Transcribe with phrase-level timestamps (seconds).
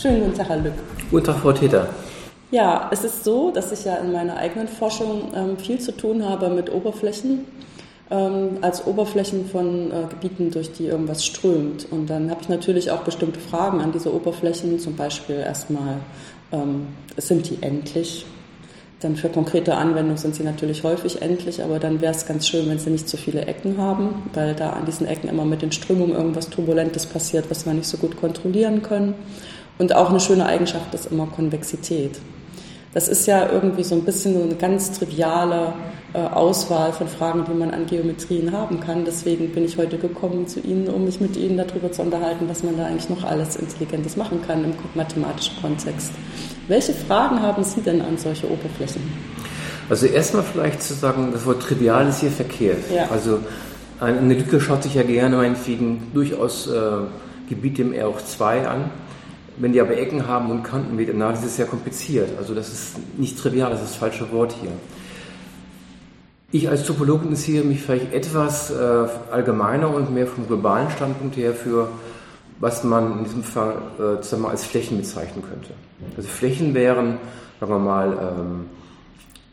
[0.00, 0.72] Schönen guten Tag, Herr Lück.
[1.10, 1.90] Guten Tag, Frau Täter.
[2.50, 6.26] Ja, es ist so, dass ich ja in meiner eigenen Forschung ähm, viel zu tun
[6.26, 7.44] habe mit Oberflächen,
[8.10, 11.86] ähm, als Oberflächen von äh, Gebieten, durch die irgendwas strömt.
[11.90, 15.98] Und dann habe ich natürlich auch bestimmte Fragen an diese Oberflächen, zum Beispiel erstmal,
[16.50, 16.86] ähm,
[17.18, 18.24] sind die endlich?
[19.00, 22.68] Dann für konkrete Anwendungen sind sie natürlich häufig endlich, aber dann wäre es ganz schön,
[22.70, 25.72] wenn sie nicht so viele Ecken haben, weil da an diesen Ecken immer mit den
[25.72, 29.14] Strömungen irgendwas Turbulentes passiert, was wir nicht so gut kontrollieren können.
[29.80, 32.20] Und auch eine schöne Eigenschaft ist immer Konvexität.
[32.92, 35.72] Das ist ja irgendwie so ein bisschen so eine ganz triviale
[36.12, 39.06] äh, Auswahl von Fragen, die man an Geometrien haben kann.
[39.06, 42.62] Deswegen bin ich heute gekommen zu Ihnen, um mich mit Ihnen darüber zu unterhalten, was
[42.62, 46.12] man da eigentlich noch alles Intelligentes machen kann im mathematischen Kontext.
[46.68, 49.00] Welche Fragen haben Sie denn an solche Oberflächen?
[49.88, 52.84] Also erstmal vielleicht zu sagen, das Wort trivial ist hier verkehrt.
[52.94, 53.08] Ja.
[53.10, 53.38] Also
[53.98, 56.80] eine Lücke schaut sich ja gerne meinetwegen durchaus äh,
[57.48, 58.90] Gebiete im R2 an.
[59.60, 62.30] Wenn die aber Ecken haben und Kanten mit, na, das ist sehr kompliziert.
[62.38, 64.72] Also das ist nicht trivial, das ist das falsche Wort hier.
[66.52, 71.54] Ich als Topologe interessiere mich vielleicht etwas äh, allgemeiner und mehr vom globalen Standpunkt her
[71.54, 71.88] für
[72.60, 75.70] was man in diesem Fall äh, sagen wir, als Flächen bezeichnen könnte.
[76.16, 77.18] Also Flächen wären,
[77.58, 78.66] sagen wir mal, ähm,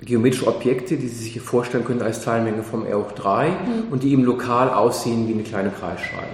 [0.02, 3.54] geometrische Objekte, die Sie sich vorstellen können als Teilmenge vom R hoch 3 mhm.
[3.92, 6.28] und die eben lokal aussehen wie eine kleine Kreisscheibe.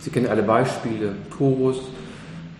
[0.00, 1.80] Sie kennen alle Beispiele, Torus,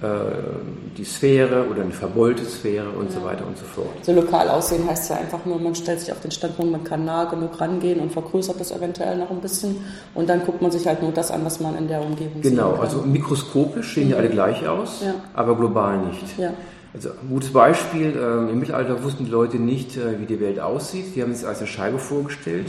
[0.00, 3.18] die Sphäre oder eine verbeulte Sphäre und ja.
[3.18, 3.88] so weiter und so fort.
[4.02, 7.04] So lokal aussehen heißt ja einfach nur, man stellt sich auf den Standpunkt, man kann
[7.04, 9.78] nah genug rangehen und vergrößert das eventuell noch ein bisschen
[10.14, 12.52] und dann guckt man sich halt nur das an, was man in der Umgebung sieht.
[12.52, 15.14] Genau, also mikroskopisch sehen die alle gleich aus, ja.
[15.34, 16.38] aber global nicht.
[16.38, 16.52] Ja.
[16.94, 20.60] Also ein gutes Beispiel, äh, im Mittelalter wussten die Leute nicht, äh, wie die Welt
[20.60, 21.16] aussieht.
[21.16, 22.69] Die haben sich als eine Scheibe vorgestellt,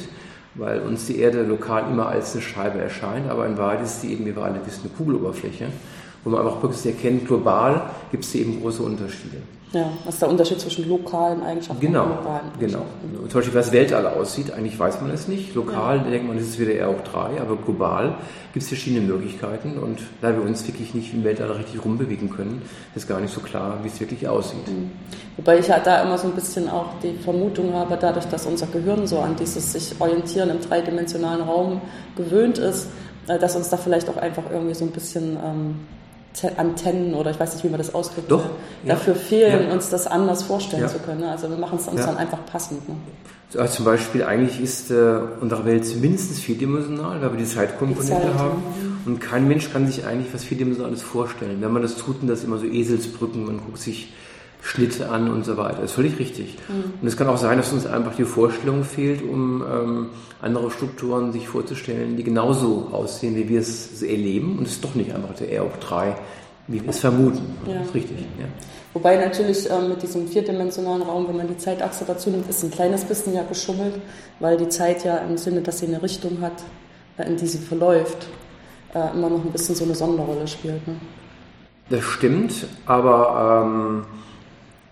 [0.55, 4.13] weil uns die Erde lokal immer als eine Scheibe erscheint, aber in Wahrheit ist sie
[4.13, 5.67] eben, wie wir alle wissen, eine Kugeloberfläche
[6.23, 9.37] wo man einfach wirklich erkennt, global gibt es eben große Unterschiede.
[9.71, 12.87] Ja, was ist der Unterschied zwischen lokalen Eigenschaften genau, und globalen Eigenschaften?
[13.11, 13.27] Genau.
[13.27, 15.53] Zum Beispiel, wie das Weltall aussieht, eigentlich weiß man es nicht.
[15.53, 16.03] Lokal ja.
[16.05, 18.15] denkt man, es ist wieder eher auch drei, aber global
[18.51, 22.63] gibt es verschiedene Möglichkeiten und da wir uns wirklich nicht im Weltall richtig rumbewegen können,
[22.95, 24.67] ist gar nicht so klar, wie es wirklich aussieht.
[24.67, 24.89] Mhm.
[25.37, 28.65] Wobei ich halt da immer so ein bisschen auch die Vermutung habe, dadurch, dass unser
[28.65, 31.79] Gehirn so an dieses sich orientieren im dreidimensionalen Raum
[32.15, 32.87] gewöhnt ist,
[33.27, 35.75] äh, dass uns da vielleicht auch einfach irgendwie so ein bisschen ähm,
[36.57, 38.45] Antennen oder ich weiß nicht, wie man das ausdrückt, Doch,
[38.83, 38.95] ja.
[38.95, 39.73] dafür fehlen, ja.
[39.73, 40.87] uns das anders vorstellen ja.
[40.87, 41.23] zu können.
[41.23, 42.87] Also wir machen es uns dann einfach passend.
[42.87, 42.95] Ne?
[43.57, 48.33] Also zum Beispiel, eigentlich ist äh, unsere Welt mindestens vierdimensional, weil wir die Zeitkomponente Zeit,
[48.35, 48.63] haben.
[49.05, 51.57] Und kein Mensch kann sich eigentlich was Vierdimensionales vorstellen.
[51.59, 54.13] Wenn man das tut, dann das immer so Eselsbrücken, man guckt sich
[54.61, 55.77] Schnitte an und so weiter.
[55.81, 56.57] Das ist völlig richtig.
[56.67, 56.93] Mhm.
[57.01, 60.07] Und es kann auch sein, dass uns einfach die Vorstellung fehlt, um ähm,
[60.41, 64.57] andere Strukturen sich vorzustellen, die genauso aussehen, wie wir es erleben.
[64.57, 66.15] Und es ist doch nicht einfach der R auch 3,
[66.67, 67.55] wie wir es vermuten.
[67.67, 67.75] Ja.
[67.75, 68.17] Das ist richtig.
[68.37, 68.45] Ja.
[68.93, 72.71] Wobei natürlich äh, mit diesem vierdimensionalen Raum, wenn man die Zeitachse dazu nimmt, ist ein
[72.71, 73.95] kleines bisschen ja geschummelt,
[74.39, 76.63] weil die Zeit ja im Sinne, dass sie eine Richtung hat,
[77.17, 78.27] äh, in die sie verläuft,
[78.93, 80.85] äh, immer noch ein bisschen so eine Sonderrolle spielt.
[80.87, 80.95] Ne?
[81.89, 84.05] Das stimmt, aber ähm,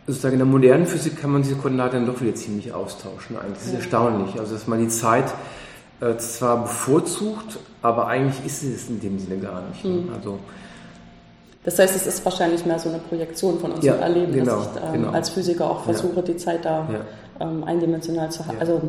[0.07, 3.37] sozusagen in der modernen Physik kann man diese Koordinaten dann doch wieder ziemlich austauschen.
[3.37, 4.39] Eigentlich das ist erstaunlich.
[4.39, 5.33] Also dass man die Zeit
[5.99, 9.83] äh, zwar bevorzugt, aber eigentlich ist es in dem Sinne gar nicht.
[9.83, 10.09] Mhm.
[10.15, 10.39] Also
[11.67, 14.69] das heißt, es ist wahrscheinlich mehr so eine Projektion von unserem ja, Erleben, genau, dass
[14.73, 15.11] ich ähm, genau.
[15.11, 16.21] als Physiker auch versuche, ja.
[16.21, 17.45] die Zeit da ja.
[17.45, 18.81] ähm, eindimensional zu haben, also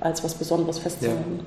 [0.00, 1.40] als was Besonderes festzuhalten.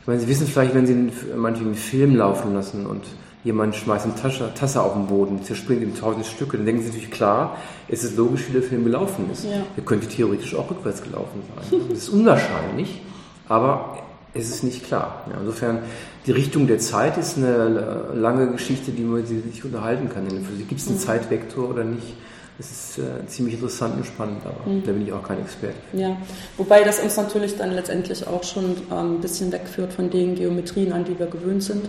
[0.00, 3.04] Ich meine, Sie wissen vielleicht, wenn Sie manchmal einen Film laufen lassen und
[3.48, 6.88] jemand schmeißt eine Tasche, Tasse auf den Boden, zerspringt in tausend Stücke, dann denken sie
[6.88, 7.56] natürlich klar,
[7.88, 9.44] es ist logisch, wie der Film gelaufen ist.
[9.44, 9.62] Ja.
[9.74, 11.80] Er könnte theoretisch auch rückwärts gelaufen sein.
[11.88, 13.00] Das ist unwahrscheinlich,
[13.48, 13.98] aber
[14.34, 15.24] es ist nicht klar.
[15.30, 15.78] Ja, insofern,
[16.26, 20.44] die Richtung der Zeit ist eine lange Geschichte, die man sich unterhalten kann in der
[20.44, 20.68] Physik.
[20.68, 21.02] Gibt es einen mhm.
[21.02, 22.14] Zeitvektor oder nicht?
[22.58, 24.82] Das ist äh, ziemlich interessant und spannend, aber mhm.
[24.84, 25.76] da bin ich auch kein Experte.
[25.94, 26.18] Ja,
[26.58, 30.92] wobei das uns natürlich dann letztendlich auch schon ähm, ein bisschen wegführt von den Geometrien,
[30.92, 31.88] an die wir gewöhnt sind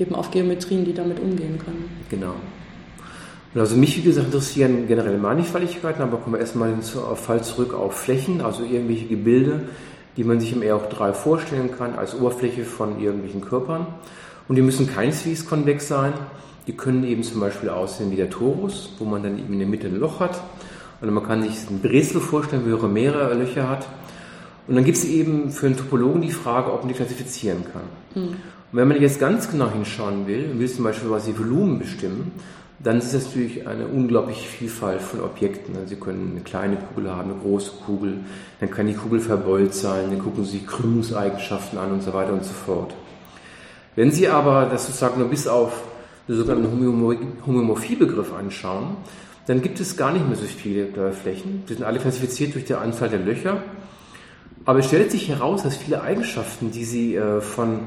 [0.00, 1.90] eben auf Geometrien, die damit umgehen können.
[2.08, 2.34] Genau.
[3.52, 7.74] Und also mich, wie gesagt, interessieren generelle Mannigfaltigkeiten, aber kommen wir erstmal auf Fall zurück
[7.74, 9.62] auf Flächen, also irgendwelche Gebilde,
[10.16, 13.86] die man sich im R3 vorstellen kann als Oberfläche von irgendwelchen Körpern.
[14.46, 16.12] Und die müssen keineswegs konvex sein.
[16.66, 19.68] Die können eben zum Beispiel aussehen wie der Torus, wo man dann eben in der
[19.68, 20.40] Mitte ein Loch hat.
[21.00, 23.86] Und man kann sich ein Brezel vorstellen, wo er mehrere Löcher hat.
[24.68, 28.22] Und dann gibt es eben für einen Topologen die Frage, ob man die klassifizieren kann.
[28.22, 28.36] Mhm.
[28.72, 32.32] Und wenn man jetzt ganz genau hinschauen will, will zum Beispiel was die Volumen bestimmen,
[32.82, 35.74] dann ist es natürlich eine unglaubliche Vielfalt von Objekten.
[35.76, 38.20] Also Sie können eine kleine Kugel haben, eine große Kugel,
[38.58, 42.44] dann kann die Kugel verbeult sein, dann gucken Sie Krümmungseigenschaften an und so weiter und
[42.44, 42.94] so fort.
[43.96, 45.82] Wenn Sie aber das sozusagen nur bis auf
[46.26, 48.96] den sogenannten Homöomorphie-Begriff anschauen,
[49.46, 51.64] dann gibt es gar nicht mehr so viele Flächen.
[51.68, 53.62] Die sind alle klassifiziert durch die Anzahl der Löcher.
[54.64, 57.80] Aber es stellt sich heraus, dass viele Eigenschaften, die Sie äh, von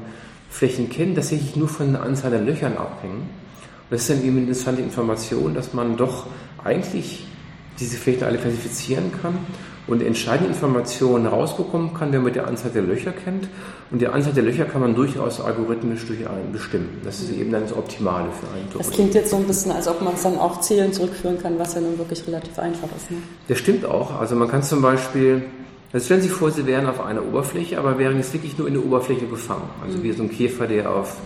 [0.54, 3.22] Flächen kennen, tatsächlich nur von der Anzahl der Löchern abhängen.
[3.22, 6.26] Und das ist dann eben eine interessante Information, dass man doch
[6.62, 7.26] eigentlich
[7.80, 9.36] diese Flächen alle klassifizieren kann
[9.88, 13.48] und entscheidende Informationen rausbekommen kann, wenn man die Anzahl der Löcher kennt.
[13.90, 17.00] Und die Anzahl der Löcher kann man durchaus algorithmisch durch einen bestimmen.
[17.02, 18.78] Das ist eben dann das Optimale für einen Druck.
[18.78, 21.58] Das klingt jetzt so ein bisschen, als ob man es dann auch Zählen zurückführen kann,
[21.58, 23.10] was ja nun wirklich relativ einfach ist.
[23.10, 23.16] Ne?
[23.48, 24.20] Das stimmt auch.
[24.20, 25.42] Also man kann zum Beispiel,
[25.94, 28.66] also stellen Sie sich vor, Sie wären auf einer Oberfläche, aber wären jetzt wirklich nur
[28.66, 29.70] in der Oberfläche gefangen.
[29.80, 30.02] Also mhm.
[30.02, 31.18] wie so ein Käfer, der auf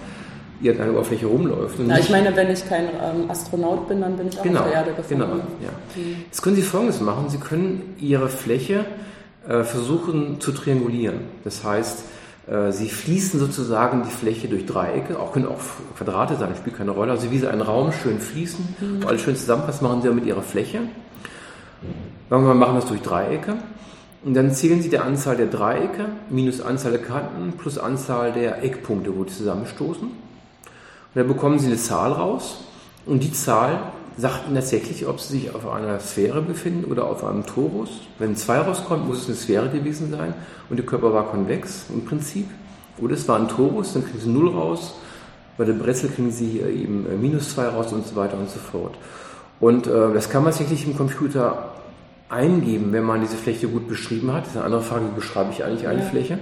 [0.61, 1.79] irgendeine Oberfläche rumläuft.
[1.79, 4.67] Ja, ich meine, wenn ich kein ähm, Astronaut bin, dann bin ich auch genau, auf
[4.67, 5.21] der Erde gefangen.
[5.21, 5.71] Genau, ja.
[5.97, 6.17] Mhm.
[6.27, 7.31] Jetzt können Sie Folgendes machen.
[7.31, 8.85] Sie können Ihre Fläche
[9.49, 11.21] äh, versuchen zu triangulieren.
[11.45, 12.05] Das heißt,
[12.49, 15.61] äh, Sie fließen sozusagen die Fläche durch Dreiecke, auch können auch
[15.97, 17.13] Quadrate sein, spielt keine Rolle.
[17.13, 19.07] Also wie Sie einen Raum schön fließen, mhm.
[19.07, 20.81] alles schön zusammenpasst, machen Sie mit Ihrer Fläche.
[22.29, 23.57] Sagen wir mal, machen das durch Dreiecke.
[24.29, 28.63] Und dann zählen Sie die Anzahl der Dreiecke minus Anzahl der Kanten plus Anzahl der
[28.63, 30.07] Eckpunkte, wo die zusammenstoßen.
[30.07, 30.13] Und
[31.15, 32.63] dann bekommen Sie eine Zahl raus
[33.07, 33.79] und die Zahl
[34.19, 37.89] sagt Ihnen tatsächlich, ob Sie sich auf einer Sphäre befinden oder auf einem Torus.
[38.19, 40.35] Wenn 2 rauskommt, muss es eine Sphäre gewesen sein
[40.69, 42.51] und der Körper war konvex im Prinzip.
[42.99, 44.93] Oder es war ein Torus, dann kriegen Sie 0 raus.
[45.57, 48.51] Bei der Brezel kriegen Sie hier eben äh, minus 2 raus und so weiter und
[48.51, 48.95] so fort.
[49.59, 51.78] Und äh, das kann man tatsächlich im Computer
[52.29, 54.43] eingeben, wenn man diese Fläche gut beschrieben hat.
[54.43, 56.07] Das ist eine andere Frage, wie beschreibe ich eigentlich eine ja.
[56.07, 56.39] Fläche?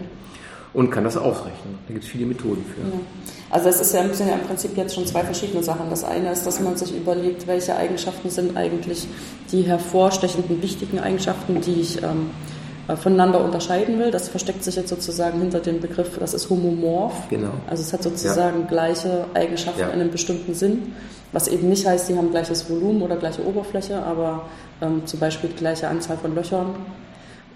[0.76, 1.78] und kann das ausrechnen.
[1.86, 2.82] Da gibt es viele Methoden für.
[2.82, 3.00] Ja.
[3.48, 5.88] Also es ist ja, sind ja im Prinzip jetzt schon zwei verschiedene Sachen.
[5.88, 9.08] Das eine ist, dass man sich überlegt, welche Eigenschaften sind eigentlich
[9.50, 12.55] die hervorstechenden, wichtigen Eigenschaften, die ich ähm, äh,
[12.94, 14.10] voneinander unterscheiden will.
[14.10, 17.28] Das versteckt sich jetzt sozusagen hinter dem Begriff, das ist homomorph.
[17.28, 17.50] Genau.
[17.68, 18.66] Also es hat sozusagen ja.
[18.66, 19.88] gleiche Eigenschaften ja.
[19.88, 20.94] in einem bestimmten Sinn,
[21.32, 24.42] was eben nicht heißt, sie haben gleiches Volumen oder gleiche Oberfläche, aber
[24.80, 26.76] ähm, zum Beispiel die gleiche Anzahl von Löchern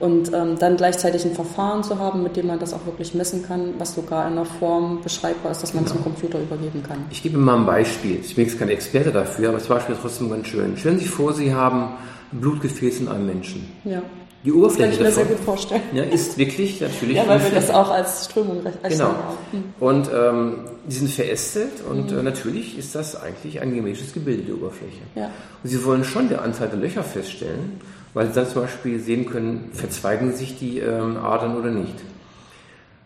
[0.00, 3.42] und ähm, dann gleichzeitig ein Verfahren zu haben, mit dem man das auch wirklich messen
[3.46, 5.96] kann, was sogar in einer Form beschreibbar ist, dass man genau.
[5.96, 7.04] zum Computer übergeben kann.
[7.10, 8.18] Ich gebe mal ein Beispiel.
[8.24, 10.76] Ich bin jetzt kein Experte dafür, aber das Beispiel ist trotzdem ganz schön.
[10.76, 11.90] Stellen Sie sich vor, Sie haben
[12.32, 13.70] Blutgefäß in einem Menschen.
[13.84, 14.02] Ja.
[14.44, 15.82] Die Oberfläche das kann ich mir sehr gut vorstellen.
[15.92, 17.16] Ja, ist wirklich natürlich.
[17.16, 18.80] ja, weil wir das auch als Strömung rechnen.
[18.88, 19.14] Genau.
[19.50, 19.64] Hm.
[19.80, 20.54] Und ähm,
[20.86, 22.18] die sind verästelt und mhm.
[22.18, 25.02] äh, natürlich ist das eigentlich ein geometrisches Gebilde der Oberfläche.
[25.14, 25.30] Ja.
[25.62, 27.80] Und Sie wollen schon die Anzahl der Löcher feststellen
[28.14, 31.94] weil Sie dann zum Beispiel sehen können, verzweigen sich die ähm, Adern oder nicht.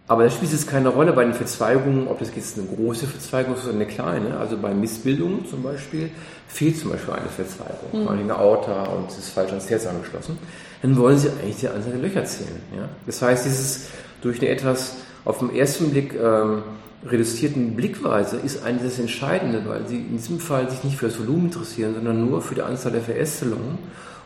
[0.06, 3.54] Aber das spielt jetzt keine Rolle bei den Verzweigungen, ob das jetzt eine große Verzweigung
[3.54, 4.36] ist oder eine kleine.
[4.36, 6.10] Also bei Missbildungen zum Beispiel
[6.46, 8.08] fehlt zum Beispiel eine Verzweigung, mhm.
[8.08, 10.38] eine Aorta und es ist falsch ans Herz angeschlossen.
[10.84, 12.60] Dann wollen Sie eigentlich die Anzahl der Löcher zählen.
[12.76, 12.86] Ja?
[13.06, 13.86] Das heißt, dieses
[14.20, 16.62] durch eine etwas auf den ersten Blick ähm,
[17.06, 21.18] reduzierten Blickweise ist eigentlich das Entscheidende, weil Sie in diesem Fall sich nicht für das
[21.18, 23.78] Volumen interessieren, sondern nur für die Anzahl der Verästelungen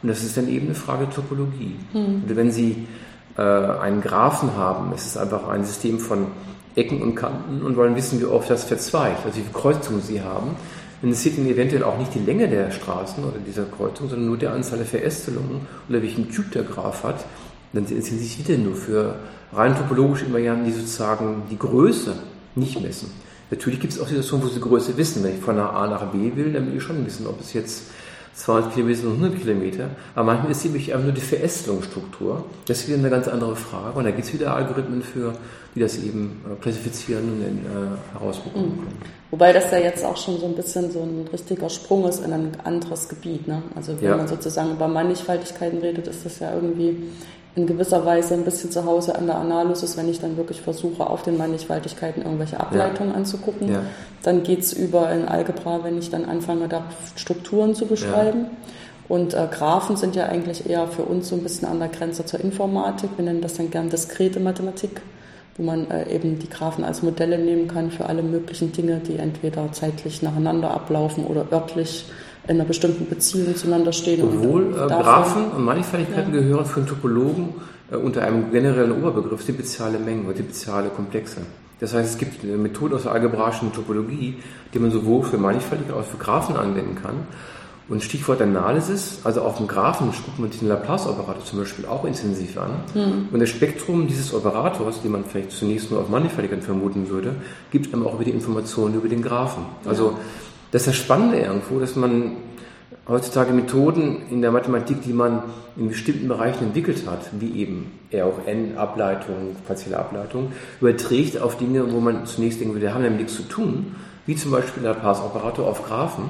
[0.03, 1.77] und das ist dann eben eine Frage Topologie.
[1.93, 2.25] Mhm.
[2.29, 2.89] Und wenn Sie
[3.37, 6.27] äh, einen Graphen haben, es ist einfach ein System von
[6.75, 10.23] Ecken und Kanten und wollen wissen, wie oft das verzweigt, also wie viele Kreuzungen Sie
[10.23, 10.57] haben,
[11.01, 14.37] dann interessiert Ihnen eventuell auch nicht die Länge der Straßen oder dieser Kreuzung, sondern nur
[14.37, 17.25] die Anzahl der Verästelungen oder welchen Typ der Graph hat.
[17.73, 19.17] Dann interessieren Sie sich wieder nur für
[19.53, 22.15] rein topologische Invarianten, die sozusagen die Größe
[22.55, 23.11] nicht messen.
[23.51, 25.23] Natürlich gibt es auch Situationen, wo Sie Größe wissen.
[25.23, 27.85] Wenn ich von A nach B will, dann will ich schon wissen, ob es jetzt
[28.35, 29.91] 200 Kilometer und 100 Kilometer.
[30.15, 32.45] Aber manchmal ist nämlich einfach nur die Verästelungsstruktur.
[32.67, 33.99] Das ist wieder eine ganz andere Frage.
[33.99, 35.33] Und da gibt es wieder Algorithmen für,
[35.79, 38.79] die das eben äh, klassifizieren und äh, herausbekommen mhm.
[38.79, 39.03] können.
[39.31, 42.33] Wobei das ja jetzt auch schon so ein bisschen so ein richtiger Sprung ist in
[42.33, 43.47] ein anderes Gebiet.
[43.47, 43.63] Ne?
[43.75, 44.17] Also wenn ja.
[44.17, 46.97] man sozusagen über Mannigfaltigkeiten redet, ist das ja irgendwie
[47.55, 51.09] in gewisser Weise ein bisschen zu Hause an der Analysis, wenn ich dann wirklich versuche,
[51.09, 53.19] auf den Mannigfaltigkeiten irgendwelche Ableitungen ja.
[53.19, 53.73] anzugucken.
[53.73, 53.83] Ja.
[54.23, 56.85] Dann geht es über in Algebra, wenn ich dann anfange, da
[57.17, 58.47] Strukturen zu beschreiben.
[59.09, 62.25] Und äh, Graphen sind ja eigentlich eher für uns so ein bisschen an der Grenze
[62.25, 63.11] zur Informatik.
[63.17, 65.01] Wir nennen das dann gern diskrete Mathematik,
[65.59, 69.17] wo man äh, eben die Graphen als Modelle nehmen kann für alle möglichen Dinge, die
[69.17, 72.07] entweder zeitlich nacheinander ablaufen oder örtlich
[72.45, 74.23] in einer bestimmten Beziehung zueinander stehen.
[74.23, 76.41] Obwohl äh, Graphen und Mannigfaltigkeiten ja.
[76.41, 77.55] gehören für einen Topologen
[77.91, 81.41] äh, unter einem generellen Oberbegriff differentiale Mengen oder differentiale Komplexe.
[81.81, 84.37] Das heißt, es gibt eine Methode aus der algebraischen Topologie,
[84.73, 87.27] die man sowohl für Mannigfaltigkeit als auch für Graphen anwenden kann.
[87.89, 92.59] Und Stichwort Analysis, also auf dem Graphen guckt man den Laplace-Operator zum Beispiel auch intensiv
[92.59, 92.71] an.
[92.95, 93.29] Mhm.
[93.33, 97.37] Und das Spektrum dieses Operators, den man vielleicht zunächst nur auf Mannigfaltigkeit vermuten würde,
[97.71, 99.65] gibt einem auch über die Informationen über den Graphen.
[99.87, 100.19] Also
[100.71, 102.33] das ist das Spannende irgendwo, dass man
[103.09, 105.43] heutzutage Methoden in der Mathematik, die man
[105.77, 112.27] in bestimmten Bereichen entwickelt hat, wie eben RON-Ableitung, partielle Ableitung, überträgt auf Dinge, wo man
[112.27, 113.95] zunächst denkt, wir haben damit nichts zu tun,
[114.27, 116.25] wie zum Beispiel der Laplace-Operator auf Graphen.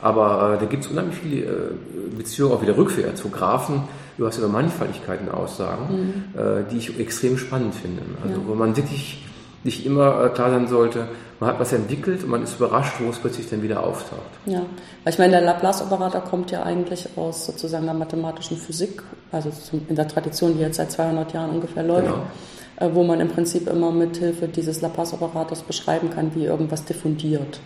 [0.00, 1.46] Aber äh, da gibt es unheimlich viele äh,
[2.16, 3.82] Beziehungen auch wieder rückwärts, wo Graphen
[4.16, 6.40] über was über Mannigfaltigkeiten aussagen, mhm.
[6.40, 8.02] äh, die ich extrem spannend finde.
[8.22, 8.46] Also ja.
[8.46, 9.24] wo man wirklich
[9.64, 11.08] nicht immer äh, klar sein sollte,
[11.40, 14.22] man hat was entwickelt und man ist überrascht, wo es plötzlich dann wieder auftaucht.
[14.46, 14.62] Ja,
[15.04, 19.50] weil ich meine, der Laplace-Operator kommt ja eigentlich aus sozusagen der mathematischen Physik, also
[19.88, 22.06] in der Tradition, die jetzt seit 200 Jahren ungefähr läuft.
[22.06, 22.22] Genau
[22.80, 27.60] äh, wo man im Prinzip immer mithilfe dieses Laplace-Operators beschreiben kann, wie irgendwas diffundiert.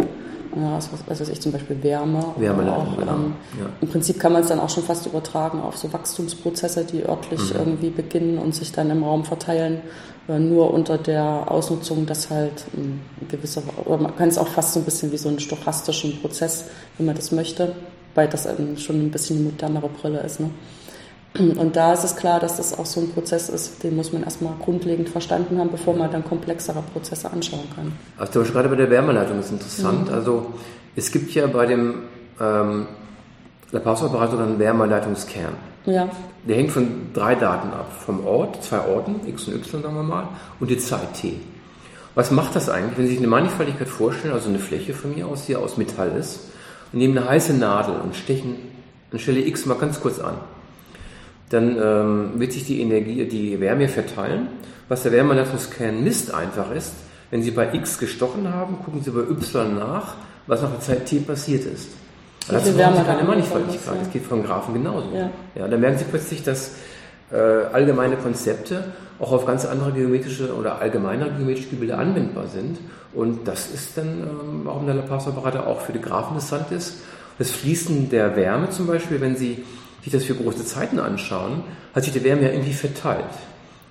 [0.55, 2.35] Ja, also, was weiß ich, zum Beispiel Wärme.
[2.37, 3.13] Wärme auch, genau.
[3.13, 3.67] ähm, ja.
[3.81, 7.53] Im Prinzip kann man es dann auch schon fast übertragen auf so Wachstumsprozesse, die örtlich
[7.53, 7.59] mhm.
[7.59, 9.81] irgendwie beginnen und sich dann im Raum verteilen,
[10.29, 14.75] äh, nur unter der Ausnutzung, dass halt ein gewisser, oder man kann es auch fast
[14.75, 16.67] so ein bisschen wie so einen stochastischen Prozess,
[16.99, 17.75] wenn man das möchte,
[18.15, 20.41] weil das schon ein bisschen eine modernere Brille ist.
[20.41, 20.51] Ne?
[21.39, 24.23] Und da ist es klar, dass das auch so ein Prozess ist, den muss man
[24.23, 27.93] erstmal grundlegend verstanden haben, bevor man dann komplexere Prozesse anschauen kann.
[28.19, 30.09] Also gerade bei der Wärmeleitung ist interessant.
[30.09, 30.15] Mhm.
[30.15, 30.47] Also
[30.95, 32.03] es gibt ja bei dem
[32.39, 32.87] ähm,
[33.71, 35.55] Laplace-Operator einen Wärmeleitungskern.
[35.87, 36.09] Ja.
[36.47, 37.91] Der hängt von drei Daten ab.
[38.05, 40.29] Vom Ort, zwei Orten, x und y sagen wir mal,
[40.61, 41.41] und die Zeit t.
[42.15, 45.27] Was macht das eigentlich, wenn Sie sich eine Mannigfaltigkeit vorstellen, also eine Fläche von mir
[45.27, 46.41] aus, die aus Metall ist,
[46.93, 48.57] und nehmen eine heiße Nadel und stechen
[49.11, 50.35] an Stelle x mal ganz kurz an
[51.53, 54.49] dann ähm, wird sich die Energie, die Wärme verteilen.
[54.89, 56.95] Was der Wärmeleitungskern misst einfach ist,
[57.31, 60.15] wenn Sie bei X gestochen haben, gucken Sie bei Y nach,
[60.47, 61.89] was nach der Zeit T passiert ist.
[62.49, 64.01] Das ist keine Mannigfaltigkeit.
[64.01, 65.09] Das geht von Graphen genauso.
[65.15, 65.31] Ja.
[65.55, 65.69] ja.
[65.69, 66.73] dann merken Sie plötzlich, dass
[67.31, 68.85] äh, allgemeine Konzepte
[69.19, 72.79] auch auf ganz andere geometrische oder allgemeiner geometrische Gebilde anwendbar sind.
[73.15, 76.97] Und das ist dann, ähm, warum der Laplace-Operator auch für die Graphen interessant ist.
[77.39, 79.65] Das Fließen der Wärme zum Beispiel, wenn Sie
[80.03, 81.63] sich das für große Zeiten anschauen,
[81.95, 83.25] hat sich die Wärme ja irgendwie verteilt.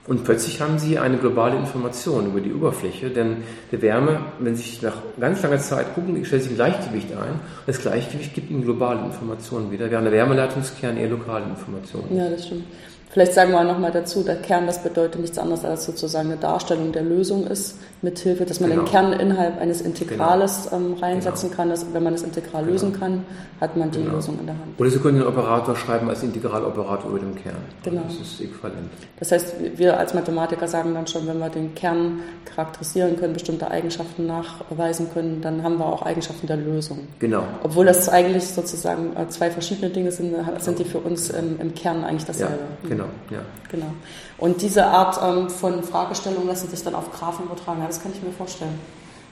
[0.08, 3.38] Und plötzlich haben sie eine globale Information über die Oberfläche, denn
[3.72, 7.39] die Wärme, wenn sie sich nach ganz langer Zeit gucken, stellt sich ein Gleichgewicht ein.
[7.68, 12.18] Das Gleichgewicht gibt ihnen globale Informationen wieder, während der Wärmeleitungskern eher lokale Informationen.
[12.18, 12.63] Ja, das stimmt.
[13.12, 16.94] Vielleicht sagen wir nochmal dazu, der Kern, das bedeutet nichts anderes als sozusagen eine Darstellung
[16.94, 18.84] der Lösung ist, mithilfe, dass man genau.
[18.84, 20.77] den Kern innerhalb eines Integrales genau.
[20.77, 21.58] ähm, reinsetzen genau.
[21.58, 21.70] kann.
[21.70, 22.72] Dass, wenn man das Integral genau.
[22.72, 23.25] lösen kann,
[23.60, 24.15] hat man die genau.
[24.15, 24.80] Lösung in der Hand.
[24.80, 27.58] Oder Sie können den Operator schreiben als Integraloperator über dem Kern.
[27.84, 28.01] Genau.
[28.08, 28.89] Das ist äquivalent.
[29.20, 33.70] Das heißt, wir als Mathematiker sagen dann schon, wenn wir den Kern charakterisieren können, bestimmte
[33.70, 37.00] Eigenschaften nachweisen können, dann haben wir auch Eigenschaften der Lösung.
[37.20, 37.44] Genau.
[37.63, 41.75] Obwohl das eigentlich sozusagen äh, zwei verschiedene Dinge sind, sind die für uns im, im
[41.75, 42.53] Kern eigentlich dasselbe.
[42.84, 43.00] Ja, genau.
[43.29, 43.39] Ja.
[43.70, 43.91] genau.
[44.38, 47.81] Und diese Art ähm, von Fragestellungen lassen sich dann auf Graphen übertragen.
[47.81, 48.79] Ja, das kann ich mir vorstellen.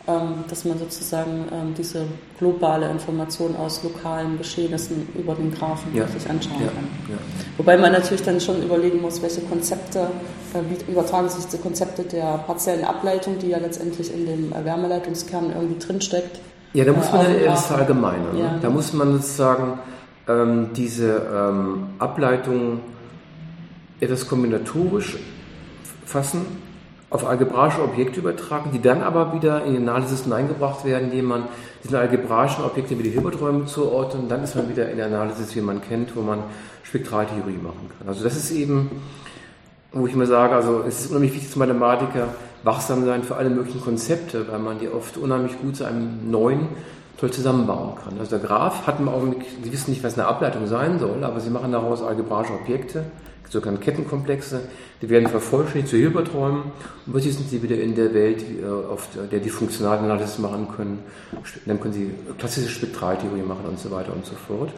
[0.10, 2.06] Ähm, dass man sozusagen ähm, diese
[2.40, 6.08] globale Information aus lokalen Geschehnissen über den Graphen ja.
[6.08, 6.68] sich anschauen ja.
[6.68, 6.88] kann.
[7.10, 7.18] Ja.
[7.58, 10.00] Wobei man natürlich dann schon überlegen muss, welche Konzepte,
[10.54, 15.52] äh, wie übertragen sich diese Konzepte der partiellen Ableitung, die ja letztendlich in dem Wärmeleitungskern
[15.54, 16.40] irgendwie drinsteckt.
[16.74, 18.36] Ja, da muss man äh, dann erst verallgemeinern.
[18.36, 18.60] Ne?
[18.64, 19.80] Da muss man sozusagen
[20.28, 22.80] ähm, diese ähm, Ableitung
[24.00, 25.18] etwas kombinatorisch
[26.06, 26.46] fassen,
[27.10, 31.44] auf algebraische Objekte übertragen, die dann aber wieder in die Analysis hineingebracht werden, indem man
[31.84, 34.30] diesen algebraischen Objekten wieder Hilberträume zuordnet.
[34.30, 36.44] Dann ist man wieder in der Analysis, wie man kennt, wo man
[36.84, 38.08] Spektraltheorie machen kann.
[38.08, 38.92] Also das ist eben,
[39.92, 42.28] wo ich immer sage, also es ist unheimlich wichtig als Mathematiker,
[42.64, 46.68] wachsam sein für alle möglichen Konzepte, weil man die oft unheimlich gut zu einem neuen
[47.20, 48.20] toll zusammenbauen kann.
[48.20, 51.40] Also der Graph hat im Augenblick, Sie wissen nicht, was eine Ableitung sein soll, aber
[51.40, 53.06] Sie machen daraus algebraische Objekte,
[53.50, 54.62] sogenannte Kettenkomplexe,
[55.02, 56.64] die werden vervollständigt zu Hilberträumen
[57.06, 61.00] und plötzlich sind sie wieder in der Welt, äh, auf der die Funktionalanalysis machen können.
[61.66, 64.72] Dann können sie klassische Spektraltheorie machen und so weiter und so fort.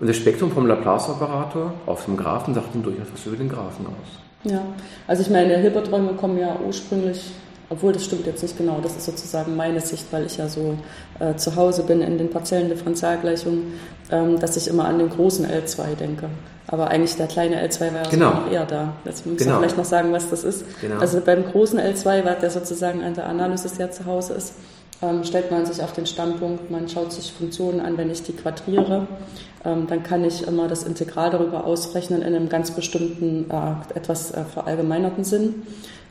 [0.00, 3.86] Und das Spektrum vom Laplace-Operator auf dem Graphen sagt dann durchaus was über den Graphen
[3.86, 4.50] aus.
[4.50, 4.62] Ja,
[5.06, 7.32] also ich meine, Hilberträume kommen ja ursprünglich
[7.70, 10.78] obwohl das stimmt jetzt nicht genau, das ist sozusagen meine Sicht, weil ich ja so
[11.18, 13.74] äh, zu Hause bin in den partiellen Differentialgleichungen,
[14.10, 16.30] ähm, dass ich immer an den großen L2 denke.
[16.70, 18.30] Aber eigentlich der kleine L2 war ja genau.
[18.30, 18.92] noch eher da.
[19.04, 19.52] Jetzt müssen genau.
[19.52, 20.64] wir vielleicht noch sagen, was das ist.
[20.80, 21.00] Genau.
[21.00, 24.52] Also beim großen L2, was der sozusagen an der Analysis ja zu Hause ist,
[25.00, 28.32] ähm, stellt man sich auf den Standpunkt, man schaut sich Funktionen an, wenn ich die
[28.32, 29.06] quadriere,
[29.64, 34.32] ähm, dann kann ich immer das Integral darüber ausrechnen in einem ganz bestimmten, äh, etwas
[34.32, 35.66] äh, verallgemeinerten Sinn.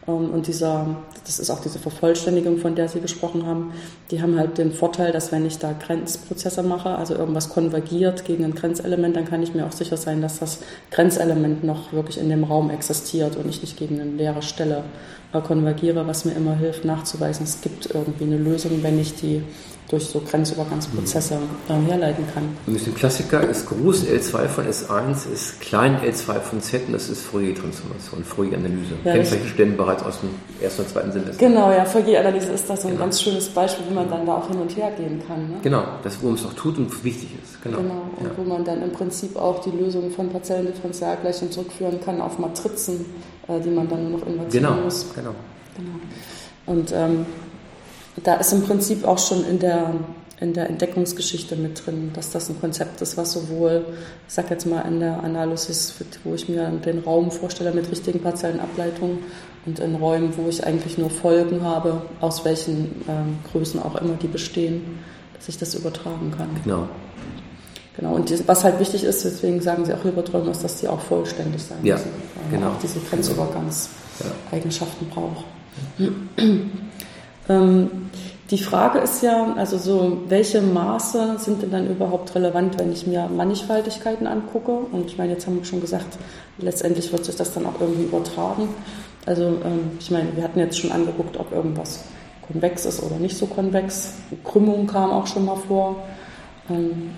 [0.08, 0.96] Ähm, und dieser,
[1.26, 3.74] das ist auch diese Vervollständigung, von der Sie gesprochen haben,
[4.12, 8.46] die haben halt den Vorteil, dass wenn ich da Grenzprozesse mache, also irgendwas konvergiert gegen
[8.46, 10.60] ein Grenzelement, dann kann ich mir auch sicher sein, dass das
[10.92, 14.84] Grenzelement noch wirklich in dem Raum existiert und ich nicht gegen eine leere Stelle
[15.34, 19.44] äh, konvergiere, was mir immer hilft, nachzuweisen, es gibt irgendwie eine Lösung, wenn ich die
[19.90, 21.38] durch so Grenzübergangsprozesse
[21.70, 22.44] äh, herleiten kann.
[22.68, 27.10] Ein bisschen Klassiker ist groß L2 von S1, ist klein L2 von Z und das
[27.10, 28.96] ist Fourier-Transformation, Fourier-Analyse.
[29.06, 30.30] Ja, Kennt solche Stellen bereits aus dem
[30.62, 31.38] ersten und zweiten Semester.
[31.38, 33.06] Genau, ja, Fourier-Analyse ist das so ein genau.
[33.06, 35.50] ganz schönes Beispiel, wie man dann da auch hin und her gehen kann.
[35.50, 35.56] Ne?
[35.64, 37.64] Genau, das, wo man es auch tut und wichtig ist.
[37.64, 37.94] Genau, genau.
[38.18, 38.32] und ja.
[38.36, 43.06] wo man dann im Prinzip auch die Lösung von partiellen Differentialgleichungen zurückführen kann auf Matrizen,
[43.48, 45.06] äh, die man dann nur noch invertieren genau, muss.
[45.16, 45.32] Genau,
[45.78, 46.00] genau.
[46.66, 47.26] Und ähm,
[48.24, 49.94] da ist im Prinzip auch schon in der,
[50.40, 53.86] in der Entdeckungsgeschichte mit drin, dass das ein Konzept ist, was sowohl,
[54.28, 55.94] ich sag jetzt mal, in der Analysis,
[56.24, 59.20] wo ich mir den Raum vorstelle mit richtigen partiellen Ableitungen
[59.66, 64.16] und in Räumen, wo ich eigentlich nur Folgen habe, aus welchen ähm, Größen auch immer
[64.16, 65.00] die bestehen,
[65.36, 66.50] dass ich das übertragen kann.
[66.64, 66.88] Genau.
[67.98, 71.00] Genau, und was halt wichtig ist, deswegen sagen sie auch Hilberträume, ist, dass die auch
[71.00, 72.12] vollständig sein ja, müssen.
[72.36, 72.74] Weil genau.
[72.74, 75.44] auch diese Grenzübergangseigenschaften braucht.
[77.50, 77.90] Ähm,
[78.50, 83.06] die Frage ist ja, also so, welche Maße sind denn dann überhaupt relevant, wenn ich
[83.06, 84.72] mir Mannigfaltigkeiten angucke?
[84.72, 86.18] Und ich meine, jetzt haben wir schon gesagt,
[86.58, 88.70] letztendlich wird sich das dann auch irgendwie übertragen.
[89.26, 92.06] Also ähm, ich meine, wir hatten jetzt schon angeguckt, ob irgendwas
[92.48, 94.14] konvex ist oder nicht so konvex.
[94.46, 95.98] Krümmung kam auch schon mal vor.
[96.70, 97.10] Ähm,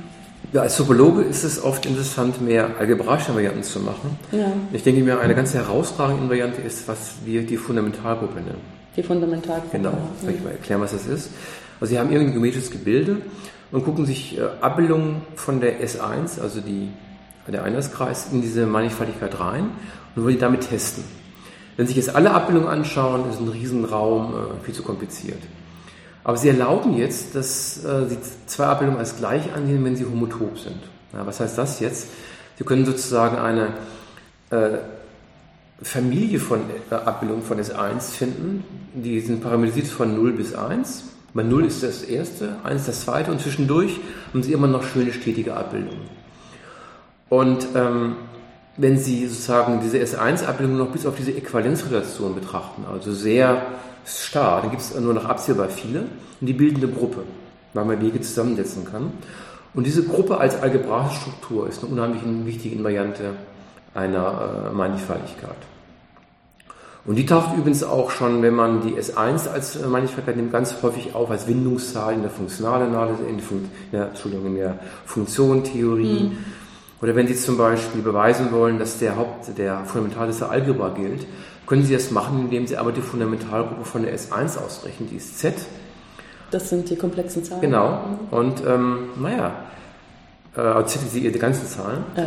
[0.52, 4.18] ja, als Topologe ist es oft interessant, mehr algebraische Varianten zu machen.
[4.32, 4.52] Ja.
[4.74, 9.78] Ich denke mir, eine ganz herausragende Variante ist, was wir die Fundamentalgruppe nennen die Fundamentalgruppe.
[9.78, 11.32] Genau, soll ich mal erklären, was das ist?
[11.80, 13.22] Also Sie haben irgendein geometrisches Gebilde
[13.72, 16.90] und gucken sich äh, Abbildungen von der S1, also die,
[17.48, 19.72] der Einheitskreis, in diese Mannigfaltigkeit rein
[20.16, 21.04] und wollen die damit testen.
[21.78, 25.42] Wenn Sie sich jetzt alle Abbildungen anschauen, ist ein Riesenraum äh, viel zu kompliziert.
[26.26, 30.60] Aber Sie erlauben jetzt, dass äh, Sie zwei Abbildungen als gleich ansehen, wenn sie homotop
[30.60, 30.82] sind.
[31.14, 32.10] Ja, was heißt das jetzt?
[32.58, 33.70] Sie können sozusagen eine
[34.50, 34.78] äh,
[35.82, 38.64] Familie von äh, Abbildungen von S1 finden.
[38.94, 41.04] Die sind parametrisiert von 0 bis 1.
[41.34, 44.00] Bei 0 ist das erste, 1 das zweite und zwischendurch
[44.34, 46.02] haben Sie immer noch schöne stetige Abbildungen.
[47.30, 48.16] Und ähm,
[48.78, 53.62] wenn Sie sozusagen diese S1-Abbildung noch bis auf diese Äquivalenzrelation betrachten, also sehr
[54.06, 56.06] starr, dann gibt es nur noch absehbar viele
[56.42, 57.24] und die bilden eine Gruppe,
[57.74, 59.12] weil man Wege zusammensetzen kann.
[59.76, 63.36] Und diese Gruppe als algebraische Struktur ist eine unheimlich wichtige Variante
[63.94, 65.58] einer äh, Mannigfaltigkeit.
[67.06, 70.76] Und die taucht übrigens auch schon, wenn man die S1 als äh, Mannigfaltigkeit nimmt, ganz
[70.84, 73.42] häufig auf als Windungszahl in der Funktionalanalyse, in,
[73.92, 76.24] der, Entschuldigung, in der Funktionentheorie.
[76.24, 76.38] Mhm.
[77.02, 81.26] Oder wenn Sie zum Beispiel beweisen wollen, dass der Haupt, der fundamentale Algebra gilt,
[81.66, 85.40] können Sie das machen, indem Sie aber die Fundamentalgruppe von der S1 ausrechnen, die ist
[85.40, 85.54] Z.
[86.52, 87.62] Das sind die komplexen Zahlen.
[87.62, 88.02] Genau.
[88.32, 89.54] Und ähm, naja,
[90.56, 92.04] äh, Z sind die ganzen Zahlen.
[92.16, 92.26] Äh,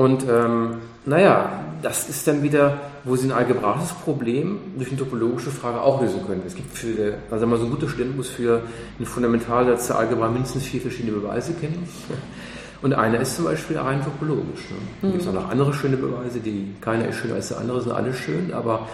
[0.00, 5.50] und ähm, naja, das ist dann wieder, wo Sie ein algebraisches Problem durch eine topologische
[5.50, 6.42] Frage auch lösen können.
[6.46, 8.62] Es gibt für, also mal so ein guter muss für
[8.98, 11.88] ein Fundamentaldsatz der Algebra mindestens vier verschiedene Beweise kennen.
[12.82, 14.70] Und einer ist zum Beispiel rein topologisch.
[14.70, 15.08] Ne?
[15.08, 15.16] Mhm.
[15.16, 17.92] Es gibt auch noch andere schöne Beweise, die keiner ist schöner als der andere, sind
[17.92, 18.88] alle schön, aber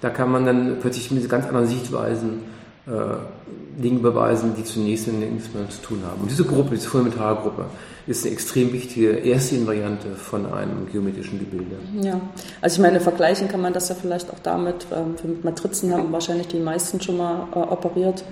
[0.00, 2.42] da kann man dann plötzlich mit ganz anderen Sichtweisen
[2.86, 6.22] äh, Dinge beweisen, die zunächst nichts mehr zu tun haben.
[6.22, 7.66] Und diese Gruppe, diese Fundamentalgruppe,
[8.06, 11.76] ist eine extrem wichtige erste Invariante von einem geometrischen Gebilde.
[12.00, 12.20] Ja,
[12.60, 16.12] also ich meine, vergleichen kann man das ja vielleicht auch damit, ähm, mit Matrizen haben
[16.12, 18.24] wahrscheinlich die meisten schon mal äh, operiert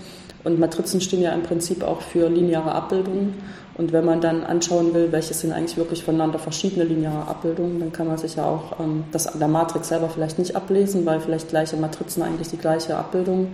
[0.42, 3.34] und Matrizen stehen ja im Prinzip auch für lineare Abbildungen.
[3.76, 7.92] Und wenn man dann anschauen will, welche sind eigentlich wirklich voneinander verschiedene lineare Abbildungen, dann
[7.92, 11.20] kann man sich ja auch ähm, das an der Matrix selber vielleicht nicht ablesen, weil
[11.20, 13.48] vielleicht gleiche Matrizen eigentlich die gleiche Abbildung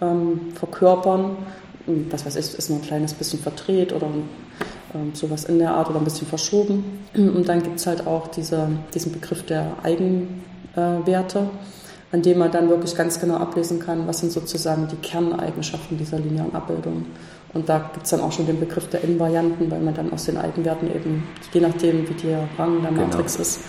[0.00, 1.36] ähm, verkörpern.
[2.10, 4.08] Was weiß ich, ist nur ein kleines bisschen verdreht oder
[4.94, 6.84] ähm, sowas in der Art oder ein bisschen verschoben.
[7.14, 11.48] Und dann gibt es halt auch diese, diesen Begriff der Eigenwerte,
[12.12, 16.18] an dem man dann wirklich ganz genau ablesen kann, was sind sozusagen die Kerneigenschaften dieser
[16.18, 17.06] linearen Abbildung.
[17.54, 20.24] Und da gibt es dann auch schon den Begriff der Invarianten, weil man dann aus
[20.24, 23.06] den Eigenwerten eben, je nachdem wie der Rang der genau.
[23.06, 23.42] Matrix genau.
[23.42, 23.60] ist,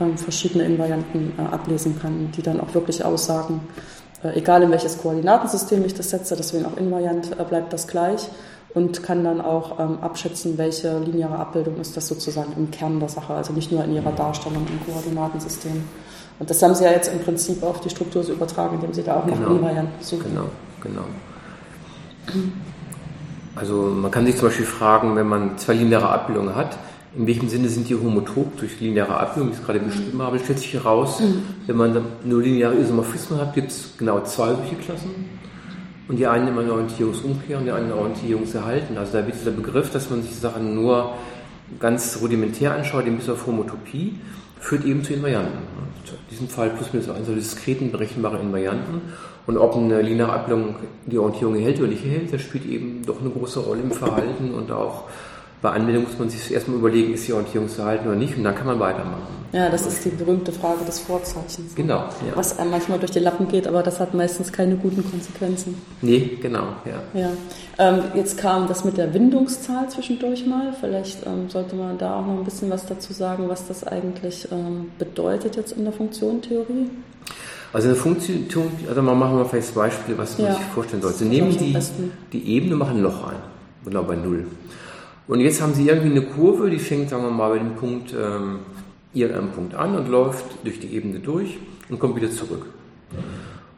[0.00, 3.60] ähm, verschiedene Invarianten äh, ablesen kann, die dann auch wirklich aussagen,
[4.22, 8.28] äh, egal in welches Koordinatensystem ich das setze, deswegen auch invariant äh, bleibt das gleich
[8.76, 13.08] und kann dann auch ähm, abschätzen, welche lineare Abbildung ist das sozusagen im Kern der
[13.08, 15.82] Sache, also nicht nur in ihrer Darstellung im Koordinatensystem.
[16.38, 19.02] Und das haben Sie ja jetzt im Prinzip auf die Struktur so übertragen, indem Sie
[19.02, 19.38] da auch genau.
[19.38, 20.26] noch Invarianten suchen.
[20.28, 20.48] Genau,
[20.82, 21.04] genau.
[23.54, 26.76] Also man kann sich zum Beispiel fragen, wenn man zwei lineare Abbildungen hat,
[27.16, 30.38] in welchem Sinne sind die homotop durch lineare Abbildung, wie ich es gerade beschrieben habe,
[30.38, 31.44] stellt sich heraus, mhm.
[31.66, 35.35] wenn man nur lineare Isomorphismen hat, gibt es genau zwei solche Klassen.
[36.08, 38.96] Und die einen immer eine Orientierungsumkehr und die anderen Orientierungserhalten.
[38.96, 41.14] Also da wird dieser Begriff, dass man sich Sachen nur
[41.80, 44.14] ganz rudimentär anschaut, bis auf Homotopie.
[44.60, 45.58] führt eben zu Invarianten.
[46.08, 49.02] In diesem Fall plus minus 1, also diskreten berechenbare Invarianten.
[49.46, 53.20] Und ob eine lineare Abbildung die Orientierung erhält oder nicht erhält, das spielt eben doch
[53.20, 55.04] eine große Rolle im Verhalten und auch
[55.62, 58.66] bei Anwendung muss man sich erstmal überlegen, ist die Orientierungsverhalten oder nicht und dann kann
[58.66, 59.36] man weitermachen.
[59.52, 61.74] Ja, das ist die berühmte Frage des Vorzeichens.
[61.74, 62.00] Genau.
[62.00, 62.34] Ja.
[62.34, 65.80] Was einem manchmal durch die Lappen geht, aber das hat meistens keine guten Konsequenzen.
[66.02, 67.20] Nee, genau, ja.
[67.20, 67.30] ja.
[67.78, 70.74] Ähm, jetzt kam das mit der Windungszahl zwischendurch mal.
[70.78, 74.48] Vielleicht ähm, sollte man da auch noch ein bisschen was dazu sagen, was das eigentlich
[74.52, 76.90] ähm, bedeutet jetzt in der Funktionentheorie.
[77.72, 80.54] Also eine Funktion, also mal machen wir vielleicht das Beispiel, was man ja.
[80.54, 81.18] sich vorstellen sollte.
[81.18, 81.76] Sie nehmen die,
[82.32, 83.36] die Ebene, machen ein Loch ein,
[83.84, 84.46] genau bei Null.
[85.28, 88.12] Und jetzt haben Sie irgendwie eine Kurve, die fängt, sagen wir mal, bei dem Punkt,
[88.12, 88.60] ähm,
[89.12, 91.58] irgendeinem Punkt an und läuft durch die Ebene durch
[91.88, 92.66] und kommt wieder zurück.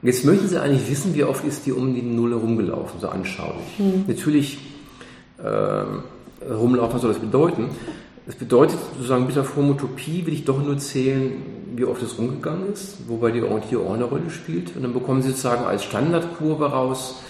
[0.01, 3.09] Und jetzt möchten Sie eigentlich wissen, wie oft ist die um die Null herumgelaufen, so
[3.09, 3.79] anschaulich.
[3.79, 4.05] Mhm.
[4.07, 4.59] Natürlich
[5.39, 5.85] äh,
[6.45, 7.71] rumlaufen, was soll das bedeuten?
[8.27, 11.33] Das bedeutet sozusagen, bis auf Homotopie will ich doch nur zählen,
[11.75, 14.77] wie oft es rumgegangen ist, wobei die Orientierung auch eine Rolle spielt.
[14.77, 17.23] Und dann bekommen Sie sozusagen als Standardkurve raus,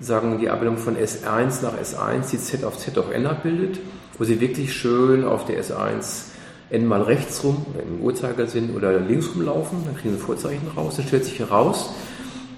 [0.00, 3.78] sagen die Abbildung von S1 nach S1, die Z auf Z auf N abbildet,
[4.18, 6.28] wo sie wirklich schön auf der S1
[6.70, 10.96] N mal rechts rum, im Uhrzeigersinn oder links rumlaufen, dann kriegen sie Vorzeichen raus.
[10.96, 11.94] Dann stellt sich heraus,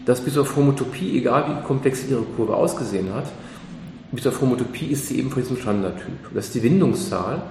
[0.04, 3.26] dass bis auf Homotopie, egal wie komplex ihre Kurve ausgesehen hat,
[4.10, 6.34] bis auf Homotopie ist sie eben von diesem Standardtyp.
[6.34, 7.42] Das ist die Windungszahl.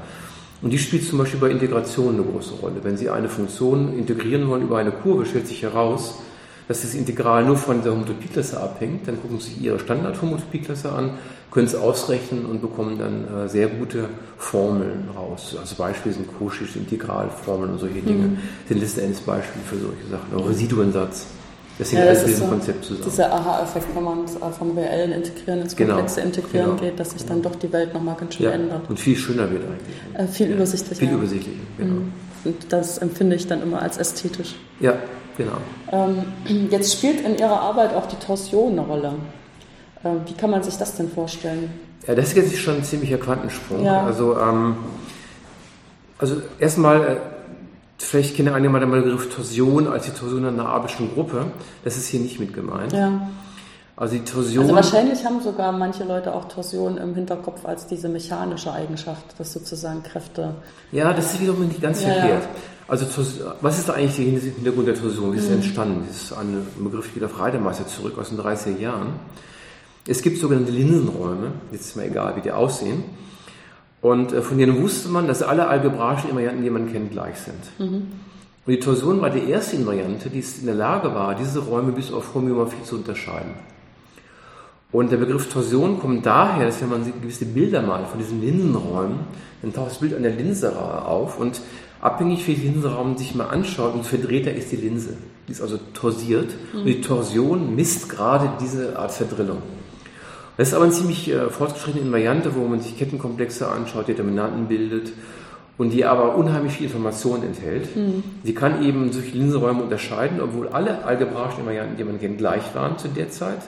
[0.62, 2.76] Und die spielt zum Beispiel bei Integration eine große Rolle.
[2.84, 6.16] Wenn Sie eine Funktion integrieren wollen über eine Kurve, stellt sich heraus,
[6.70, 9.08] dass das Integral nur von der Homotopieklasse abhängt.
[9.08, 11.18] Dann gucken Sie sich Ihre Standard-Homotopieklasse an,
[11.50, 14.06] können es ausrechnen und bekommen dann äh, sehr gute
[14.38, 15.58] Formeln raus.
[15.60, 18.28] Also Beispiele sind Cauchy's Integralformeln und solche Dinge.
[18.28, 18.38] Mhm.
[18.68, 20.36] Sind letzten Endes Beispiele für solche Sachen.
[20.38, 21.26] Auch Residuensatz.
[21.80, 23.06] Das hängt ja, alles mit diesem so Konzept zusammen.
[23.10, 27.00] Dieser Aha-Effekt, wenn man äh, vom reellen Integrieren ins genau, komplexe genau, Integrieren genau, geht,
[27.00, 28.88] dass sich dann doch die Welt nochmal ganz schön ja, ändert.
[28.88, 30.30] Und viel schöner wird eigentlich.
[30.30, 31.00] Äh, viel ja, übersichtlicher.
[31.00, 31.94] Viel übersichtlicher, genau.
[31.94, 32.14] Mhm.
[32.44, 34.54] Und das empfinde ich dann immer als ästhetisch.
[34.80, 34.94] Ja,
[35.40, 35.58] Genau.
[35.94, 39.14] Ähm, jetzt spielt in Ihrer Arbeit auch die Torsion eine Rolle.
[40.04, 41.72] Ähm, wie kann man sich das denn vorstellen?
[42.06, 43.84] Ja, das ist jetzt schon ein ziemlicher Quantensprung.
[43.84, 44.04] Ja.
[44.04, 44.76] Also, ähm,
[46.18, 47.16] also erstmal, äh,
[47.98, 51.46] vielleicht kennen einige mal den Begriff Torsion als die Torsion einer abelschen Gruppe.
[51.86, 52.92] Das ist hier nicht mit gemeint.
[52.92, 53.30] Ja.
[53.96, 54.64] Also die Torsion.
[54.64, 59.54] Also wahrscheinlich haben sogar manche Leute auch Torsion im Hinterkopf als diese mechanische Eigenschaft, dass
[59.54, 60.54] sozusagen Kräfte.
[60.92, 62.44] Ja, das ist wiederum nicht ganz ja, verkehrt.
[62.44, 62.50] Ja.
[62.90, 63.06] Also
[63.62, 65.32] was ist da eigentlich der Hintergrund der Torsion?
[65.32, 65.56] Wie ist es mhm.
[65.58, 66.04] entstanden?
[66.08, 69.14] Das ist ein Begriff, geht auf Reidemeister zurück aus den 30er Jahren.
[70.08, 73.04] Es gibt sogenannte Linsenräume, jetzt ist mir egal, wie die aussehen.
[74.02, 77.60] Und äh, von denen wusste man, dass alle algebraischen Invarianten, die man kennt, gleich sind.
[77.78, 78.08] Mhm.
[78.66, 82.12] Und die Torsion war die erste Invariante, die in der Lage war, diese Räume bis
[82.12, 83.54] auf Homöomorphie zu unterscheiden.
[84.92, 89.20] Und der Begriff Torsion kommt daher, dass wenn man gewisse Bilder malt von diesen Linsenräumen,
[89.62, 91.62] dann taucht das Bild an der Linse auf und
[92.02, 95.18] abhängig wie viel Linsenraum sich mal anschaut, umso verdrehter ist die Linse.
[95.48, 96.80] Die ist also torsiert mhm.
[96.80, 99.62] und die Torsion misst gerade diese Art Verdrillung.
[100.58, 105.14] Das ist aber eine ziemlich äh, fortgeschrittene Variante, wo man sich Kettenkomplexe anschaut, Determinanten bildet
[105.78, 107.96] und die aber unheimlich viel Information enthält.
[107.96, 108.24] Mhm.
[108.44, 112.98] Sie kann eben solche Linsenräume unterscheiden, obwohl alle algebraischen Varianten, die man kennt, gleich waren
[112.98, 113.62] zu der Zeit.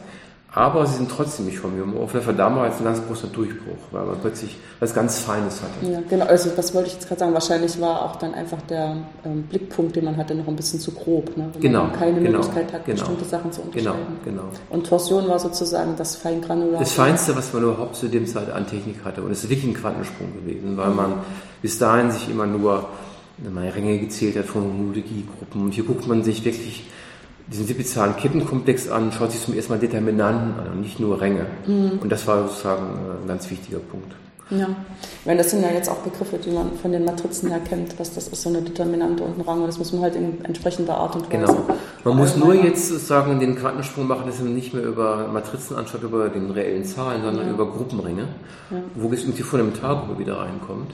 [0.54, 2.10] Aber sie sind trotzdem nicht vom Humor.
[2.10, 5.90] Vielleicht war damals ein ganz großer Durchbruch, weil man plötzlich was ganz Feines hatte.
[5.90, 6.26] Ja, genau.
[6.26, 7.34] Also, was wollte ich jetzt gerade sagen?
[7.34, 10.92] Wahrscheinlich war auch dann einfach der ähm, Blickpunkt, den man hatte, noch ein bisschen zu
[10.92, 11.38] grob.
[11.38, 11.50] Ne?
[11.54, 11.84] Wenn genau.
[11.84, 14.18] man keine genau, Möglichkeit hat, genau, bestimmte Sachen zu genau, unterscheiden.
[14.26, 14.54] Genau, genau.
[14.70, 16.80] Und Torsion war sozusagen das Feingranular.
[16.80, 19.22] Das Feinste, was man überhaupt zu dem Zeit an Technik hatte.
[19.22, 20.96] Und es ist wirklich ein Quantensprung gewesen, weil mhm.
[20.98, 21.14] man
[21.62, 22.90] bis dahin sich immer nur
[23.38, 25.62] meine Ränge gezählt hat von Homologiegruppen.
[25.62, 26.84] Und hier guckt man sich wirklich
[27.52, 31.46] diesen subizalen Kettenkomplex an, schaut sich zum ersten Mal Determinanten an und nicht nur Ränge.
[31.68, 32.00] Mhm.
[32.02, 34.14] Und das war sozusagen äh, ein ganz wichtiger Punkt.
[34.52, 34.68] Ja,
[35.24, 38.14] weil das sind ja jetzt auch Begriffe, die man von den Matrizen her kennt, was
[38.14, 39.62] das ist, so eine Determinante und ein Rang.
[39.62, 41.46] Und das muss man halt in entsprechender Art und Weise.
[41.46, 41.66] Genau.
[42.04, 46.04] Man muss nur jetzt sozusagen den Quantensprung machen, dass man nicht mehr über Matrizen anschaut,
[46.04, 47.54] über den reellen Zahlen, sondern ja.
[47.54, 48.28] über Gruppenringe,
[48.72, 48.78] ja.
[48.96, 50.92] wo es in die Fundamentalgruppe wieder reinkommt.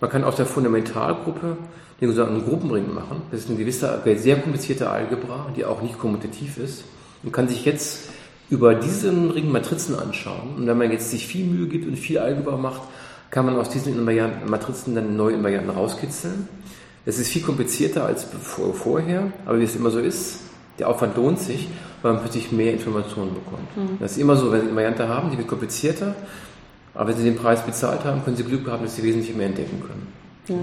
[0.00, 1.58] Man kann aus der Fundamentalgruppe
[2.00, 3.22] den sogenannten Gruppenring machen.
[3.30, 6.84] Das ist eine gewisse, sehr komplizierte Algebra, die auch nicht kommutativ ist.
[7.22, 8.08] Man kann sich jetzt
[8.50, 10.56] über diesen Ring Matrizen anschauen.
[10.56, 12.82] Und wenn man jetzt sich viel Mühe gibt und viel Algebra macht,
[13.30, 16.48] kann man aus diesen Matrizen dann neue Invarianten rauskitzeln.
[17.04, 18.26] Das ist viel komplizierter als
[18.74, 20.40] vorher, aber wie es immer so ist,
[20.78, 21.68] der Aufwand lohnt sich,
[22.02, 23.76] weil man plötzlich mehr Informationen bekommt.
[23.76, 23.98] Mhm.
[24.00, 26.14] Das ist immer so, wenn Sie eine Variante haben, die wird komplizierter,
[26.94, 29.46] aber wenn Sie den Preis bezahlt haben, können Sie Glück haben, dass Sie wesentlich mehr
[29.46, 30.06] entdecken können.
[30.48, 30.56] Ja.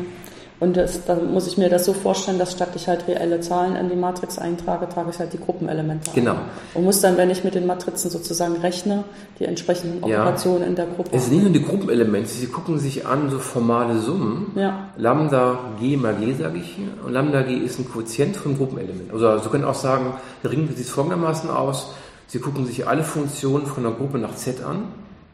[0.61, 3.75] Und das, da muss ich mir das so vorstellen, dass statt ich halt reelle Zahlen
[3.75, 6.33] in die Matrix eintrage, trage ich halt die Gruppenelemente Genau.
[6.33, 6.37] ein.
[6.75, 9.03] Und muss dann, wenn ich mit den Matrizen sozusagen rechne,
[9.39, 10.67] die entsprechenden Operationen ja.
[10.67, 11.09] in der Gruppe.
[11.13, 14.51] Es sind nicht nur die Gruppenelemente, sie gucken sich an so formale Summen.
[14.55, 14.89] Ja.
[14.97, 16.89] Lambda G mal G, sage ich hier.
[17.03, 19.09] Und Lambda G ist ein Quotient von Gruppenelementen.
[19.11, 21.87] Also Sie können auch sagen, der Ring sieht folgendermaßen aus.
[22.27, 24.83] Sie gucken sich alle Funktionen von einer Gruppe nach Z an,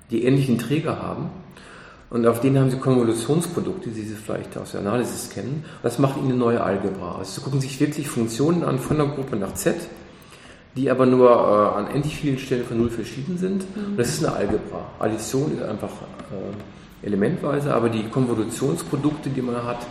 [0.10, 1.32] die ähnlichen Träger haben.
[2.10, 5.65] Und auf denen haben Sie Konvolutionsprodukte, die Sie vielleicht aus der Analysis kennen.
[5.84, 7.17] Das macht Ihnen eine neue Algebra.
[7.20, 9.76] Also Sie gucken sich wirklich Funktionen an von der Gruppe nach Z,
[10.78, 13.63] die aber nur äh, an endlich vielen Stellen von Null verschieden sind.
[13.76, 13.86] Mhm.
[13.91, 14.86] Und das ist eine Algebra.
[15.00, 19.86] Addition ist einfach äh, elementweise, aber die Konvolutionsprodukte, die man hat,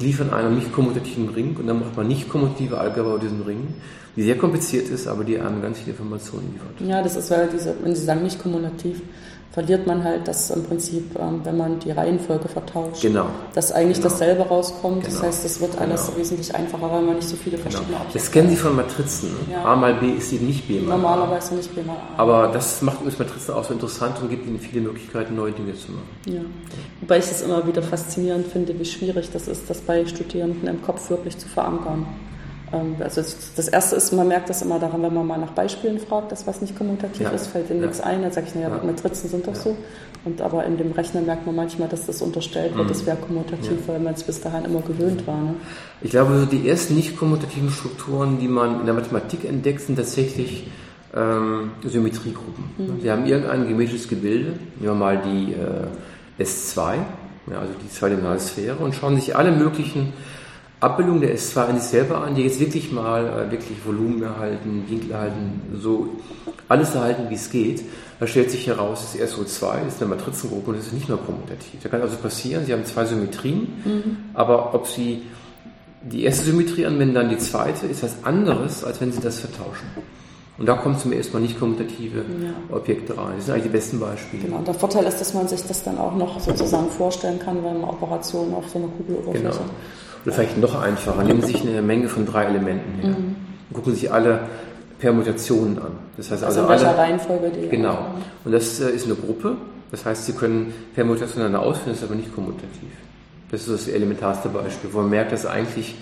[0.00, 3.74] liefern einen nicht kommutativen Ring und dann macht man nicht kommutative Algebra aus diesem Ring,
[4.16, 6.88] die sehr kompliziert ist, aber die einem ganz viele Informationen liefert.
[6.88, 9.00] Ja, das ist, weil diese, wenn Sie sagen nicht kommutativ,
[9.54, 13.02] verliert man halt das im Prinzip, ähm, wenn man die Reihenfolge vertauscht.
[13.02, 13.26] Genau.
[13.54, 14.08] Dass eigentlich genau.
[14.08, 15.04] dasselbe rauskommt.
[15.04, 15.14] Genau.
[15.14, 16.18] Das heißt, es wird alles genau.
[16.18, 18.00] wesentlich einfacher, weil man nicht so viele verschiedene genau.
[18.00, 19.30] Objekte Das kennen Sie von Matrizen.
[19.50, 19.64] Ja.
[19.64, 21.56] A mal B ist eben nicht B mal Normalerweise A.
[21.56, 22.20] nicht B mal A.
[22.20, 25.72] Aber das macht uns Matrizen auch so interessant und gibt Ihnen viele Möglichkeiten, neue Dinge
[25.76, 26.08] zu machen.
[26.26, 26.40] Ja.
[27.00, 30.82] Wobei ich es immer wieder faszinierend finde, wie schwierig das ist, das bei Studierenden im
[30.82, 32.06] Kopf wirklich zu verankern.
[32.72, 35.98] Ähm, also das erste ist, man merkt das immer daran, wenn man mal nach Beispielen
[35.98, 37.30] fragt, dass was nicht kommutativ ja.
[37.30, 37.86] ist, fällt ihnen ja.
[37.86, 38.22] nichts ein.
[38.22, 38.84] Dann sage ich, naja, ja.
[38.84, 39.60] Matrizen sind doch ja.
[39.60, 39.76] so.
[40.24, 42.88] Und aber in dem Rechner merkt man manchmal, dass das unterstellt wird, mhm.
[42.88, 45.36] das wäre kommutativ, weil man es bis dahin immer gewöhnt war.
[45.36, 45.54] Ne?
[46.00, 50.66] Ich glaube, die ersten nicht kommutativen Strukturen, die man in der Mathematik entdeckt, sind tatsächlich
[51.14, 52.64] ähm, Symmetriegruppen.
[52.78, 53.00] Mhm.
[53.02, 56.94] Sie haben irgendein geometrisches Gebilde, nehmen wir mal die äh, S2,
[57.50, 60.14] ja, also die zweidimensionale Sphäre, und schauen sich alle möglichen
[60.80, 64.84] Abbildung der S2 an sich selber an, die jetzt wirklich mal äh, wirklich Volumen erhalten,
[64.88, 66.08] Winkel erhalten, so
[66.68, 67.82] alles erhalten, wie es geht.
[68.20, 71.80] Da stellt sich heraus, das SO2 ist eine Matrizengruppe und das ist nicht nur kommutativ.
[71.82, 74.16] Da kann also passieren, Sie haben zwei Symmetrien, mhm.
[74.34, 75.22] aber ob Sie
[76.02, 79.88] die erste Symmetrie anwenden, dann die zweite, ist was anderes, als wenn Sie das vertauschen.
[80.56, 82.76] Und da kommen zum ersten Mal nicht kommutative ja.
[82.76, 83.32] Objekte rein.
[83.36, 84.44] Das sind eigentlich die besten Beispiele.
[84.44, 84.58] Genau.
[84.58, 87.80] Und der Vorteil ist, dass man sich das dann auch noch sozusagen vorstellen kann, wenn
[87.80, 89.70] man Operationen auf so einer Kugeloberfläche genau.
[90.24, 93.36] Oder vielleicht noch einfacher, nehmen Sie sich eine Menge von drei Elementen her mhm.
[93.68, 94.40] und gucken sich alle
[94.98, 95.92] Permutationen an.
[96.16, 98.06] Das heißt also, also welcher Reihenfolge die Genau.
[98.44, 99.56] Und das äh, ist eine Gruppe.
[99.90, 102.90] Das heißt, Sie können Permutationen ausführen, das ist aber nicht kommutativ.
[103.50, 105.94] Das ist das elementarste Beispiel, wo man merkt, dass eigentlich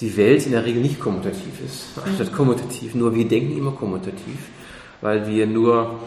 [0.00, 2.36] die Welt in der Regel nicht kommutativ ist, anstatt mhm.
[2.36, 2.94] kommutativ.
[2.94, 4.38] Nur wir denken immer kommutativ,
[5.00, 5.98] weil wir nur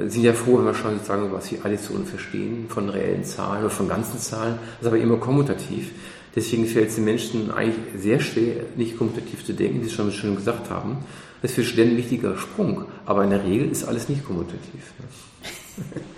[0.00, 3.60] äh, sind ja froh, wenn wir schon sozusagen was wie Additionen verstehen von reellen Zahlen
[3.60, 4.58] oder von ganzen Zahlen.
[4.78, 5.90] Das ist aber immer kommutativ.
[6.36, 10.10] Deswegen fällt es den Menschen eigentlich sehr schwer, nicht kommutativ zu denken, wie Sie schon
[10.10, 10.98] schön gesagt haben.
[11.42, 14.92] Das ist für Studenten ein wichtiger Sprung, aber in der Regel ist alles nicht kommutativ.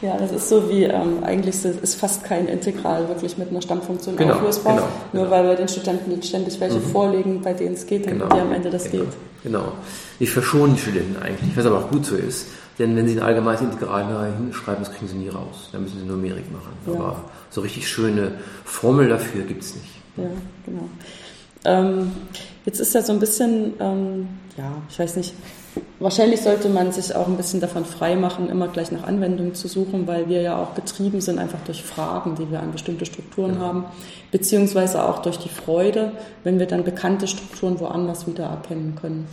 [0.00, 4.16] Ja, das ist so wie, ähm, eigentlich ist fast kein Integral wirklich mit einer Stammfunktion
[4.16, 4.76] genau, auflösbar.
[4.76, 5.36] Genau, nur genau.
[5.36, 6.82] weil wir den Studenten ständig welche mhm.
[6.82, 9.12] vorlegen, bei denen es geht, dann genau, die am Ende das genau, geht.
[9.42, 9.72] Genau.
[10.20, 12.46] Ich verschone die Studenten eigentlich, was aber auch gut so ist.
[12.78, 15.68] Denn wenn sie ein allgemeines Integral hinschreiben, das kriegen sie nie raus.
[15.72, 16.72] Dann müssen sie Numerik machen.
[16.86, 16.94] Ja.
[16.94, 18.32] Aber so richtig schöne
[18.64, 19.88] Formel dafür gibt es nicht.
[20.16, 20.30] Ja,
[20.66, 20.88] genau.
[21.64, 22.12] Ähm,
[22.64, 25.34] jetzt ist ja so ein bisschen, ähm, ja, ich weiß nicht,
[25.98, 30.06] wahrscheinlich sollte man sich auch ein bisschen davon freimachen, immer gleich nach Anwendungen zu suchen,
[30.06, 33.60] weil wir ja auch getrieben sind einfach durch Fragen, die wir an bestimmte Strukturen ja.
[33.60, 33.84] haben,
[34.30, 36.12] beziehungsweise auch durch die Freude,
[36.44, 39.28] wenn wir dann bekannte Strukturen woanders wiedererkennen können.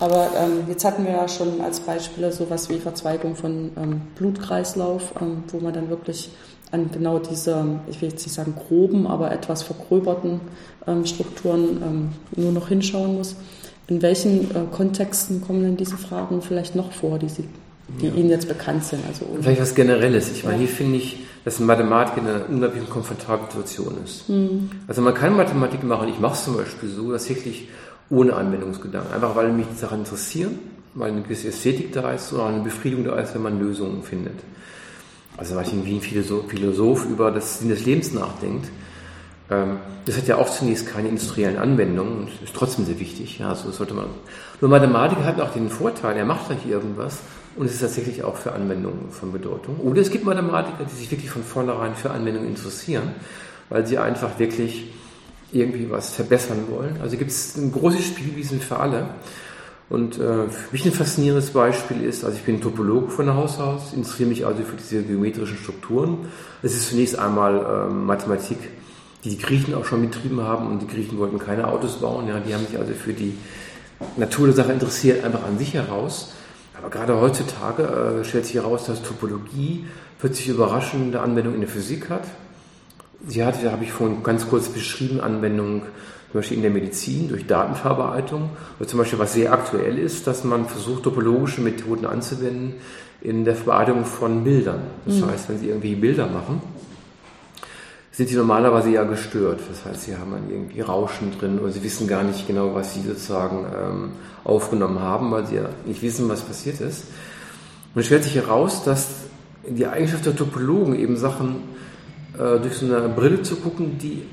[0.00, 5.12] Aber ähm, jetzt hatten wir ja schon als Beispiele sowas wie Verzweigung von ähm, Blutkreislauf,
[5.20, 6.30] ähm, wo man dann wirklich
[6.70, 10.40] an genau diese, ich will jetzt nicht sagen groben, aber etwas vergröberten
[10.86, 13.36] ähm, Strukturen ähm, nur noch hinschauen muss.
[13.86, 17.44] In welchen äh, Kontexten kommen denn diese Fragen vielleicht noch vor, die, Sie,
[18.00, 18.14] die ja.
[18.14, 19.02] Ihnen jetzt bekannt sind?
[19.06, 20.30] Also vielleicht was Generelles.
[20.30, 24.28] Ich meine, hier finde ich, dass Mathematik in einer unglaublich komfortablen Situation ist.
[24.28, 24.70] Mhm.
[24.86, 27.68] Also man kann Mathematik machen, ich mache es zum Beispiel so, dass wirklich
[28.10, 29.14] ohne Anwendungsgedanken.
[29.14, 30.58] Einfach weil mich die Sachen interessieren,
[30.94, 34.34] weil eine gewisse Ästhetik da ist oder eine Befriedigung da ist, wenn man Lösungen findet.
[35.38, 38.68] Also weil ich wie ein Philosoph über das Sinn des Lebens nachdenkt.
[39.50, 43.38] Ähm, das hat ja auch zunächst keine industriellen Anwendungen und ist trotzdem sehr wichtig.
[43.38, 44.06] Ja, so sollte man.
[44.60, 47.20] Nur Mathematiker hat auch den Vorteil, er macht gleich irgendwas
[47.56, 49.76] und es ist tatsächlich auch für Anwendungen von Bedeutung.
[49.78, 53.12] Oder es gibt Mathematiker, die sich wirklich von vornherein für Anwendungen interessieren,
[53.68, 54.90] weil sie einfach wirklich
[55.52, 56.98] irgendwie was verbessern wollen.
[57.00, 59.08] Also gibt es ein großes Spielwiesen für alle.
[59.90, 63.58] Und äh, für mich ein faszinierendes Beispiel ist, also ich bin Topologe von der Haus
[63.58, 66.26] aus, interessiere mich also für diese geometrischen Strukturen.
[66.62, 68.58] Es ist zunächst einmal äh, Mathematik,
[69.24, 72.38] die die Griechen auch schon betrieben haben und die Griechen wollten keine Autos bauen, ja,
[72.38, 73.34] die haben sich also für die
[74.16, 76.34] Natur der Sache interessiert, einfach an sich heraus.
[76.78, 77.82] Aber gerade heutzutage
[78.20, 79.86] äh, stellt sich heraus, dass Topologie
[80.18, 82.24] plötzlich überraschende Anwendung in der Physik hat
[83.26, 85.82] Sie hatte, habe ich vorhin ganz kurz beschrieben, Anwendungen
[86.30, 88.50] zum Beispiel in der Medizin durch Datenverarbeitung.
[88.78, 92.74] Oder zum Beispiel, was sehr aktuell ist, dass man versucht, topologische Methoden anzuwenden
[93.20, 94.82] in der Verarbeitung von Bildern.
[95.06, 95.26] Das mhm.
[95.26, 96.60] heißt, wenn Sie irgendwie Bilder machen,
[98.18, 99.60] sind sie normalerweise ja gestört.
[99.70, 102.92] Das heißt, sie haben dann irgendwie Rauschen drin oder sie wissen gar nicht genau, was
[102.92, 104.10] sie sozusagen ähm,
[104.42, 107.04] aufgenommen haben, weil sie ja nicht wissen, was passiert ist.
[107.94, 109.06] Und es stellt sich heraus, dass
[109.68, 111.62] die Eigenschaft der Topologen eben Sachen
[112.34, 114.24] äh, durch so eine Brille zu gucken, die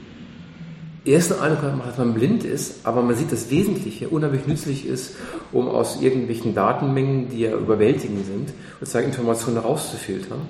[1.05, 5.15] ersten Eindruck macht, dass man blind ist, aber man sieht das Wesentliche, unheimlich nützlich ist,
[5.51, 10.41] um aus irgendwelchen Datenmengen, die ja überwältigend sind, sozusagen Informationen herauszufiltern.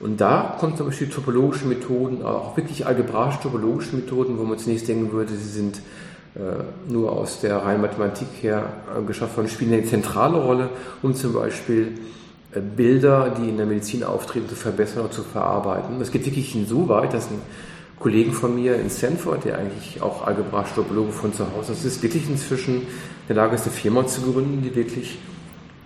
[0.00, 4.88] Und da kommen zum Beispiel topologische Methoden, auch wirklich algebraisch topologische Methoden, wo man zunächst
[4.88, 5.78] denken würde, sie sind
[6.34, 10.70] äh, nur aus der reinen Mathematik her äh, geschaffen worden, spielen eine zentrale Rolle,
[11.02, 11.98] um zum Beispiel
[12.52, 15.98] äh, Bilder, die in der Medizin auftreten, zu verbessern oder zu verarbeiten.
[16.00, 17.40] Das geht wirklich insoweit, dass ein
[17.98, 22.02] Kollegen von mir in Stanford, der eigentlich auch algebraisch Topologe von zu Hause ist, ist
[22.02, 22.86] wirklich inzwischen in
[23.28, 25.18] der Lage ist, eine Firma zu gründen, die wirklich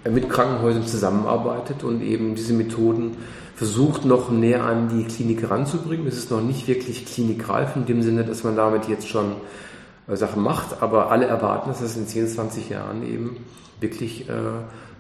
[0.08, 3.16] mit Krankenhäusern zusammenarbeitet und eben diese Methoden
[3.54, 6.06] versucht noch näher an die Klinik heranzubringen.
[6.06, 9.32] Es ist noch nicht wirklich klinikreif in dem Sinne, dass man damit jetzt schon
[10.06, 13.36] äh, Sachen macht, aber alle erwarten, dass es in 10, 20 Jahren eben
[13.80, 14.32] wirklich äh,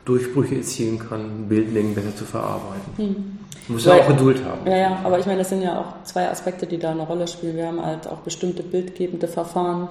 [0.08, 2.92] Durchbrüche erzielen kann, Bildmengen besser zu verarbeiten.
[2.96, 3.38] Hm.
[3.68, 4.66] Muss ja auch Geduld haben.
[4.66, 7.28] Ja, ja, aber ich meine, das sind ja auch zwei Aspekte, die da eine Rolle
[7.28, 7.56] spielen.
[7.56, 9.90] Wir haben halt auch bestimmte bildgebende Verfahren,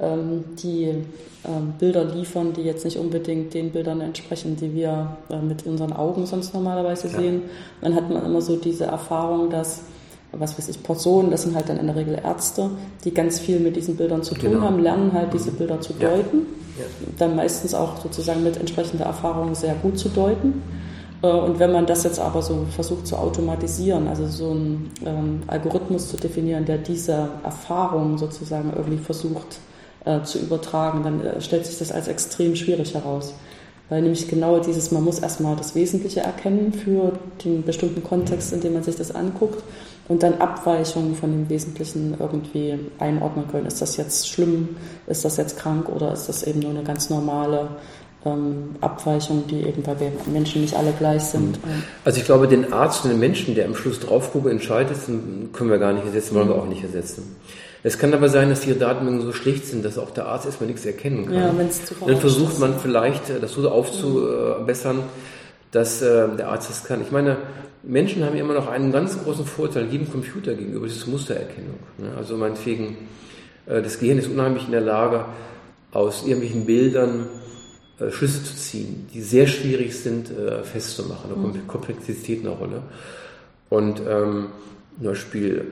[0.00, 1.04] ähm, die
[1.44, 5.92] ähm, Bilder liefern, die jetzt nicht unbedingt den Bildern entsprechen, die wir äh, mit unseren
[5.92, 7.18] Augen sonst normalerweise ja.
[7.18, 7.42] sehen.
[7.82, 9.82] Dann hat man immer so diese Erfahrung, dass
[10.32, 12.70] was weiß ich, Personen, das sind halt dann in der Regel Ärzte,
[13.04, 14.62] die ganz viel mit diesen Bildern zu tun genau.
[14.62, 16.46] haben, lernen halt diese Bilder zu deuten,
[16.78, 16.84] ja.
[17.18, 20.62] dann meistens auch sozusagen mit entsprechender Erfahrung sehr gut zu deuten.
[21.22, 25.42] Äh, und wenn man das jetzt aber so versucht zu automatisieren, also so einen ähm,
[25.46, 29.58] Algorithmus zu definieren, der diese Erfahrung sozusagen irgendwie versucht
[30.04, 33.32] äh, zu übertragen, dann äh, stellt sich das als extrem schwierig heraus.
[33.88, 37.12] Weil nämlich genau dieses, man muss erstmal das Wesentliche erkennen für
[37.42, 39.62] den bestimmten Kontext, in dem man sich das anguckt
[40.08, 43.66] und dann Abweichungen von dem Wesentlichen irgendwie einordnen können.
[43.66, 44.76] Ist das jetzt schlimm?
[45.06, 45.88] Ist das jetzt krank?
[45.88, 47.68] Oder ist das eben nur eine ganz normale
[48.24, 51.64] ähm, Abweichung, die eben, wir Menschen nicht alle gleich sind.
[51.64, 51.82] Mhm.
[52.04, 54.96] Also ich glaube, den Arzt und den Menschen, der am Schluss drauf gucke, entscheidet,
[55.52, 56.62] können wir gar nicht ersetzen, wollen wir mhm.
[56.62, 57.36] auch nicht ersetzen.
[57.84, 60.66] Es kann aber sein, dass die Datenmengen so schlecht sind, dass auch der Arzt erstmal
[60.66, 61.34] nichts erkennen kann.
[61.34, 65.04] Ja, wenn's zu Dann versucht man vielleicht, äh, das so aufzubessern,
[65.70, 67.00] dass äh, der Arzt das kann.
[67.02, 67.36] Ich meine,
[67.82, 71.78] Menschen haben immer noch einen ganz großen Vorteil jedem Computer gegenüber, das ist Mustererkennung.
[71.98, 72.12] Ne?
[72.16, 72.96] Also meinetwegen,
[73.66, 75.24] äh, das Gehirn ist unheimlich in der Lage,
[75.92, 77.28] aus irgendwelchen Bildern
[78.10, 80.30] Schlüsse zu ziehen, die sehr schwierig sind
[80.62, 81.30] festzumachen.
[81.30, 82.82] Da kommt Komplexität eine Rolle.
[83.70, 84.48] Und ähm,
[84.98, 85.66] zum Beispiel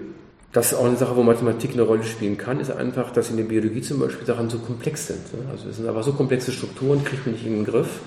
[0.56, 3.36] das ist auch eine Sache, wo Mathematik eine Rolle spielen kann, ist einfach, dass in
[3.36, 5.20] der Biologie zum Beispiel Sachen so komplex sind.
[5.34, 5.40] Ne?
[5.50, 8.00] Also es sind aber so komplexe Strukturen, kriegt man nicht in den Griff.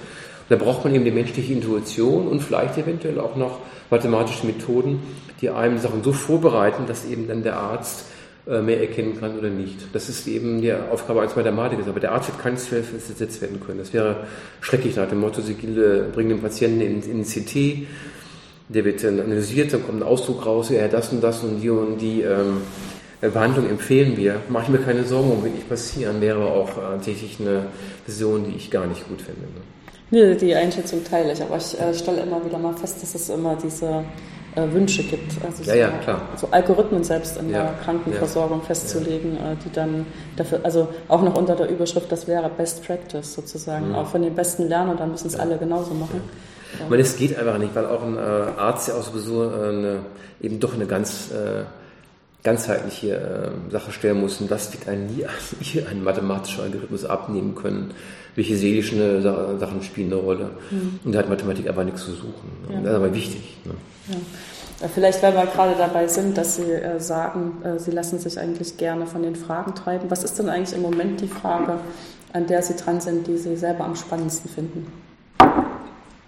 [0.50, 3.60] da braucht man eben die menschliche Intuition und vielleicht eventuell auch noch
[3.90, 5.02] mathematische Methoden,
[5.42, 8.06] die einem Sachen so vorbereiten, dass eben dann der Arzt
[8.48, 9.94] äh, mehr erkennen kann oder nicht.
[9.94, 11.84] Das ist eben die Aufgabe als Mathematiker.
[11.88, 13.80] Aber der Arzt wird keinesfalls ersetzt werden können.
[13.80, 14.28] Das wäre
[14.62, 17.88] schrecklich nach dem Motto, Sie bringen den Patienten in, in CT,
[18.70, 21.70] der wird dann analysiert, dann kommt ein Ausdruck raus, ja, das und das und die
[21.70, 22.62] und die ähm,
[23.22, 24.42] Behandlung empfehlen wir.
[24.48, 27.68] Mache ich mir keine Sorgen, um wird nicht passieren, wäre auch äh, tatsächlich eine
[28.06, 29.42] Vision, die ich gar nicht gut finde.
[29.42, 29.62] Ne?
[30.12, 33.30] Nee, die Einschätzung teile ich, aber ich äh, stelle immer wieder mal fest, dass es
[33.30, 34.04] immer diese
[34.56, 35.34] äh, Wünsche gibt.
[35.46, 36.22] Also ja, so, ja, klar.
[36.36, 39.52] So Algorithmen selbst in ja, der Krankenversorgung ja, festzulegen, ja.
[39.52, 43.90] Äh, die dann dafür, also auch noch unter der Überschrift, das wäre Best Practice sozusagen,
[43.90, 43.96] mhm.
[43.96, 46.22] auch von den Besten lernen und dann müssen es alle genauso machen.
[46.74, 49.70] Ich meine, es geht einfach nicht, weil auch ein äh, Arzt ja auch sowieso äh,
[49.70, 50.00] eine,
[50.42, 51.30] eben doch eine ganz
[52.44, 54.40] ganzheitliche äh, Sache stellen muss.
[54.42, 57.94] Und das wird einem nie, ein mathematischer Algorithmus abnehmen können.
[58.36, 60.52] Welche seelischen äh, Sachen spielen eine Rolle.
[60.72, 61.00] Mhm.
[61.04, 62.52] Und da hat Mathematik aber nichts zu suchen.
[62.70, 62.80] Ja.
[62.82, 63.58] Das ist aber wichtig.
[63.66, 63.74] Ne?
[64.10, 64.88] Ja.
[64.88, 68.78] Vielleicht, weil wir gerade dabei sind, dass Sie äh, sagen, äh, Sie lassen sich eigentlich
[68.78, 70.10] gerne von den Fragen treiben.
[70.10, 71.80] Was ist denn eigentlich im Moment die Frage,
[72.32, 74.88] an der Sie dran sind, die Sie selber am spannendsten finden?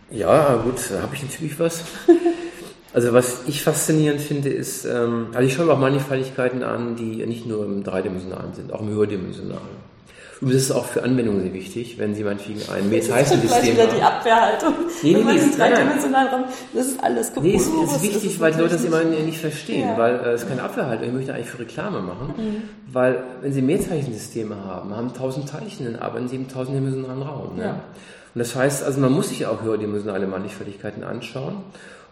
[0.10, 1.84] Ja, gut, da habe ich natürlich was.
[2.94, 7.26] Also was ich faszinierend finde, ist, ähm, also ich schaue mir auch Mannigfaltigkeiten an, die
[7.26, 9.92] nicht nur im dreidimensionalen sind, auch im höherdimensionalen.
[10.42, 13.90] Und das ist auch für Anwendungen sehr wichtig, wenn Sie meinetwegen ein Meteisen-System haben.
[13.96, 14.74] die Abwehrhaltung.
[15.04, 17.44] Nee, nee, nee, ist, Raum, das ist alles kaputt.
[17.44, 19.98] Nee, es ist, ist wichtig, weil die Leute das immer nicht verstehen, ja.
[20.00, 21.08] weil äh, es ist keine Abwehrhaltung.
[21.10, 22.64] Ich möchte eigentlich für Reklame machen, mhm.
[22.92, 27.58] weil wenn Sie Mehrzeichensysteme haben, haben tausend Teilchen, dann arbeiten Sie im tausenddimensionalen Raum.
[27.58, 27.64] Ne?
[27.64, 27.72] Ja.
[28.34, 31.58] Und das heißt, also man muss sich auch höherdimensionale Mannigfaltigkeiten anschauen.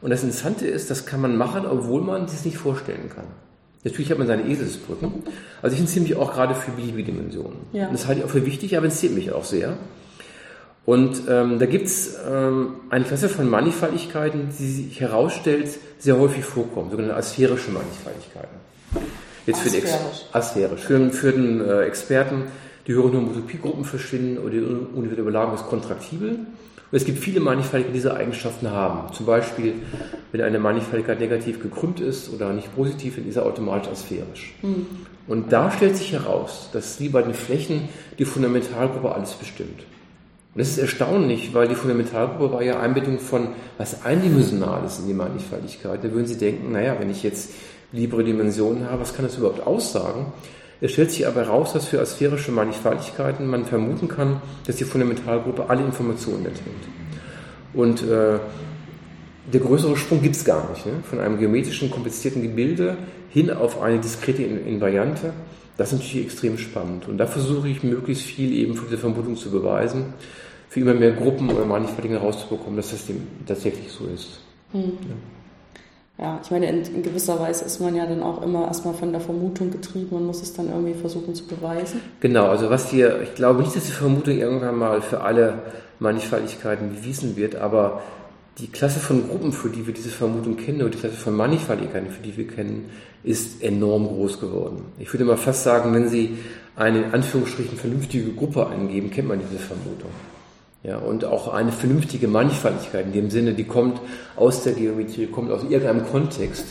[0.02, 3.26] Und das Interessante ist, das kann man machen, obwohl man sich nicht vorstellen kann.
[3.84, 5.24] Natürlich hat man seine Eselsbrücken.
[5.62, 7.58] Also ich interessiere mich auch gerade für beliebige Dimensionen.
[7.72, 7.88] Ja.
[7.88, 9.78] Und das halte ich auch für wichtig, aber interessiert mich auch sehr.
[10.86, 15.70] Und ähm, da gibt es ähm, eine Klasse von Mannigfaltigkeiten, die sich herausstellt,
[16.00, 18.58] sehr häufig vorkommen, sogenannte asphärische Mannigfaltigkeiten.
[19.45, 19.86] Jetzt für asphärisch.
[19.88, 20.82] Den asphärisch.
[20.82, 22.43] Für, für den äh, Experten,
[22.88, 26.39] die höheren Homotopiegruppen verschwinden oder die universelle Überlagerung ist kontraktibel.
[26.92, 29.14] Und es gibt viele Mannigfaltigkeiten, die diese Eigenschaften haben.
[29.14, 29.74] Zum Beispiel,
[30.32, 34.56] wenn eine Mannigfaltigkeit negativ gekrümmt ist oder nicht positiv, dann ist er automatisch asphärisch.
[34.64, 34.88] Mhm.
[35.28, 39.82] Und da stellt sich heraus, dass wie bei den Flächen die Fundamentalgruppe alles bestimmt.
[40.56, 45.14] Und das ist erstaunlich, weil die Fundamentalgruppe war ja Einbettung von was Eindimensionales in die
[45.14, 46.04] Mannigfaltigkeit.
[46.04, 47.52] Da würden Sie denken, naja, wenn ich jetzt
[47.92, 50.34] libre Dimensionen habe, was kann das überhaupt aussagen?
[50.82, 55.69] Es stellt sich aber heraus, dass für asphärische Mannigfaltigkeiten man vermuten kann, dass die Fundamentalgruppe
[55.69, 56.88] alle Informationen enthält.
[57.73, 58.39] Und äh,
[59.51, 60.86] der größere Sprung gibt es gar nicht.
[60.86, 60.93] Ne?
[61.09, 62.97] Von einem geometrischen, komplizierten Gebilde
[63.30, 65.34] hin auf eine diskrete Invariante.
[65.77, 67.07] Das ist natürlich extrem spannend.
[67.07, 70.13] Und da versuche ich möglichst viel eben für diese Vermutung zu beweisen,
[70.69, 73.05] für immer mehr Gruppen oder Mannigfaltigen herauszubekommen, dass das
[73.47, 74.39] tatsächlich so ist.
[74.71, 74.82] Hm.
[74.82, 75.39] Ja.
[76.20, 76.39] Ja.
[76.43, 79.22] ich meine, in, in, gewisser Weise ist man ja dann auch immer erstmal von der
[79.22, 82.01] Vermutung getrieben und muss es dann irgendwie versuchen zu beweisen.
[82.20, 85.59] Genau, also was hier, ich glaube nicht, dass die Vermutung irgendwann mal für alle
[85.99, 88.01] Mannigfaltigkeiten bewiesen wird, aber
[88.57, 92.09] die Klasse von Gruppen, für die wir diese Vermutung kennen, oder die Klasse von Mannigfaltigkeiten,
[92.09, 92.89] für die wir kennen,
[93.24, 94.84] ist enorm groß geworden.
[94.97, 96.38] Ich würde mal fast sagen, wenn Sie
[96.76, 100.11] eine in Anführungsstrichen vernünftige Gruppe eingeben, kennt man diese Vermutung.
[100.84, 103.99] Ja, und auch eine vernünftige Mannigfaltigkeit in dem Sinne, die kommt
[104.38, 106.65] aus der Geometrie, kommt aus irgendeinem Kontext,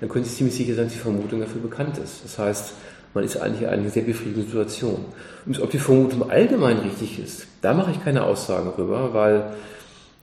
[0.00, 2.24] dann können Sie ziemlich sicher sein, dass die Vermutung dafür bekannt ist.
[2.24, 2.74] Das heißt,
[3.14, 5.04] man ist eigentlich in einer sehr befriedigenden Situation.
[5.46, 9.54] Und ob die Vermutung allgemein richtig ist, da mache ich keine Aussagen drüber, weil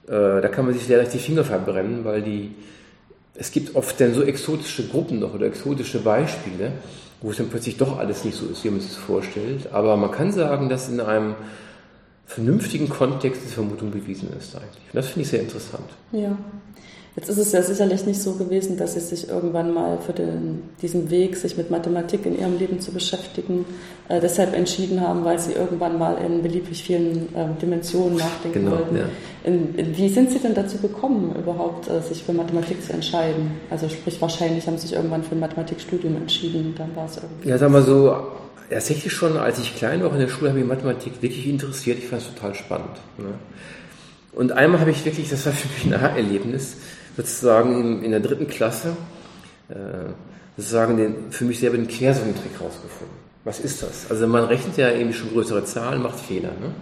[0.06, 2.54] äh, da kann man sich sehr leicht die Finger verbrennen, weil die
[3.34, 6.72] es gibt oft dann so exotische Gruppen noch oder exotische Beispiele,
[7.22, 9.72] wo es dann plötzlich doch alles nicht so ist, wie man sich das vorstellt.
[9.72, 11.34] Aber man kann sagen, dass in einem
[12.34, 14.84] vernünftigen Kontext die Vermutung bewiesen ist eigentlich.
[14.92, 15.84] Und das finde ich sehr interessant.
[16.12, 16.36] Ja.
[17.14, 20.62] Jetzt ist es ja sicherlich nicht so gewesen, dass Sie sich irgendwann mal für den,
[20.80, 23.66] diesen Weg, sich mit Mathematik in Ihrem Leben zu beschäftigen,
[24.08, 28.76] äh, deshalb entschieden haben, weil Sie irgendwann mal in beliebig vielen äh, Dimensionen nachdenken genau,
[28.78, 28.96] wollten.
[28.96, 29.04] Ja.
[29.44, 33.50] In, in, wie sind Sie denn dazu gekommen, überhaupt äh, sich für Mathematik zu entscheiden?
[33.68, 37.50] Also sprich, wahrscheinlich haben Sie sich irgendwann für ein Mathematikstudium entschieden, dann war es irgendwie.
[37.50, 38.16] Ja, sagen wir so,
[38.72, 41.98] tatsächlich schon, als ich klein war in der Schule, habe ich Mathematik wirklich interessiert.
[41.98, 42.96] Ich fand es total spannend.
[43.18, 43.34] Ne?
[44.32, 46.76] Und einmal habe ich wirklich, das war für mich ein Erlebnis,
[47.16, 48.96] sozusagen in, der dritten Klasse
[49.68, 49.74] äh,
[50.56, 53.16] sozusagen den, für mich selber den Quersummentrick rausgefunden.
[53.44, 54.10] Was ist das?
[54.10, 56.50] Also man rechnet ja irgendwie schon größere Zahlen, macht Fehler.
[56.60, 56.74] Ne?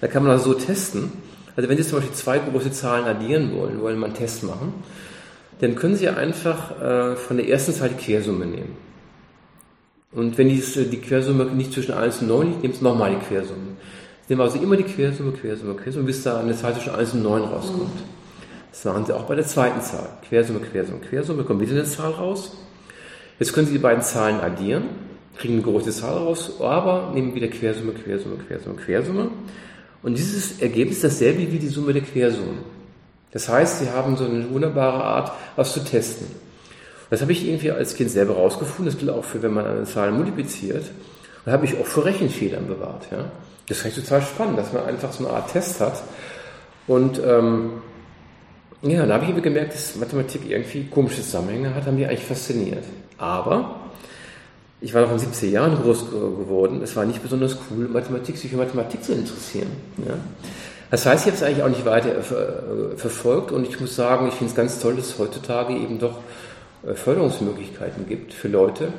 [0.00, 1.12] Da kann man das so testen.
[1.56, 4.74] Also wenn Sie zum Beispiel zwei große Zahlen addieren wollen, wollen mal einen Test machen,
[5.60, 8.85] dann können Sie einfach äh, von der ersten Zahl die Quersumme nehmen.
[10.16, 13.76] Und wenn die, die Quersumme nicht zwischen 1 und 9 liegt, Sie nochmal die Quersumme.
[14.26, 17.22] Sie nehmen also immer die Quersumme, Quersumme, Quersumme, bis da eine Zahl zwischen 1 und
[17.22, 18.02] 9 rauskommt.
[18.72, 20.08] Das machen Sie auch bei der zweiten Zahl.
[20.26, 22.56] Quersumme, Quersumme, Quersumme, kommt wieder eine Zahl raus.
[23.38, 24.84] Jetzt können Sie die beiden Zahlen addieren,
[25.36, 29.30] kriegen eine große Zahl raus, aber nehmen wieder Quersumme, Quersumme, Quersumme, Quersumme.
[30.02, 32.60] Und dieses Ergebnis ist dasselbe wie die Summe der Quersummen.
[33.32, 36.45] Das heißt, Sie haben so eine wunderbare Art, was zu testen.
[37.10, 38.86] Das habe ich irgendwie als Kind selber rausgefunden.
[38.86, 40.84] Das gilt auch für, wenn man eine Zahl multipliziert.
[41.44, 43.06] Und habe ich auch vor Rechenfehlern bewahrt.
[43.10, 43.30] Ja?
[43.68, 46.02] Das fand ich total spannend, dass man einfach so eine Art Test hat.
[46.86, 47.70] Und ähm,
[48.82, 52.84] ja, da habe ich gemerkt, dass Mathematik irgendwie komische Zusammenhänge hat, haben mich eigentlich fasziniert.
[53.18, 53.80] Aber
[54.80, 58.50] ich war noch in 70 Jahren groß geworden, es war nicht besonders cool, Mathematik, sich
[58.50, 59.70] für Mathematik zu interessieren.
[60.06, 60.14] Ja.
[60.90, 64.28] Das heißt, ich habe es eigentlich auch nicht weiter äh, verfolgt und ich muss sagen,
[64.28, 66.18] ich finde es ganz toll, dass heutzutage eben doch
[66.94, 68.92] Förderungsmöglichkeiten gibt für Leute.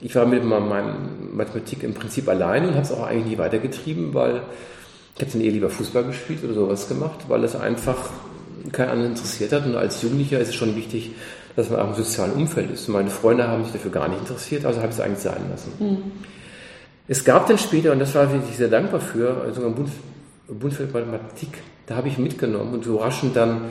[0.00, 0.96] Ich war mit meiner
[1.32, 4.42] Mathematik im Prinzip allein und habe es auch eigentlich nie weitergetrieben, weil
[5.16, 8.10] ich habe dann eher lieber Fußball gespielt oder sowas gemacht, weil es einfach
[8.72, 9.66] kein anderer interessiert hat.
[9.66, 11.12] Und als Jugendlicher ist es schon wichtig,
[11.56, 12.88] dass man auch im sozialen Umfeld ist.
[12.88, 15.42] Und meine Freunde haben sich dafür gar nicht interessiert, also habe ich es eigentlich sein
[15.50, 15.72] lassen.
[15.78, 16.12] Mhm.
[17.08, 19.90] Es gab dann später, und das war ich sehr dankbar für, sogar ein Bund,
[20.48, 21.48] Bund für Mathematik,
[21.86, 23.62] da habe ich mitgenommen und überraschend dann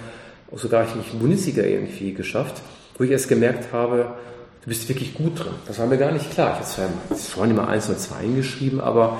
[0.51, 2.61] auch sogar ich Bundesliga irgendwie geschafft,
[2.99, 4.13] wo ich erst gemerkt habe,
[4.61, 5.53] du bist wirklich gut drin.
[5.65, 6.59] Das war mir gar nicht klar.
[6.61, 9.17] Ich habe zwar nicht mal eins oder zwei hingeschrieben, aber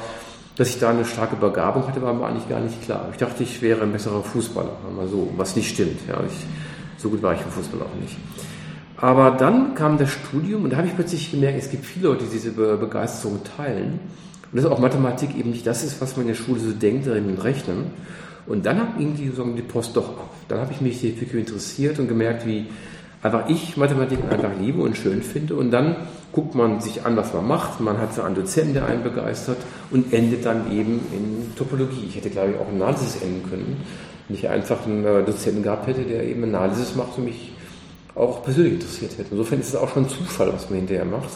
[0.58, 3.08] dass ich da eine starke Begabung hatte, war mir eigentlich gar nicht klar.
[3.14, 6.02] Ich dachte, ich wäre ein besserer Fußballer, mal so, was nicht stimmt.
[6.10, 6.46] Ja, ich,
[7.02, 8.18] so gut war ich im Fußball auch nicht.
[8.98, 12.26] Aber dann kam das Studium und da habe ich plötzlich gemerkt, es gibt viele Leute,
[12.26, 14.02] die diese Begeisterung teilen.
[14.52, 17.06] Und dass auch Mathematik eben nicht das ist, was man in der Schule so denkt,
[17.06, 17.92] mit Rechnen.
[18.46, 20.30] Und dann hat irgendwie so die Post doch auf.
[20.50, 22.66] Dann habe ich mich wirklich interessiert und gemerkt, wie
[23.22, 25.95] einfach ich Mathematik einfach liebe und schön finde und dann
[26.32, 27.80] guckt man sich an, was man macht.
[27.80, 29.57] Man hat so einen Dozenten, der einen begeistert
[29.91, 32.05] und endet dann eben in Topologie.
[32.07, 33.78] Ich hätte, glaube ich, auch Analysis enden können,
[34.28, 37.51] wenn ich einfach einen äh, Dozenten gehabt hätte, der eben Analysis macht und mich
[38.15, 39.30] auch persönlich interessiert hätte.
[39.32, 41.30] Insofern ist es auch schon Zufall, was man hinterher macht.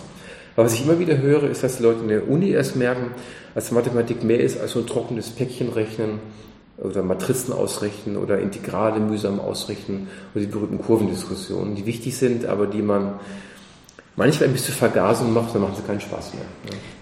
[0.55, 3.11] Aber was ich immer wieder höre, ist, dass die Leute in der Uni erst merken,
[3.55, 6.19] dass Mathematik mehr ist als so ein trockenes Päckchen rechnen
[6.83, 12.67] oder Matrizen ausrechnen oder Integrale mühsam ausrechnen oder die berühmten Kurvendiskussionen, die wichtig sind, aber
[12.67, 13.19] die man
[14.15, 16.45] manchmal ein bisschen Vergasung macht, dann machen sie keinen Spaß mehr.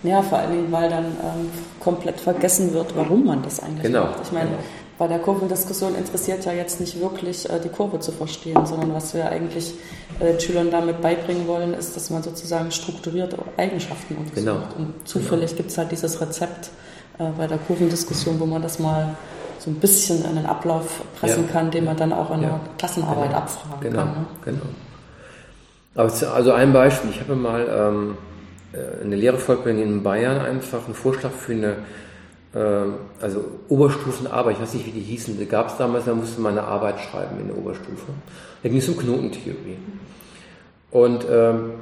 [0.03, 3.83] Ja, ja vor allen Dingen, weil dann ähm, komplett vergessen wird, warum man das eigentlich
[3.83, 4.21] genau, macht.
[4.23, 4.61] Ich meine, genau.
[4.97, 9.13] bei der Kurvendiskussion interessiert ja jetzt nicht wirklich äh, die Kurve zu verstehen, sondern was
[9.13, 9.73] wir eigentlich
[10.19, 14.35] äh, Schülern damit beibringen wollen, ist, dass man sozusagen strukturierte Eigenschaften untersucht.
[14.35, 14.59] Genau.
[14.77, 15.57] Und zufällig genau.
[15.57, 16.69] gibt es halt dieses Rezept
[17.17, 19.15] äh, bei der Kurvendiskussion, wo man das mal
[19.61, 21.51] so ein bisschen in den Ablauf pressen ja.
[21.51, 23.37] kann, den man dann auch in der Klassenarbeit genau.
[23.37, 23.99] abfragen genau.
[23.99, 24.07] kann.
[24.07, 24.25] Ne?
[25.93, 26.03] Genau.
[26.33, 28.17] Also ein Beispiel, ich habe mal ähm,
[28.73, 31.75] äh, eine Lehrerfortbildung in Bayern einfach einen Vorschlag für eine
[32.55, 32.91] äh,
[33.21, 36.57] also Oberstufenarbeit, ich weiß nicht, wie die hießen, die gab es damals, da musste man
[36.57, 38.07] eine Arbeit schreiben in der Oberstufe.
[38.63, 39.77] Da ging es um Knotentheorie.
[40.89, 41.73] Und ähm,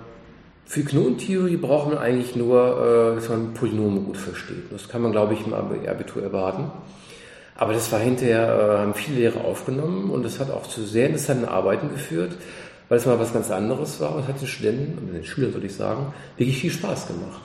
[0.66, 4.70] für Knotentheorie braucht man eigentlich nur, äh, dass man Polynome gut versteht.
[4.70, 6.72] Das kann man, glaube ich, im Abitur erwarten.
[7.60, 11.08] Aber das war hinterher, äh, haben viele Lehrer aufgenommen und das hat auch zu sehr
[11.08, 12.32] interessanten Arbeiten geführt
[12.90, 15.76] weil es mal was ganz anderes war und hat den Studenten, den Schülern würde ich
[15.76, 17.42] sagen, wirklich viel Spaß gemacht.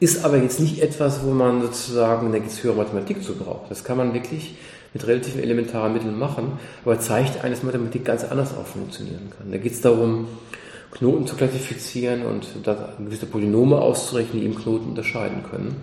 [0.00, 3.70] Ist aber jetzt nicht etwas, wo man sozusagen eine höhere Mathematik zu braucht.
[3.70, 4.56] Das kann man wirklich
[4.92, 6.52] mit relativ elementaren Mitteln machen,
[6.84, 9.50] aber zeigt eines Mathematik ganz anders auch funktionieren kann.
[9.50, 10.26] Da geht es darum,
[10.90, 12.46] Knoten zu klassifizieren und
[12.98, 15.76] gewisse Polynome auszurechnen, die im Knoten unterscheiden können.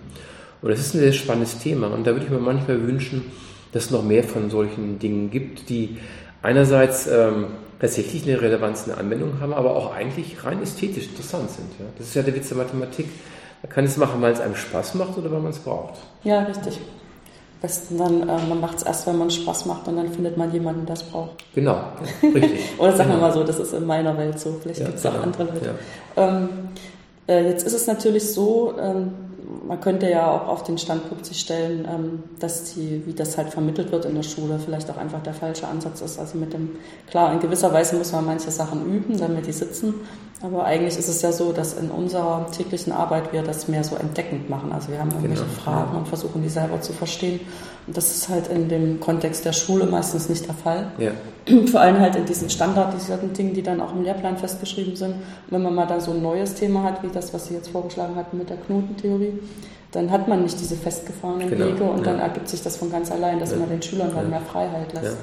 [0.60, 3.22] Und das ist ein sehr spannendes Thema und da würde ich mir manchmal wünschen,
[3.76, 5.98] dass es noch mehr von solchen Dingen gibt, die
[6.40, 7.48] einerseits ähm,
[7.78, 11.68] tatsächlich eine Relevanz, eine Anwendung haben, aber auch eigentlich rein ästhetisch interessant sind.
[11.78, 11.84] Ja?
[11.98, 13.06] Das ist ja der Witz der Mathematik.
[13.62, 15.94] Man kann es machen, weil es einem Spaß macht oder weil man es braucht.
[16.24, 16.78] Ja, richtig.
[16.78, 20.38] Am besten dann, äh, man macht es erst, wenn man Spaß macht und dann findet
[20.38, 21.44] man jemanden, der es braucht.
[21.54, 21.78] Genau,
[22.22, 22.60] richtig.
[22.78, 23.20] oder sagen genau.
[23.20, 24.58] wir mal so, das ist in meiner Welt so.
[24.62, 25.16] Vielleicht ja, gibt es genau.
[25.16, 25.70] auch andere Welt.
[26.16, 26.28] Ja.
[26.28, 26.48] Ähm,
[27.26, 29.12] äh, jetzt ist es natürlich so, ähm,
[29.66, 33.50] man könnte ja auch auf den Standpunkt sich stellen, ähm, dass die, wie das halt
[33.50, 36.18] vermittelt wird in der Schule, vielleicht auch einfach der falsche Ansatz ist.
[36.18, 36.76] Also mit dem,
[37.10, 39.94] klar, in gewisser Weise muss man manche Sachen üben, damit die sitzen.
[40.42, 43.96] Aber eigentlich ist es ja so, dass in unserer täglichen Arbeit wir das mehr so
[43.96, 44.70] entdeckend machen.
[44.70, 45.60] Also wir haben irgendwelche genau.
[45.62, 47.40] Fragen und versuchen die selber zu verstehen.
[47.86, 50.92] Und das ist halt in dem Kontext der Schule meistens nicht der Fall.
[50.98, 51.12] Ja.
[51.70, 55.12] Vor allem halt in diesen standardisierten Dingen, die dann auch im Lehrplan festgeschrieben sind.
[55.12, 57.68] Und wenn man mal da so ein neues Thema hat, wie das, was Sie jetzt
[57.68, 59.38] vorgeschlagen hatten mit der Knotentheorie,
[59.92, 61.66] dann hat man nicht diese festgefahrenen genau.
[61.66, 62.12] Wege und ja.
[62.12, 63.56] dann ergibt sich das von ganz allein, dass ja.
[63.56, 65.16] man den Schülern dann mehr Freiheit lässt.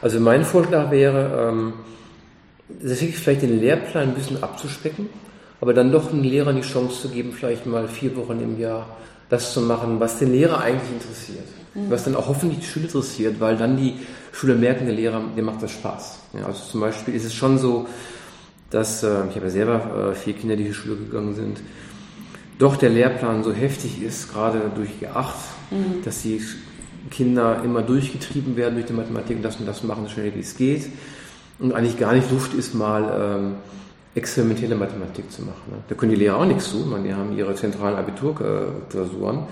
[0.00, 1.72] Also mein Vorschlag wäre, ähm,
[2.80, 5.08] tatsächlich vielleicht den Lehrplan ein bisschen abzuspecken,
[5.60, 8.86] aber dann doch den Lehrern die Chance zu geben, vielleicht mal vier Wochen im Jahr
[9.28, 11.46] das zu machen, was den Lehrer eigentlich interessiert.
[11.74, 11.90] Mhm.
[11.90, 13.94] Was dann auch hoffentlich die Schüler interessiert, weil dann die
[14.32, 16.18] Schüler merken, der Lehrer, dem macht das Spaß.
[16.34, 17.86] Ja, also zum Beispiel ist es schon so,
[18.70, 21.60] dass, äh, ich habe ja selber äh, vier Kinder, die in die Schule gegangen sind,
[22.58, 25.24] doch der Lehrplan so heftig ist, gerade durch G8,
[25.70, 26.02] mhm.
[26.04, 26.42] dass die
[27.10, 30.40] Kinder immer durchgetrieben werden durch die Mathematik und das und das machen, so schnell wie
[30.40, 30.90] es geht
[31.60, 33.54] und eigentlich gar nicht Luft ist, mal ähm,
[34.14, 35.62] experimentelle Mathematik zu machen.
[35.70, 35.76] Ne?
[35.88, 39.44] Da können die Lehrer auch nichts tun, man, die haben ihre zentralen Abiturklausuren.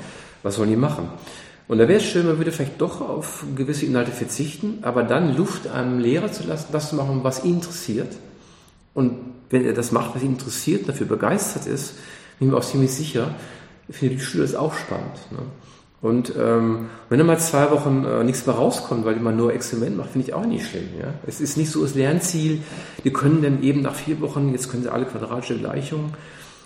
[0.42, 1.08] Was sollen die machen?
[1.68, 5.36] Und da wäre es schön, man würde vielleicht doch auf gewisse Inhalte verzichten, aber dann
[5.36, 8.16] Luft einem Lehrer zu lassen, das zu machen, was ihn interessiert.
[8.94, 9.18] Und
[9.50, 11.94] wenn er das macht, was ihn interessiert, dafür begeistert ist,
[12.38, 13.34] bin ich mir auch ziemlich sicher,
[13.90, 15.18] findet die Schüler es auch spannend.
[15.30, 15.40] Ne?
[16.00, 19.96] Und ähm, wenn dann mal zwei Wochen äh, nichts mehr rauskommt, weil man nur Experiment
[19.96, 20.88] macht, finde ich auch nicht schlimm.
[21.00, 21.14] Ja?
[21.26, 22.60] Es ist nicht so das Lernziel,
[23.02, 26.12] die können dann eben nach vier Wochen, jetzt können sie alle quadratische Gleichungen,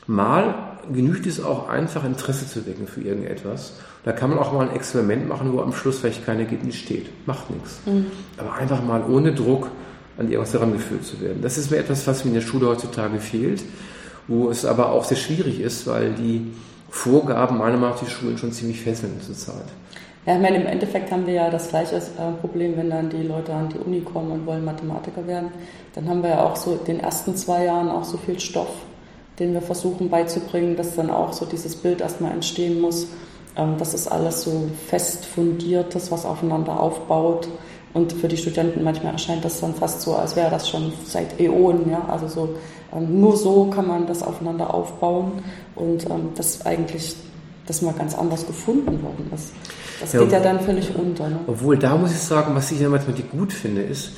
[0.06, 0.54] mal
[0.92, 3.74] genügt es auch einfach Interesse zu wecken für irgendetwas.
[4.04, 7.06] Da kann man auch mal ein Experiment machen, wo am Schluss vielleicht kein Ergebnis steht.
[7.26, 7.80] Macht nichts.
[7.86, 8.06] Mhm.
[8.36, 9.68] Aber einfach mal ohne Druck
[10.18, 11.40] an irgendwas herangeführt zu werden.
[11.40, 13.62] Das ist mir etwas, was mir in der Schule heutzutage fehlt,
[14.28, 16.52] wo es aber auch sehr schwierig ist, weil die
[16.92, 19.64] Vorgaben meiner Meinung nach die Schulen schon ziemlich fesseln zurzeit.
[20.26, 23.22] Ja, ich meine, im Endeffekt haben wir ja das gleiche äh, Problem, wenn dann die
[23.22, 25.50] Leute an die Uni kommen und wollen Mathematiker werden.
[25.94, 28.68] Dann haben wir ja auch so den ersten zwei Jahren auch so viel Stoff,
[29.38, 33.08] den wir versuchen beizubringen, dass dann auch so dieses Bild erstmal entstehen muss.
[33.56, 37.48] Ähm, das ist alles so fest fundiertes, was aufeinander aufbaut.
[37.94, 41.38] Und für die Studenten manchmal erscheint das dann fast so, als wäre das schon seit
[41.38, 42.48] Äonen, ja, also so
[42.94, 45.42] ähm, nur so kann man das aufeinander aufbauen
[45.74, 47.16] und ähm, das eigentlich,
[47.66, 49.52] das mal ganz anders gefunden worden ist.
[50.00, 51.28] Das ja, geht ja dann völlig unter.
[51.28, 51.40] Ne?
[51.46, 54.12] Obwohl, da muss ich sagen, was ich in der Mathematik gut finde, ist,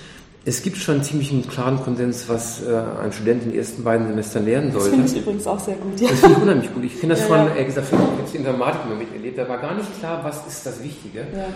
[0.47, 4.07] es gibt schon ziemlich einen klaren Konsens, was äh, ein Student in den ersten beiden
[4.09, 4.91] Semestern lernen sollte.
[4.91, 5.99] Das finde ich übrigens auch sehr gut.
[6.01, 6.11] Ja.
[6.11, 6.85] Das finde ich unheimlich gut.
[6.85, 7.57] Ich kenne das ja, von, ja.
[7.57, 9.39] Äh, gesagt, ich habe in der Informatik immer miterlebt.
[9.39, 11.21] Da war gar nicht klar, was ist das Wichtige.
[11.21, 11.47] Ja.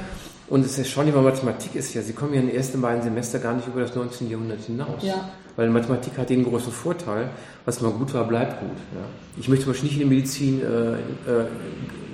[0.51, 3.03] Und es ist schon über Mathematik ist ja, Sie kommen ja in den ersten beiden
[3.03, 4.30] Semester gar nicht über das 19.
[4.30, 5.03] Jahrhundert hinaus.
[5.03, 5.28] Ja.
[5.57, 7.30] Weil Mathematik hat den großen Vorteil,
[7.64, 8.76] was mal gut war, bleibt gut.
[8.94, 9.05] Ja.
[9.38, 11.46] Ich möchte zum Beispiel nicht in der Medizin äh, äh,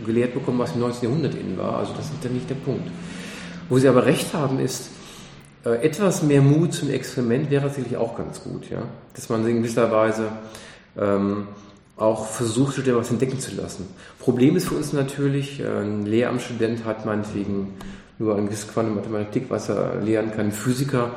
[0.05, 1.09] gelehrt bekommen, was im 19.
[1.09, 1.79] Jahrhundert innen war.
[1.79, 2.89] Also das ist dann nicht der Punkt.
[3.69, 4.91] Wo Sie aber recht haben, ist,
[5.65, 8.83] äh, etwas mehr Mut zum Experiment wäre sicherlich auch ganz gut, ja.
[9.15, 10.29] Dass man in gewisser Weise
[10.99, 11.47] ähm,
[11.97, 13.87] auch versucht, etwas entdecken zu lassen.
[14.19, 17.75] Problem ist für uns natürlich, äh, ein Lehramtsstudent hat meinetwegen
[18.19, 20.53] nur ein gewisses Quantum Mathematik, was er lernen kann.
[20.53, 21.11] Physiker,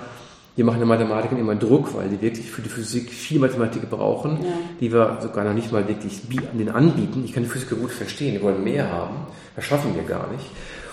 [0.58, 4.40] die machen der Mathematik immer Druck, weil die wirklich für die Physik viel Mathematik brauchen,
[4.42, 4.50] ja.
[4.80, 7.24] die wir sogar noch nicht mal wirklich den anbieten.
[7.24, 9.16] Ich kann die Physiker gut verstehen, die wollen mehr haben.
[9.56, 10.46] Das schaffen wir gar nicht.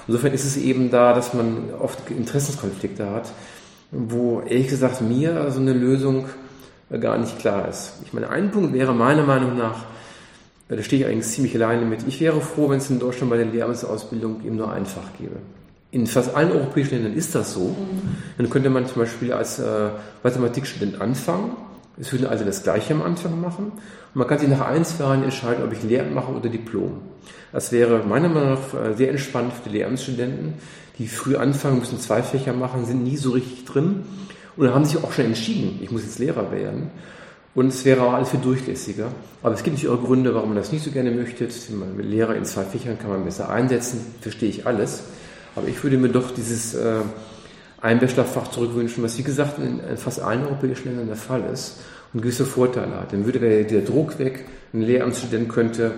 [0.06, 3.32] Insofern ist es eben da, dass man oft Interessenskonflikte hat,
[3.90, 6.26] wo ehrlich gesagt mir so eine Lösung
[7.00, 7.94] gar nicht klar ist.
[8.04, 9.86] Ich meine, ein Punkt wäre meiner Meinung nach,
[10.68, 13.36] da stehe ich eigentlich ziemlich alleine mit, ich wäre froh, wenn es in Deutschland bei
[13.36, 15.36] der Lehramtsausbildung eben nur ein Fach gäbe.
[15.94, 17.68] In fast allen europäischen Ländern ist das so.
[17.68, 18.16] Mhm.
[18.36, 19.90] Dann könnte man zum Beispiel als äh,
[20.24, 21.52] Mathematikstudent anfangen.
[22.00, 23.66] Es würden also das Gleiche am Anfang machen.
[23.66, 27.00] Und man kann sich nach ein, zwei Jahren entscheiden, ob ich Lehramt mache oder Diplom.
[27.52, 30.54] Das wäre meiner Meinung nach äh, sehr entspannt für die Lehramtsstudenten,
[30.98, 34.02] die früh anfangen, müssen zwei Fächer machen, sind nie so richtig drin
[34.56, 36.90] und dann haben sich auch schon entschieden, ich muss jetzt Lehrer werden.
[37.54, 39.12] Und es wäre auch alles viel durchlässiger.
[39.42, 41.48] Aber es gibt natürlich auch Gründe, warum man das nicht so gerne möchte.
[41.98, 45.04] Lehrer in zwei Fächern kann man besser einsetzen, verstehe ich alles.
[45.56, 47.00] Aber ich würde mir doch dieses äh,
[47.80, 51.80] ein Bachelorfach zurückwünschen, was wie gesagt in, in fast allen europäischen Ländern der Fall ist
[52.12, 53.12] und gewisse Vorteile hat.
[53.12, 55.92] Dann würde der Druck weg, ein Lehramtsstudent könnte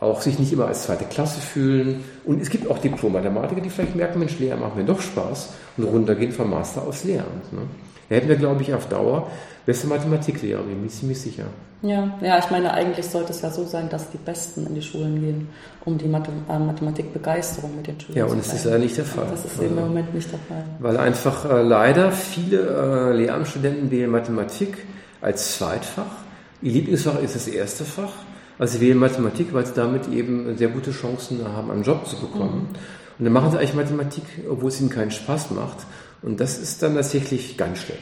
[0.00, 2.04] auch sich nicht immer als zweite Klasse fühlen.
[2.24, 5.84] Und es gibt auch Diplom-Mathematiker, die vielleicht merken, Mensch, Lehramt macht mir doch Spaß und
[5.84, 7.52] runtergehen vom Master aufs Lehramt.
[7.52, 7.60] Ne?
[8.08, 9.30] Da hätten wir, glaube ich, auf Dauer
[9.66, 11.44] beste Mathematiklehrer, bin ich ziemlich sicher.
[11.82, 14.82] Ja, ja, ich meine, eigentlich sollte es ja so sein, dass die Besten in die
[14.82, 15.48] Schulen gehen,
[15.84, 19.04] um die Mathe äh, Mathematikbegeisterung mit den Schülern Ja, und es ist ja nicht der
[19.04, 19.26] Fall.
[19.30, 20.64] Das ist im Moment nicht der Fall.
[20.78, 24.78] Weil einfach äh, leider viele äh, Lehramtsstudenten wählen Mathematik
[25.20, 26.24] als Zweitfach.
[26.62, 28.12] Ihr Lieblingsfach ist das erste Fach.
[28.58, 32.16] Also sie wählen Mathematik, weil sie damit eben sehr gute Chancen haben, einen Job zu
[32.16, 32.68] bekommen.
[32.70, 32.78] Mhm.
[33.18, 35.86] Und dann machen sie eigentlich Mathematik, obwohl es ihnen keinen Spaß macht.
[36.24, 38.00] Und das ist dann tatsächlich ganz schlecht.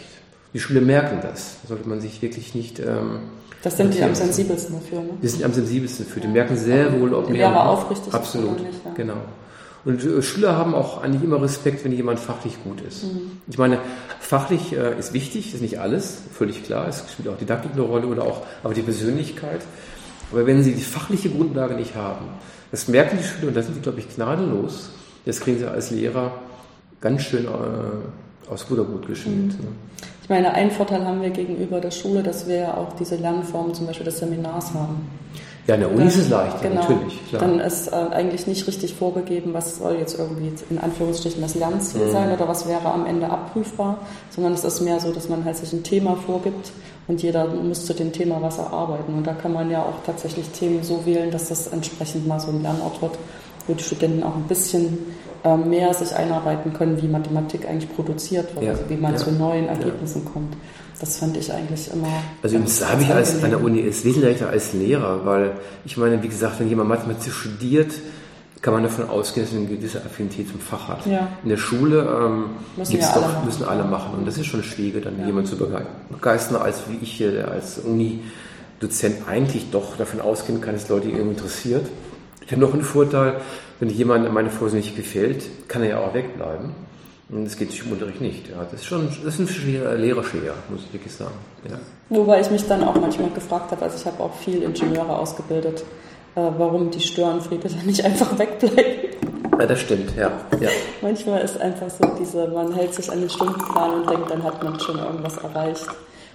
[0.55, 1.57] Die Schüler merken das.
[1.63, 2.79] Da sollte man sich wirklich nicht.
[2.79, 3.21] Ähm,
[3.63, 5.11] das sind die am sensibelsten dafür, ne?
[5.23, 6.23] Die sind am sensibelsten dafür.
[6.23, 8.93] Die merken sehr wohl, ob die Lehrer aufrichtig Absolut, nicht, ja.
[8.95, 9.17] genau.
[9.85, 13.05] Und äh, Schüler haben auch eigentlich immer Respekt, wenn jemand fachlich gut ist.
[13.05, 13.41] Mhm.
[13.49, 13.79] Ich meine,
[14.21, 16.87] fachlich äh, ist wichtig, ist nicht alles, völlig klar.
[16.89, 19.63] Es spielt auch Didaktik eine Rolle oder auch, aber die Persönlichkeit.
[20.31, 22.27] Aber wenn sie die fachliche Grundlage nicht haben,
[22.71, 24.91] das merken die Schüler und da sind glaube ich, gnadenlos.
[25.25, 26.33] Das kriegen sie als Lehrer
[27.03, 29.59] ganz schön äh, aus Rudergut geschmiert.
[29.59, 29.65] Mhm.
[29.65, 29.73] Ne?
[30.23, 33.75] Ich meine, einen Vorteil haben wir gegenüber der Schule, dass wir ja auch diese Lernform
[33.75, 35.05] zum Beispiel des Seminars haben.
[35.67, 37.29] Ja, in der Uni ist es leicht, genau, ja, natürlich.
[37.29, 37.43] Klar.
[37.43, 42.07] Dann ist äh, eigentlich nicht richtig vorgegeben, was soll jetzt irgendwie in Anführungsstrichen das Lernziel
[42.07, 42.13] mhm.
[42.13, 43.99] sein oder was wäre am Ende abprüfbar,
[44.31, 46.73] sondern es ist mehr so, dass man halt sich ein Thema vorgibt
[47.07, 49.15] und jeder muss zu dem Thema was erarbeiten.
[49.15, 52.49] Und da kann man ja auch tatsächlich Themen so wählen, dass das entsprechend mal so
[52.49, 53.19] ein Lernort wird,
[53.67, 54.99] wo die Studenten auch ein bisschen
[55.45, 58.71] äh, mehr sich einarbeiten können, wie Mathematik eigentlich produziert wird, ja.
[58.73, 59.19] also wie man ja.
[59.19, 60.31] zu neuen Ergebnissen ja.
[60.31, 60.57] kommt.
[61.01, 62.07] Das fand ich eigentlich immer.
[62.43, 65.53] Also das habe ich als, an der Uni ist wesentlich leichter als Lehrer, weil
[65.85, 67.91] ich meine, wie gesagt, wenn jemand Mathematik studiert,
[68.63, 71.05] kann man davon ausgehen, dass er eine gewisse Affinität zum Fach hat.
[71.05, 72.45] In der Schule ähm,
[72.77, 74.15] müssen, alle doch, müssen alle machen.
[74.17, 75.27] Und das ist schon schwieriger, dann ja.
[75.27, 80.89] jemand zu begeistern, als wie ich hier als Uni-Dozent eigentlich doch davon ausgehen kann, dass
[80.89, 81.87] Leute irgendwie interessiert.
[82.53, 83.41] Ich habe noch einen Vorteil,
[83.81, 86.75] wenn jemand meine Vorlesung nicht gefällt, kann er ja auch wegbleiben.
[87.31, 88.51] Und das geht sich im Unterricht nicht.
[88.51, 91.33] Ja, das ist schon das ist ein schwerer, Lehrer schwer, muss ich wirklich sagen.
[91.67, 91.79] Ja.
[92.11, 95.81] Wobei ich mich dann auch manchmal gefragt habe, also ich habe auch viel Ingenieure ausgebildet,
[96.35, 98.85] äh, warum die Störenfriede dann nicht einfach wegbleiben.
[99.59, 100.31] Ja, das stimmt, ja.
[100.61, 100.69] ja.
[101.01, 104.63] Manchmal ist einfach so diese, man hält sich an den Stundenplan und denkt, dann hat
[104.63, 105.87] man schon irgendwas erreicht.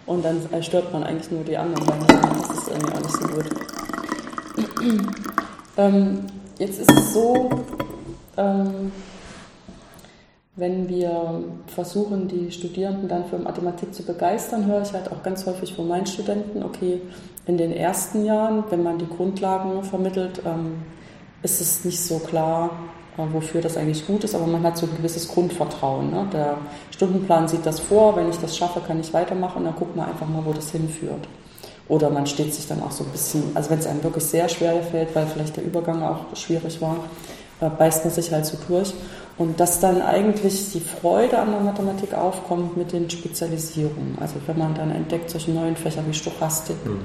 [0.07, 3.45] Und dann stört man eigentlich nur die anderen, das ist irgendwie auch nicht so gut.
[5.78, 6.19] Ähm,
[6.59, 7.49] jetzt ist es so,
[8.38, 8.91] ähm,
[10.55, 15.45] wenn wir versuchen, die Studierenden dann für Mathematik zu begeistern, höre ich halt auch ganz
[15.45, 16.99] häufig von meinen Studenten, okay,
[17.45, 20.78] in den ersten Jahren, wenn man die Grundlagen vermittelt, ähm,
[21.43, 22.71] ist es nicht so klar,
[23.17, 26.09] äh, wofür das eigentlich gut ist, aber man hat so ein gewisses Grundvertrauen.
[26.09, 26.28] Ne?
[26.34, 26.57] Der
[26.89, 30.28] Stundenplan sieht das vor, wenn ich das schaffe, kann ich weitermachen, dann guckt man einfach
[30.28, 31.28] mal, wo das hinführt.
[31.89, 34.49] Oder man steht sich dann auch so ein bisschen, also wenn es einem wirklich sehr
[34.49, 36.97] schwer fällt, weil vielleicht der Übergang auch schwierig war,
[37.59, 38.93] beißt man sich halt so durch.
[39.38, 44.17] Und dass dann eigentlich die Freude an der Mathematik aufkommt mit den Spezialisierungen.
[44.19, 46.99] Also wenn man dann entdeckt solche neuen Fächer wie Stochastik mhm.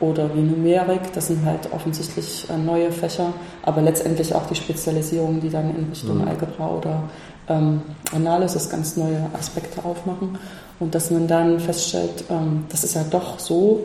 [0.00, 3.32] oder wie Numerik, das sind halt offensichtlich äh, neue Fächer,
[3.62, 6.28] aber letztendlich auch die Spezialisierungen, die dann in Richtung mhm.
[6.28, 7.02] Algebra oder
[7.48, 7.82] ähm,
[8.12, 10.38] Analysis ganz neue Aspekte aufmachen.
[10.80, 13.84] Und dass man dann feststellt, ähm, das ist ja doch so,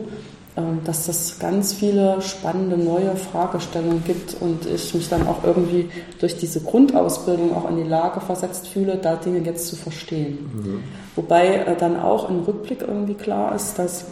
[0.84, 5.88] dass es ganz viele spannende neue Fragestellungen gibt und ich mich dann auch irgendwie
[6.20, 10.50] durch diese Grundausbildung auch in die Lage versetzt fühle, da Dinge jetzt zu verstehen.
[10.52, 10.84] Mhm.
[11.16, 14.04] Wobei äh, dann auch im Rückblick irgendwie klar ist, dass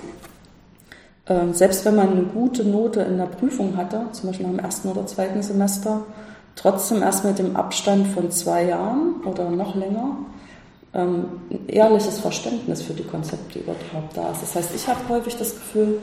[1.26, 4.88] äh, selbst wenn man eine gute Note in der Prüfung hatte, zum Beispiel im ersten
[4.88, 6.04] oder zweiten Semester,
[6.56, 10.16] trotzdem erst mit dem Abstand von zwei Jahren oder noch länger
[10.94, 14.42] ähm, ein ehrliches Verständnis für die Konzepte überhaupt da ist.
[14.42, 15.98] Das heißt, ich habe häufig das Gefühl,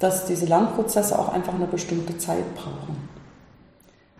[0.00, 3.08] dass diese Lernprozesse auch einfach eine bestimmte Zeit brauchen.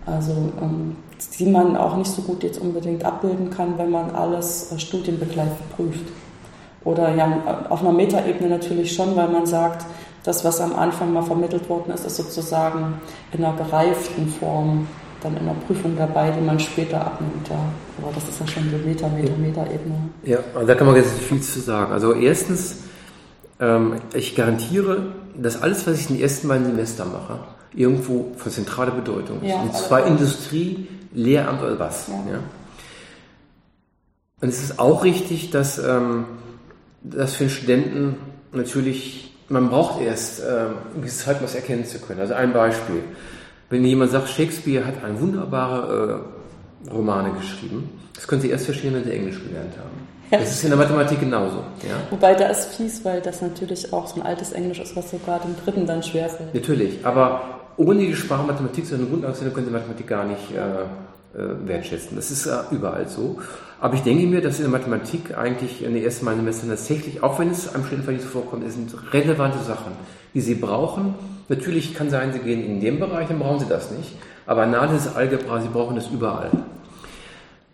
[0.06, 0.96] Also ähm,
[1.38, 5.76] die man auch nicht so gut jetzt unbedingt abbilden kann, wenn man alles äh, studienbegleitend
[5.76, 6.04] prüft.
[6.84, 9.86] Oder ja, auf einer Metaebene natürlich schon, weil man sagt,
[10.22, 13.00] das, was am Anfang mal vermittelt worden ist, ist sozusagen
[13.32, 14.86] in einer gereiften Form
[15.24, 17.48] dann in der Prüfung dabei, die man später abnimmt.
[17.48, 17.56] Ja.
[18.00, 20.10] Aber das ist ja schon so Meta, Meta, Meta-Ebene.
[20.22, 21.92] Ja, also da kann man jetzt viel zu sagen.
[21.92, 22.76] Also erstens,
[23.58, 27.40] ähm, ich garantiere, dass alles, was ich in den ersten beiden Semester mache,
[27.74, 29.48] irgendwo von zentraler Bedeutung ist.
[29.48, 32.08] Ja, und zwar Industrie, Lehramt oder was.
[32.08, 32.14] Ja.
[32.32, 32.38] ja.
[34.40, 36.26] Und es ist auch richtig, dass, ähm,
[37.02, 38.16] dass für einen Studenten
[38.52, 40.46] natürlich, man braucht erst ähm,
[40.92, 42.20] eine gewisse Zeit, um was erkennen zu können.
[42.20, 43.02] Also ein Beispiel.
[43.74, 46.20] Wenn jemand sagt, Shakespeare hat eine wunderbare
[46.86, 50.06] äh, Romane geschrieben, das können Sie erst verstehen, wenn Sie Englisch gelernt haben.
[50.30, 50.38] Ja.
[50.38, 51.56] Das ist in der Mathematik genauso.
[51.82, 51.96] Ja?
[52.08, 55.40] Wobei da ist fies, weil das natürlich auch so ein altes Englisch ist, was sogar
[55.40, 56.54] dem Dritten dann schwerfällt.
[56.54, 57.42] Natürlich, aber
[57.76, 62.14] ohne die Sprache Mathematik, so eine Grundausbildung können Sie Mathematik gar nicht äh, äh, wertschätzen.
[62.14, 63.40] Das ist äh, überall so.
[63.80, 67.24] Aber ich denke mir, dass in der Mathematik eigentlich in den ersten Mal Semestern tatsächlich,
[67.24, 69.94] auch wenn es am Studienfall nicht so vorkommt, es sind relevante Sachen,
[70.32, 71.16] die Sie brauchen,
[71.48, 74.12] Natürlich kann sein, Sie gehen in dem Bereich, dann brauchen Sie das nicht.
[74.46, 76.50] Aber Analysis, Algebra, Sie brauchen das überall.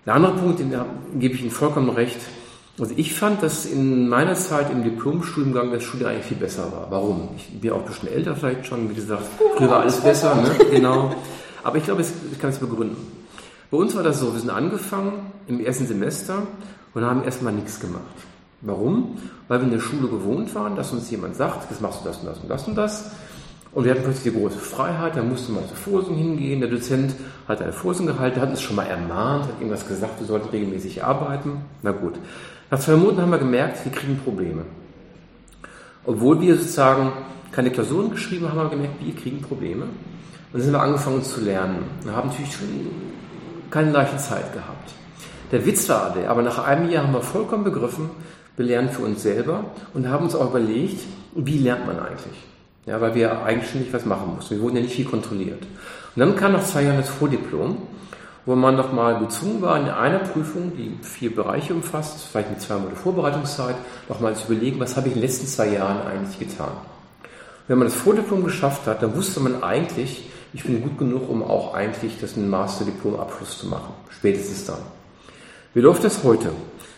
[0.06, 0.74] Der andere Punkt, den
[1.18, 2.18] gebe ich Ihnen vollkommen recht.
[2.78, 6.86] Also ich fand, dass in meiner Zeit im Diplomstudiengang das Studium eigentlich viel besser war.
[6.90, 7.28] Warum?
[7.36, 9.24] Ich bin auch ein bisschen älter vielleicht schon, wie gesagt,
[9.56, 10.50] früher war alles besser, ne?
[10.70, 11.14] genau.
[11.62, 12.96] Aber ich glaube, ich kann es begründen.
[13.70, 16.42] Bei uns war das so, wir sind angefangen im ersten Semester
[16.94, 18.02] und haben erstmal nichts gemacht.
[18.62, 19.18] Warum?
[19.48, 22.18] Weil wir in der Schule gewohnt waren, dass uns jemand sagt, jetzt machst du das
[22.18, 23.10] und das und das und das.
[23.72, 26.60] Und wir hatten plötzlich die große Freiheit, da musste man zur Vorlesung hingehen.
[26.60, 27.14] Der Dozent
[27.46, 31.04] hat eine Vorlesung gehalten, hat uns schon mal ermahnt, hat irgendwas gesagt, wir sollten regelmäßig
[31.04, 31.60] arbeiten.
[31.82, 32.14] Na gut.
[32.70, 34.62] Nach zwei Monaten haben wir gemerkt, wir kriegen Probleme.
[36.04, 37.12] Obwohl wir sozusagen
[37.52, 39.84] keine Klausuren geschrieben haben, haben wir gemerkt, wir kriegen Probleme.
[39.84, 39.90] Und
[40.52, 41.84] dann sind wir angefangen zu lernen.
[42.02, 42.68] Wir haben natürlich schon
[43.70, 44.90] keine leichte Zeit gehabt.
[45.52, 48.10] Der Witz war der, aber nach einem Jahr haben wir vollkommen begriffen,
[48.56, 49.64] wir lernen für uns selber
[49.94, 51.00] und haben uns auch überlegt,
[51.34, 52.49] wie lernt man eigentlich?
[52.86, 54.56] Ja, weil wir eigenständig was machen mussten.
[54.56, 55.62] Wir wurden ja nicht viel kontrolliert.
[55.62, 57.76] Und dann kam nach zwei Jahren das Vordiplom,
[58.46, 62.76] wo man nochmal gezwungen war, in einer Prüfung, die vier Bereiche umfasst, vielleicht mit zwei
[62.76, 63.76] Monate Vorbereitungszeit,
[64.08, 66.72] nochmal zu überlegen, was habe ich in den letzten zwei Jahren eigentlich getan.
[67.68, 71.44] wenn man das Vordiplom geschafft hat, dann wusste man eigentlich, ich bin gut genug, um
[71.44, 73.94] auch eigentlich das Masterdiplom-Abschluss zu machen.
[74.08, 74.80] Spätestens dann.
[75.72, 76.50] Wie läuft das heute?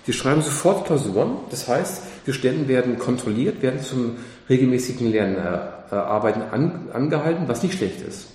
[0.07, 4.17] Sie schreiben sofort Klausuren, das heißt, die Studenten werden kontrolliert, werden zum
[4.53, 8.29] regelmäßigen Lernen äh, an, angehalten, was nicht schlecht ist.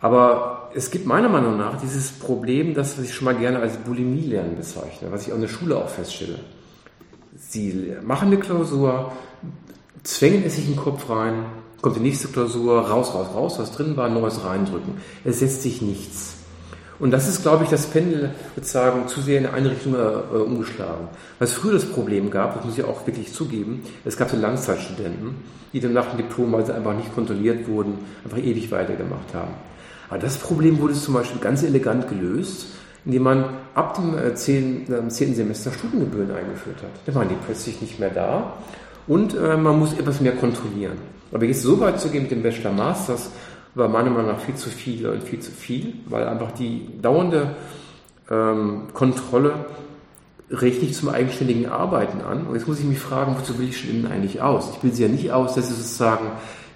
[0.00, 4.56] Aber es gibt meiner Meinung nach dieses Problem, das ich schon mal gerne als Bulimie-Lernen
[4.56, 6.40] bezeichne, was ich in der Schule auch feststelle.
[7.36, 9.12] Sie machen eine Klausur,
[10.02, 11.44] zwängen es sich in den Kopf rein,
[11.80, 14.94] kommt die nächste Klausur, raus, raus, raus, was drin war, neues reindrücken.
[15.24, 16.41] Es setzt sich nichts.
[16.98, 21.08] Und das ist, glaube ich, das Pendel sozusagen zu sehr in eine Richtung äh, umgeschlagen.
[21.40, 25.34] Es früher das Problem gab, das muss ich auch wirklich zugeben, es gab so Langzeitstudenten,
[25.72, 29.52] die dann nach dem Diplom, weil sie einfach nicht kontrolliert wurden, einfach ewig weitergemacht haben.
[30.08, 32.66] Aber das Problem wurde zum Beispiel ganz elegant gelöst,
[33.04, 35.34] indem man ab dem äh, 10, äh, 10.
[35.34, 36.90] Semester Studiengebühren eingeführt hat.
[37.06, 38.52] Dann waren die plötzlich nicht mehr da
[39.06, 40.98] und äh, man muss etwas mehr kontrollieren.
[41.32, 43.30] Aber jetzt so weit zu gehen mit dem Bachelor Masters,
[43.74, 47.56] war meiner Meinung nach viel zu viel und viel zu viel, weil einfach die dauernde
[48.30, 49.66] ähm, Kontrolle
[50.50, 52.46] regt nicht zum eigenständigen Arbeiten an.
[52.46, 54.70] Und jetzt muss ich mich fragen, wozu will ich Studenten eigentlich aus?
[54.72, 56.26] Ich bilde sie ja nicht aus, dass sie sozusagen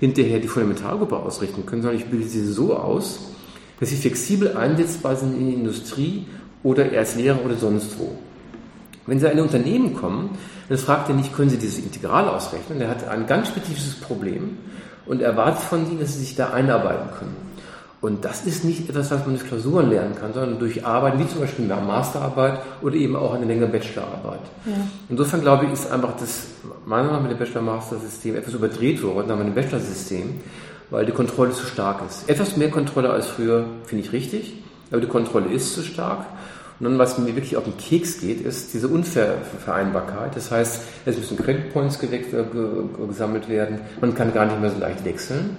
[0.01, 3.33] hinterher die Fundamentalgruppe ausrichten können, sondern ich bilde sie so aus,
[3.81, 6.27] dass sie flexibel einsetzbar sind in die Industrie
[6.63, 8.17] oder als Lehrer oder sonst wo.
[9.07, 10.31] Wenn Sie in ein Unternehmen kommen,
[10.69, 12.81] dann fragt er nicht, können Sie dieses Integral ausrechnen?
[12.81, 14.59] Er hat ein ganz spezifisches Problem
[15.07, 17.47] und erwartet von ihnen, dass sie sich da einarbeiten können.
[18.03, 21.27] Und das ist nicht etwas, was man durch Klausuren lernen kann, sondern durch Arbeit, wie
[21.27, 24.41] zum Beispiel in der Masterarbeit oder eben auch eine längere Bachelorarbeit.
[24.67, 24.75] Ja.
[25.09, 26.47] Insofern glaube ich, ist einfach das,
[26.85, 30.41] meiner Meinung nach mit dem Bachelor-Master-System etwas überdreht worden, aber mit dem Bachelor-System,
[30.91, 32.29] weil die Kontrolle zu stark ist.
[32.29, 36.27] Etwas mehr Kontrolle als früher finde ich richtig, aber die Kontrolle ist zu stark.
[36.79, 40.37] Und dann, was mir wirklich auf den Keks geht, ist diese Unvereinbarkeit.
[40.37, 43.81] Das heißt, es müssen Credit Points gesammelt werden.
[44.01, 45.57] Man kann gar nicht mehr so leicht wechseln.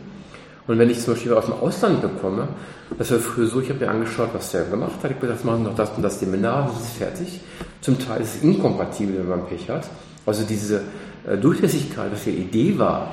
[0.67, 2.49] Und wenn ich zum Beispiel aus dem Ausland bekomme,
[2.97, 5.11] das war früher so, ich habe mir angeschaut, was der gemacht hat.
[5.11, 7.41] Ich habe gesagt, machen noch das und das Seminar, das ist fertig.
[7.81, 9.87] Zum Teil ist es inkompatibel, wenn man Pech hat.
[10.25, 10.81] Also diese
[11.25, 13.09] äh, Durchlässigkeit, was die Idee war,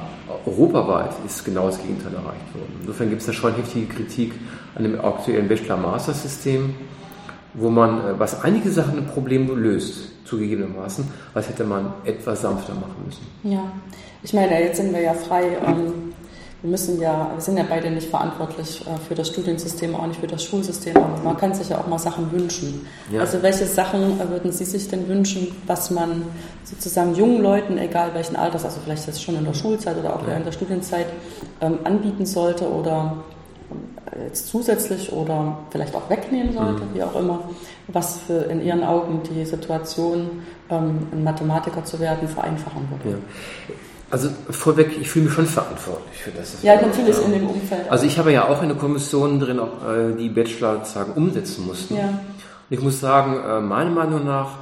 [0.47, 2.73] europaweit, ist genau das Gegenteil erreicht worden.
[2.81, 4.33] Insofern gibt es da schon heftige Kritik
[4.75, 6.75] an dem aktuellen Bachelor-Master-System,
[7.55, 12.75] wo man, äh, was einige Sachen ein Problem löst, zugegebenermaßen, was hätte man etwas sanfter
[12.75, 13.27] machen müssen.
[13.43, 13.73] Ja,
[14.23, 15.59] ich meine, jetzt sind wir ja frei.
[15.67, 16.15] Ähm
[16.65, 20.19] wir müssen ja, wir sind ja beide nicht verantwortlich äh, für das Studiensystem, auch nicht
[20.19, 22.87] für das Schulsystem, aber man kann sich ja auch mal Sachen wünschen.
[23.13, 23.21] Ja.
[23.21, 26.23] Also welche Sachen äh, würden Sie sich denn wünschen, was man
[26.65, 30.23] sozusagen jungen Leuten, egal welchen Alters, also vielleicht jetzt schon in der Schulzeit oder auch
[30.23, 30.29] ja.
[30.29, 31.05] während der Studienzeit,
[31.61, 33.19] ähm, anbieten sollte oder
[34.27, 36.95] jetzt zusätzlich oder vielleicht auch wegnehmen sollte, mhm.
[36.95, 37.41] wie auch immer,
[37.89, 43.19] was für in Ihren Augen die Situation, ähm, ein Mathematiker zu werden, vereinfachen würde.
[43.19, 43.75] Ja.
[44.11, 46.63] Also vorweg, ich fühle mich schon verantwortlich für das.
[46.63, 47.91] Ja, natürlich in dem Umfeld.
[47.91, 51.97] Also ich habe ja auch eine Kommission drin, äh, die Bachelor sozusagen umsetzen mussten.
[51.97, 52.09] Ja.
[52.09, 52.21] Und
[52.71, 54.59] ich muss sagen, äh, meiner Meinung nach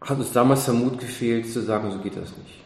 [0.00, 2.60] hat uns damals der Mut gefehlt, zu sagen, so geht das nicht.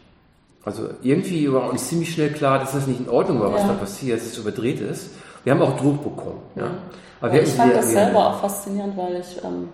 [0.63, 3.67] Also irgendwie war uns ziemlich schnell klar, dass das nicht in Ordnung war, was ja.
[3.67, 5.11] da passiert, dass es überdreht ist.
[5.45, 6.41] Wir haben auch Druck bekommen.
[6.55, 6.71] Ja.
[7.21, 9.69] Aber ich fand das selber auch faszinierend, weil ich ähm,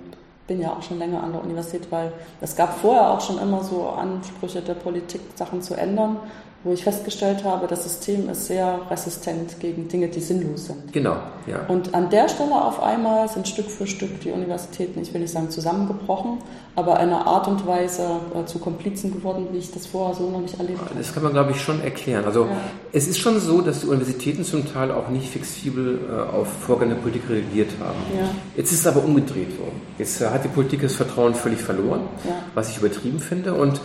[0.46, 2.12] bin ja auch schon länger an der Universität, weil
[2.42, 6.18] es gab vorher auch schon immer so Ansprüche der Politik, Sachen zu ändern
[6.64, 10.94] wo ich festgestellt habe, das System ist sehr resistent gegen Dinge, die sinnlos sind.
[10.94, 11.66] Genau, ja.
[11.68, 15.34] Und an der Stelle auf einmal sind Stück für Stück die Universitäten, ich will nicht
[15.34, 16.38] sagen zusammengebrochen,
[16.76, 20.40] aber einer Art und Weise äh, zu Komplizen geworden, wie ich das vorher so noch
[20.40, 20.92] nicht erlebt habe.
[20.96, 22.26] Das kann man, glaube ich, schon erklären.
[22.26, 22.52] Also ja.
[22.94, 26.94] es ist schon so, dass die Universitäten zum Teil auch nicht flexibel äh, auf Vorgänge
[26.94, 27.98] der Politik reagiert haben.
[28.16, 28.30] Ja.
[28.56, 29.82] Jetzt ist es aber umgedreht worden.
[29.98, 32.36] Jetzt äh, hat die Politik das Vertrauen völlig verloren, ja.
[32.54, 33.56] was ich übertrieben finde.
[33.56, 33.82] Und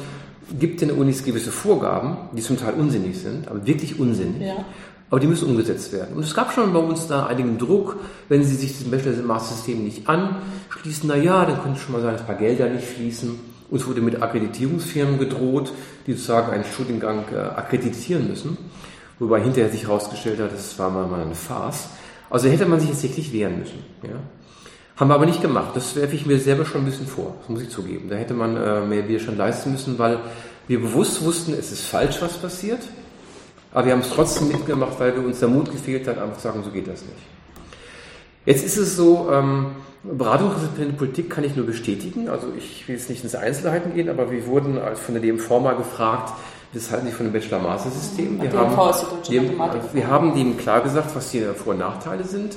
[0.59, 4.47] gibt den Unis gewisse Vorgaben, die zum Teil unsinnig sind, aber wirklich unsinnig.
[4.47, 4.65] Ja.
[5.09, 6.17] Aber die müssen umgesetzt werden.
[6.17, 7.97] Und es gab schon bei uns da einigen Druck,
[8.29, 12.23] wenn sie sich das Bachelor-Master-System nicht anschließen, na ja, dann könnte schon mal sein, dass
[12.23, 13.39] ein paar Gelder nicht fließen.
[13.71, 15.73] Uns wurde mit Akkreditierungsfirmen gedroht,
[16.07, 18.57] die sozusagen einen Studiengang äh, akkreditieren müssen.
[19.19, 21.89] Wobei hinterher sich herausgestellt hat, das war mal, mal eine Farce.
[22.29, 23.79] Also hätte man sich jetzt wirklich wehren müssen.
[24.03, 24.19] Ja?
[24.97, 25.73] Haben wir aber nicht gemacht.
[25.75, 28.09] Das werfe ich mir selber schon ein bisschen vor, das muss ich zugeben.
[28.09, 30.19] Da hätte man äh, mehr Widerstand leisten müssen, weil
[30.69, 32.81] wir bewusst wussten, es ist falsch, was passiert.
[33.73, 36.43] Aber wir haben es trotzdem mitgemacht, weil wir uns der Mut gefehlt hat, einfach zu
[36.45, 37.19] sagen, so geht das nicht.
[38.47, 39.67] Jetzt ist es so, ähm,
[40.03, 42.29] Beratungsresistente Politik kann ich nur bestätigen.
[42.29, 45.77] Also ich will jetzt nicht ins Einzelheiten gehen, aber wir wurden von der DMV mal
[45.77, 46.33] gefragt,
[46.73, 48.41] das halten Sie von dem Bachelor-Master-System.
[48.41, 52.57] Wir, haben, wir haben dem klar gesagt, was die Vor- und Nachteile sind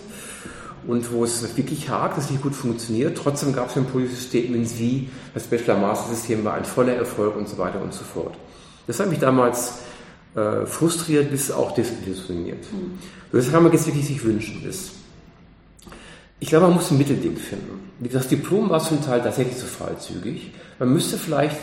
[0.87, 3.17] und wo es wirklich hakt, es nicht gut funktioniert.
[3.17, 7.57] Trotzdem gab es ein politisches Statement wie, das Bachelor-Master-System war ein voller Erfolg und so
[7.57, 8.35] weiter und so fort.
[8.87, 9.79] Das hat mich damals
[10.35, 12.63] äh, frustriert bis auch desillusioniert.
[12.71, 12.99] Mhm.
[13.31, 14.63] Das kann man jetzt wirklich sich wünschen.
[14.67, 14.91] Ist,
[16.39, 17.89] ich glaube, man muss ein Mittelding finden.
[17.99, 20.53] Das Diplom war zum Teil tatsächlich zu freizügig.
[20.79, 21.57] Man müsste vielleicht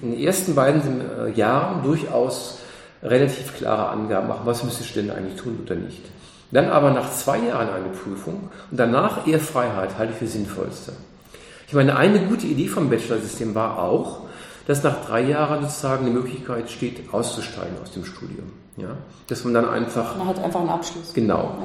[0.00, 2.58] in den ersten beiden äh, Jahren durchaus
[3.02, 6.02] relativ klare Angaben machen, was müsste ich denn eigentlich tun oder nicht.
[6.52, 10.92] Dann aber nach zwei Jahren eine Prüfung und danach eher Freiheit halte ich für sinnvollste.
[11.66, 14.20] Ich meine, eine gute Idee vom Bachelor-System war auch,
[14.66, 18.52] dass nach drei Jahren sozusagen die Möglichkeit steht, auszusteigen aus dem Studium.
[18.76, 18.90] Ja?
[19.28, 20.16] Dass man dann einfach.
[20.16, 21.14] Man hat einfach einen Abschluss.
[21.14, 21.56] Genau.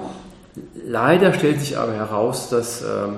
[0.55, 0.61] Ja.
[0.85, 3.17] Leider stellt sich aber heraus, dass ähm,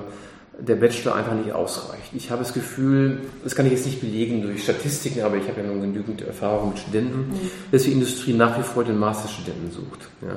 [0.58, 2.10] der Bachelor einfach nicht ausreicht.
[2.12, 5.60] Ich habe das Gefühl, das kann ich jetzt nicht belegen durch Statistiken, aber ich habe
[5.60, 7.50] ja nun genügend Erfahrung mit Studenten, mhm.
[7.70, 10.08] dass die Industrie nach wie vor den Masterstudenten sucht.
[10.20, 10.36] Ja?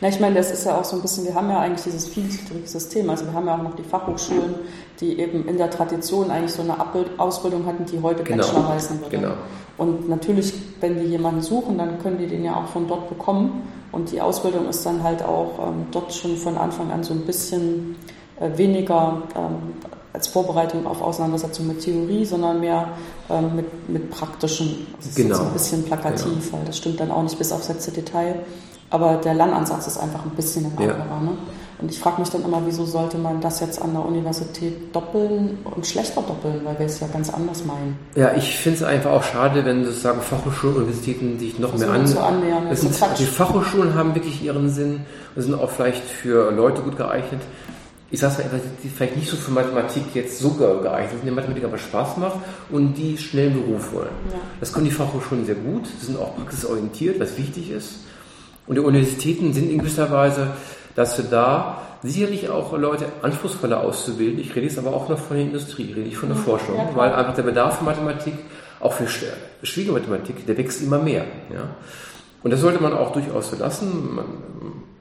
[0.00, 2.08] Na, ich meine, das ist ja auch so ein bisschen, wir haben ja eigentlich dieses
[2.08, 3.10] vielgliedrige System.
[3.10, 4.54] Also wir haben ja auch noch die Fachhochschulen,
[5.00, 6.76] die eben in der Tradition eigentlich so eine
[7.18, 8.42] Ausbildung hatten, die heute genau.
[8.44, 9.16] Bachelor heißen würde.
[9.16, 9.32] Genau.
[9.76, 13.62] Und natürlich, wenn die jemanden suchen, dann können die den ja auch von dort bekommen.
[13.92, 17.26] Und die Ausbildung ist dann halt auch ähm, dort schon von Anfang an so ein
[17.26, 17.96] bisschen
[18.38, 19.74] äh, weniger ähm,
[20.12, 22.88] als Vorbereitung auf Auseinandersetzung mit Theorie, sondern mehr
[23.28, 24.86] ähm, mit, mit praktischen.
[24.96, 25.36] Das ist genau.
[25.36, 26.58] jetzt ein bisschen plakativ, genau.
[26.58, 28.36] weil das stimmt dann auch nicht bis aufs letzte Detail.
[28.90, 30.98] Aber der Lernansatz ist einfach ein bisschen ein anderer.
[30.98, 31.20] Ja.
[31.20, 31.32] Ne?
[31.80, 35.58] Und ich frage mich dann immer, wieso sollte man das jetzt an der Universität doppeln
[35.64, 37.96] und schlechter doppeln, weil wir es ja ganz anders meinen.
[38.14, 41.90] Ja, ich finde es einfach auch schade, wenn sozusagen Fachhochschulen und Universitäten sich noch mehr
[41.90, 42.00] an.
[42.18, 42.66] annähern.
[42.68, 45.00] Das sind, die Fachhochschulen haben wirklich ihren Sinn
[45.34, 47.40] und sind auch vielleicht für Leute gut geeignet.
[48.10, 51.64] Ich sage mal, die vielleicht nicht so für Mathematik jetzt so geeignet sind, die Mathematik
[51.64, 54.08] aber Spaß macht und die schnell einen Beruf wollen.
[54.30, 54.38] Ja.
[54.58, 58.00] Das können die Fachhochschulen sehr gut, sie sind auch praxisorientiert, was wichtig ist.
[58.70, 60.46] Und die Universitäten sind in gewisser Weise
[60.94, 64.38] wir da sicherlich auch Leute anspruchsvoller auszubilden.
[64.38, 66.88] Ich rede jetzt aber auch noch von der Industrie, rede ich von der Forschung, ja,
[66.94, 68.34] weil einfach der Bedarf für Mathematik,
[68.78, 69.08] auch für
[69.66, 71.24] Schwiegermathematik, der wächst immer mehr.
[71.52, 71.74] Ja?
[72.44, 74.26] Und das sollte man auch durchaus so lassen, man,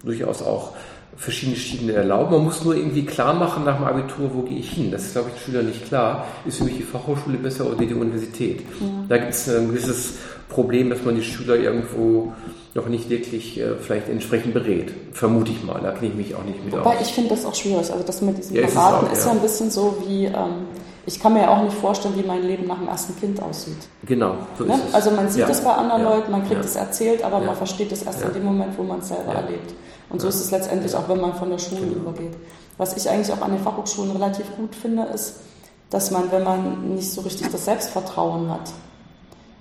[0.03, 0.73] durchaus auch
[1.15, 2.31] verschiedene Schienen erlauben.
[2.31, 4.89] Man muss nur irgendwie klar machen nach dem Abitur, wo gehe ich hin.
[4.89, 6.25] Das ist, glaube ich, den Schülern nicht klar.
[6.43, 8.61] Ist für mich die Fachhochschule besser oder die Universität?
[8.79, 8.87] Ja.
[9.09, 10.15] Da gibt es ein gewisses
[10.49, 12.33] Problem, dass man die Schüler irgendwo
[12.73, 14.91] noch nicht wirklich äh, vielleicht entsprechend berät.
[15.13, 17.07] Vermute ich mal, da kenne ich mich auch nicht mit Wobei aus.
[17.07, 17.91] ich finde das auch schwierig.
[17.91, 20.67] Also das mit diesem ja, Beraten ist, ist ja ein bisschen so wie, ähm,
[21.05, 23.77] ich kann mir ja auch nicht vorstellen, wie mein Leben nach dem ersten Kind aussieht.
[24.05, 24.73] Genau, so ne?
[24.73, 24.93] ist es.
[24.93, 25.49] Also man sieht ja.
[25.49, 26.09] es bei anderen ja.
[26.15, 28.99] Leuten, man kriegt es erzählt, aber man versteht es erst in dem Moment, wo man
[28.99, 29.73] es selber erlebt.
[30.09, 32.09] Und so ist es letztendlich auch, wenn man von der Schule genau.
[32.09, 32.35] übergeht.
[32.77, 35.41] Was ich eigentlich auch an den Fachhochschulen relativ gut finde, ist,
[35.89, 38.71] dass man, wenn man nicht so richtig das Selbstvertrauen hat,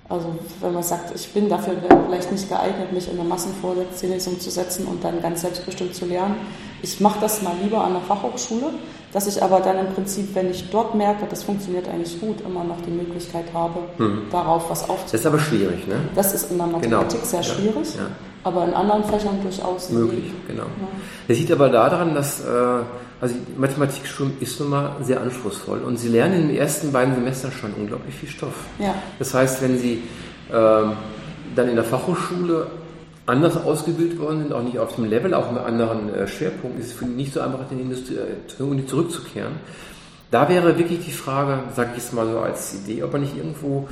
[0.09, 4.49] also wenn man sagt, ich bin dafür vielleicht nicht geeignet, mich in eine Massenvorlesung zu
[4.49, 6.35] setzen und dann ganz selbstbestimmt zu lernen.
[6.81, 8.71] Ich mache das mal lieber an der Fachhochschule,
[9.13, 12.63] dass ich aber dann im Prinzip, wenn ich dort merke, das funktioniert eigentlich gut, immer
[12.63, 14.23] noch die Möglichkeit habe, mhm.
[14.31, 15.09] darauf was aufzunehmen.
[15.11, 15.95] Das ist aber schwierig, ne?
[16.15, 17.25] Das ist in der Mathematik genau.
[17.25, 18.09] sehr schwierig, ja, ja.
[18.43, 20.31] aber in anderen Fächern durchaus möglich.
[20.47, 20.63] Genau.
[20.63, 20.87] Ja.
[21.27, 22.45] Das liegt aber daran, dass äh,
[23.21, 27.15] also die Mathematikstudium ist nun mal sehr anspruchsvoll und Sie lernen in den ersten beiden
[27.15, 28.53] Semestern schon unglaublich viel Stoff.
[28.79, 28.95] Ja.
[29.17, 30.01] Das heißt, wenn Sie
[30.49, 32.67] äh, dann in der Fachhochschule
[33.25, 36.87] anders ausgebildet worden sind, auch nicht auf dem Level, auch mit anderen äh, Schwerpunkten, ist
[36.87, 39.53] es für die nicht so einfach, in die Industrie, äh, Uni zurückzukehren.
[40.31, 43.35] Da wäre wirklich die Frage, sage ich es mal so als Idee, ob man nicht
[43.35, 43.87] irgendwo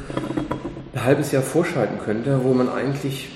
[0.93, 3.29] ein halbes Jahr vorschalten könnte, wo man eigentlich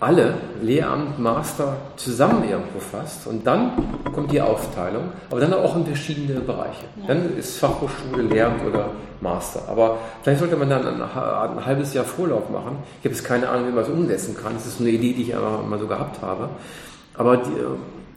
[0.00, 3.72] alle Lehramt, Master zusammen irgendwo fasst und dann
[4.14, 6.84] kommt die Aufteilung, aber dann auch in verschiedene Bereiche.
[7.02, 7.08] Ja.
[7.08, 8.90] Dann ist Fachhochschule, Lehramt oder
[9.20, 9.68] Master.
[9.68, 12.78] Aber vielleicht sollte man dann ein, ein halbes Jahr Vorlauf machen.
[13.00, 14.54] Ich habe jetzt keine Ahnung, wie man es umsetzen kann.
[14.54, 16.48] Das ist eine Idee, die ich aber mal so gehabt habe.
[17.14, 17.50] Aber die,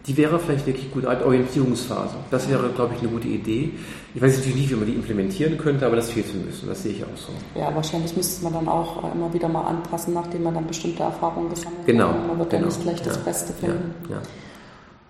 [0.06, 2.16] die wäre vielleicht wirklich gut als Orientierungsphase.
[2.30, 3.72] Das wäre, glaube ich, eine gute Idee.
[4.14, 6.68] Ich weiß natürlich nicht, wie man die implementieren könnte, aber das fehlt zu müssen.
[6.68, 7.32] Das sehe ich auch so.
[7.60, 11.04] Ja, wahrscheinlich müsste man dann auch äh, immer wieder mal anpassen, nachdem man dann bestimmte
[11.04, 12.28] Erfahrungen gesammelt genau, hat.
[12.28, 12.62] Man wird genau.
[12.64, 13.96] dann nicht gleich das ja, Beste finden.
[14.10, 14.22] Ja, ja.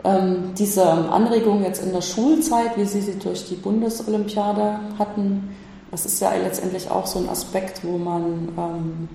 [0.06, 5.56] Ähm, diese Anregung jetzt in der Schulzeit, wie Sie sie durch die Bundesolympiade hatten,
[5.92, 9.10] das ist ja letztendlich auch so ein Aspekt, wo man ähm,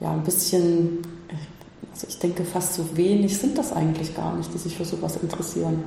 [0.00, 0.98] ja ein bisschen
[1.92, 5.16] also ich denke, fast so wenig sind das eigentlich gar nicht, die sich für sowas
[5.16, 5.84] interessieren.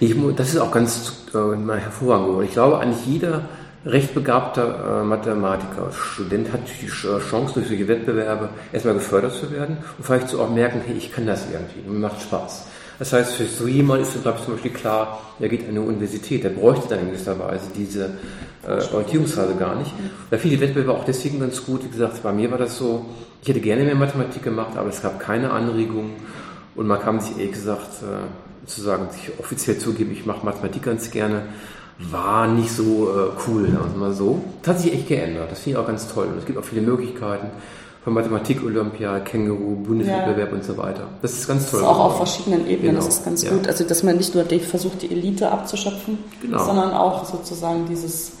[0.00, 2.44] Ich, das ist auch ganz äh, hervorragend.
[2.44, 3.42] Ich glaube, eigentlich jeder
[3.86, 9.76] recht begabter äh, Mathematiker, Student hat die Chance, durch solche Wettbewerbe erstmal gefördert zu werden
[9.98, 12.66] und vielleicht so auch merken, hey, ich kann das irgendwie, mir macht Spaß.
[12.98, 15.80] Das heißt, für so jemand ist, glaube ich, zum Beispiel klar, er geht an eine
[15.80, 18.10] Universität, der bräuchte dann in gewisser Weise diese
[18.66, 19.92] äh, Orientierungsphase gar nicht.
[20.30, 21.84] Da fiel die Wettbewerbe auch deswegen ganz gut.
[21.84, 23.06] Wie gesagt, bei mir war das so,
[23.42, 26.12] ich hätte gerne mehr Mathematik gemacht, aber es gab keine Anregungen
[26.76, 30.82] und man kam sich ehrlich gesagt äh, zu sagen, sich offiziell zugeben, ich mache Mathematik
[30.82, 31.42] ganz gerne,
[31.98, 34.42] war nicht so äh, cool, also mal so.
[34.62, 35.50] Das hat sich echt geändert.
[35.50, 36.26] Das finde ich auch ganz toll.
[36.26, 37.48] Und es gibt auch viele Möglichkeiten
[38.04, 40.54] von Mathematik, Olympia, Känguru, Bundeswettbewerb ja.
[40.56, 41.08] und so weiter.
[41.22, 41.80] Das ist ganz toll.
[41.80, 42.96] Das ist auch auf verschiedenen Ebenen, genau.
[42.98, 43.50] das ist ganz ja.
[43.50, 43.66] gut.
[43.66, 46.62] Also, dass man nicht nur versucht, die Elite abzuschöpfen, genau.
[46.62, 48.32] sondern auch sozusagen dieses,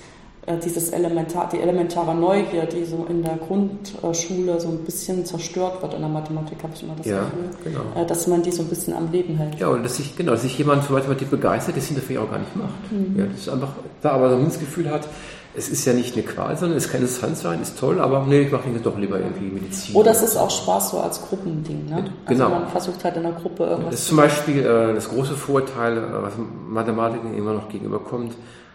[0.44, 5.80] äh, dieses Elementar, die elementare Neugier, die so in der Grundschule so ein bisschen zerstört
[5.80, 8.02] wird in der Mathematik, habe ich immer das ja, Gefühl, genau.
[8.02, 9.58] Äh, dass man die so ein bisschen am Leben hält.
[9.58, 12.38] Ja, und dass sich, genau, dass sich jemand für Mathematik begeistert, das hinterher auch gar
[12.38, 12.92] nicht macht.
[12.92, 13.18] Mhm.
[13.18, 15.08] Ja, das ist einfach, da aber so ein Gefühl hat,
[15.56, 18.42] es ist ja nicht eine Qual, sondern es kann interessant sein, ist toll, aber nee,
[18.42, 19.94] ich mache doch lieber irgendwie Medizin.
[19.94, 22.10] Oder es ist auch Spaß so als Gruppending, ne?
[22.26, 22.46] Genau.
[22.46, 25.34] Also man versucht halt in einer Gruppe irgendwas Das ist zum Beispiel äh, das große
[25.34, 26.32] Vorteil, äh, was
[26.68, 28.34] Mathematikern immer noch gegenüberkommt.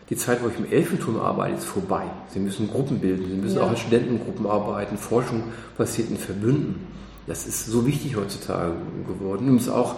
[0.10, 2.04] Die Zeit, wo ich im Elfenturm arbeite, ist vorbei.
[2.30, 3.64] Sie müssen Gruppen bilden, Sie müssen ja.
[3.64, 5.44] auch in Studentengruppen arbeiten, Forschung
[5.78, 6.88] passiert in Verbünden.
[7.28, 8.72] Das ist so wichtig heutzutage
[9.06, 9.46] geworden.
[9.46, 9.96] Übrigens auch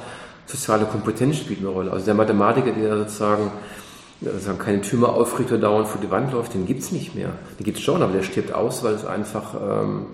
[0.48, 1.92] soziale Kompetenz spielt eine Rolle.
[1.92, 3.52] Also der Mathematiker, der sozusagen
[4.22, 7.30] sozusagen keine Tümer mehr oder dauernd vor die Wand läuft, den gibt es nicht mehr.
[7.60, 10.06] Den gibt es schon, aber der stirbt aus, weil es einfach, ähm,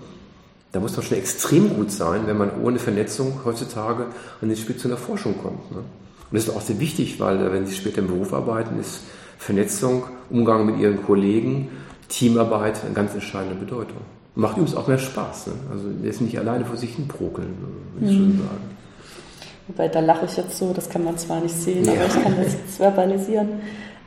[0.72, 4.06] da muss man schon extrem gut sein, wenn man ohne Vernetzung heutzutage
[4.40, 5.70] an den Spitzen der Forschung kommt.
[5.70, 5.78] Ne?
[5.78, 9.00] Und das ist auch sehr wichtig, weil äh, wenn Sie später im Beruf arbeiten, ist
[9.38, 11.68] Vernetzung, Umgang mit Ihren Kollegen,
[12.08, 13.98] Teamarbeit eine ganz entscheidende Bedeutung.
[14.34, 15.48] Macht übrigens auch mehr Spaß.
[15.48, 15.52] Ne?
[15.70, 18.24] Also jetzt nicht alleine vor sich hin prokeln, ne, würde ich mhm.
[18.24, 18.78] schon sagen.
[19.66, 21.92] Wobei, da lache ich jetzt so, das kann man zwar nicht sehen, ja.
[21.92, 23.48] aber ich kann das verbalisieren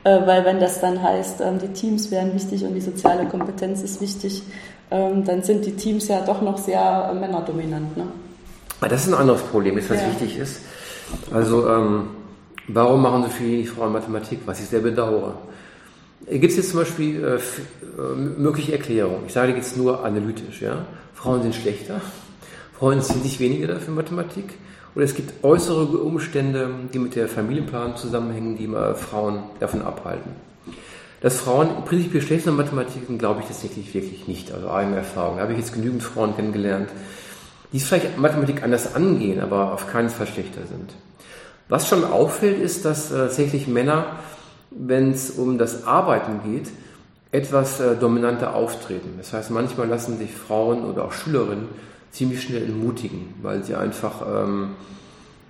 [0.04, 3.82] äh, weil wenn das dann heißt, ähm, die Teams wären wichtig und die soziale Kompetenz
[3.82, 4.42] ist wichtig,
[4.90, 7.96] ähm, dann sind die Teams ja doch noch sehr äh, männerdominant.
[7.96, 8.04] Ne?
[8.80, 10.08] Das ist ein anderes Problem, das was ja.
[10.08, 10.60] wichtig ist.
[11.32, 12.08] Also ähm,
[12.68, 15.34] warum machen so viele Frauen Mathematik, was ich sehr bedauere?
[16.28, 19.24] Gibt es jetzt zum Beispiel äh, äh, mögliche Erklärungen?
[19.26, 20.62] Ich sage jetzt nur analytisch.
[20.62, 20.84] Ja?
[21.14, 22.00] Frauen sind schlechter,
[22.82, 24.54] Frauen sind sich weniger dafür Mathematik.
[24.96, 30.32] Oder es gibt äußere Umstände, die mit der Familienplanung zusammenhängen, die mal Frauen davon abhalten.
[31.20, 34.50] Dass Frauen prinzipiell schlecht in Mathematik glaube ich tatsächlich wirklich nicht.
[34.50, 35.36] Also eigene Erfahrung.
[35.36, 36.88] Da habe ich jetzt genügend Frauen kennengelernt,
[37.72, 40.92] die es vielleicht Mathematik anders angehen, aber auf keinen Fall schlechter sind.
[41.68, 44.06] Was schon auffällt, ist, dass äh, tatsächlich Männer,
[44.72, 46.68] wenn es um das Arbeiten geht,
[47.30, 49.14] etwas äh, dominanter auftreten.
[49.18, 51.68] Das heißt, manchmal lassen sich Frauen oder auch Schülerinnen
[52.12, 54.70] ziemlich schnell entmutigen, weil sie einfach, ähm,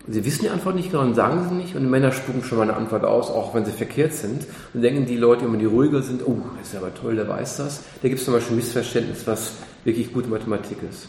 [0.09, 2.59] sie wissen die Antwort nicht genau und sagen sie nicht und die Männer spucken schon
[2.59, 5.67] mal eine Antwort aus, auch wenn sie verkehrt sind und denken die Leute, immer die
[5.67, 7.83] ruhiger sind, oh, das ist aber toll, der weiß das.
[8.01, 9.55] Da gibt es zum Beispiel ein Missverständnis, was
[9.85, 11.09] wirklich gute Mathematik ist.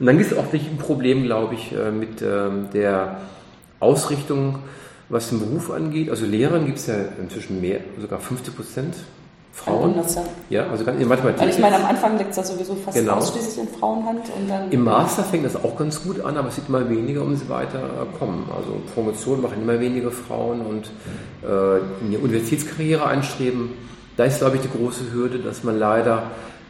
[0.00, 3.20] Und dann gibt es auch wirklich ein Problem, glaube ich, äh, mit ähm, der
[3.78, 4.58] Ausrichtung,
[5.08, 6.10] was den Beruf angeht.
[6.10, 8.96] Also Lehrern gibt es ja inzwischen mehr, sogar 50 Prozent
[9.54, 9.94] Frauen.
[10.50, 11.40] Ja, also in Mathematik.
[11.40, 13.14] Weil ich meine, am Anfang liegt es ja sowieso fast genau.
[13.14, 14.22] ausschließlich in Frauenhand.
[14.36, 17.22] Und dann Im Master fängt das auch ganz gut an, aber es sieht immer weniger,
[17.22, 18.46] um sie weiterkommen.
[18.54, 20.86] Also Promotion machen immer weniger Frauen und
[21.48, 23.70] äh, in die Universitätskarriere einstreben.
[24.16, 26.24] Da ist, glaube ich, die große Hürde, dass man leider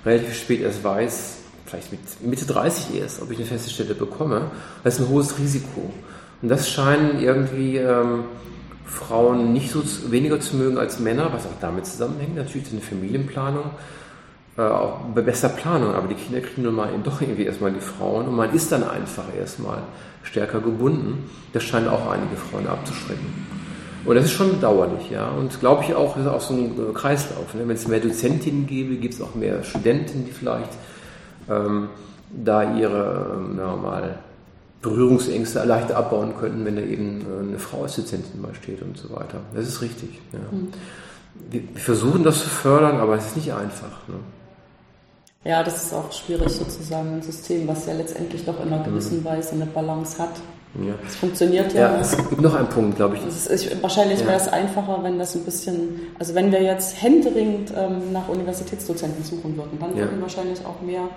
[0.04, 4.50] relativ spät erst weiß, vielleicht mit Mitte 30 erst, ob ich eine feste Stelle bekomme.
[4.84, 5.90] Das ist ein hohes Risiko.
[6.42, 8.24] Und das scheinen irgendwie ähm,
[8.84, 12.36] Frauen nicht so weniger zu mögen als Männer, was auch damit zusammenhängt.
[12.36, 13.70] Natürlich eine Familienplanung,
[14.56, 17.80] äh, auch bei bester Planung, aber die Kinder kriegen nun mal doch irgendwie erstmal die
[17.80, 19.78] Frauen und man ist dann einfach erstmal
[20.22, 21.30] stärker gebunden.
[21.52, 23.54] Das scheint auch einige Frauen abzuschrecken.
[24.04, 25.30] Und das ist schon bedauerlich, ja.
[25.30, 27.54] Und glaube ich auch, ist auch so ein äh, Kreislauf.
[27.54, 27.62] Ne?
[27.66, 30.72] Wenn es mehr Dozentinnen gäbe, gibt es auch mehr Studenten, die vielleicht
[31.48, 31.88] ähm,
[32.30, 34.18] da ihre, ähm, mal,
[34.84, 39.10] Berührungsängste leicht abbauen könnten, wenn da eben äh, eine Frau Assistentin mal steht und so
[39.10, 39.40] weiter.
[39.54, 40.20] Das ist richtig.
[40.32, 40.38] Ja.
[40.50, 40.68] Mhm.
[41.50, 44.06] Wir, versuchen das zu fördern, aber es ist nicht einfach.
[44.08, 44.16] Ne?
[45.44, 49.20] Ja, das ist auch schwierig sozusagen ein System, was ja letztendlich doch in einer gewissen
[49.20, 49.24] mhm.
[49.24, 50.34] Weise eine Balance hat.
[50.82, 50.94] Ja.
[51.06, 51.94] Es funktioniert ja.
[51.94, 53.26] Ja, es gibt noch einen Punkt, glaube ich.
[53.26, 54.26] Ist, wahrscheinlich ja.
[54.26, 59.22] wäre es einfacher, wenn das ein bisschen, also wenn wir jetzt händeringend ähm, nach Universitätsdozenten
[59.22, 60.04] suchen würden, dann ja.
[60.04, 61.08] würden wahrscheinlich auch mehr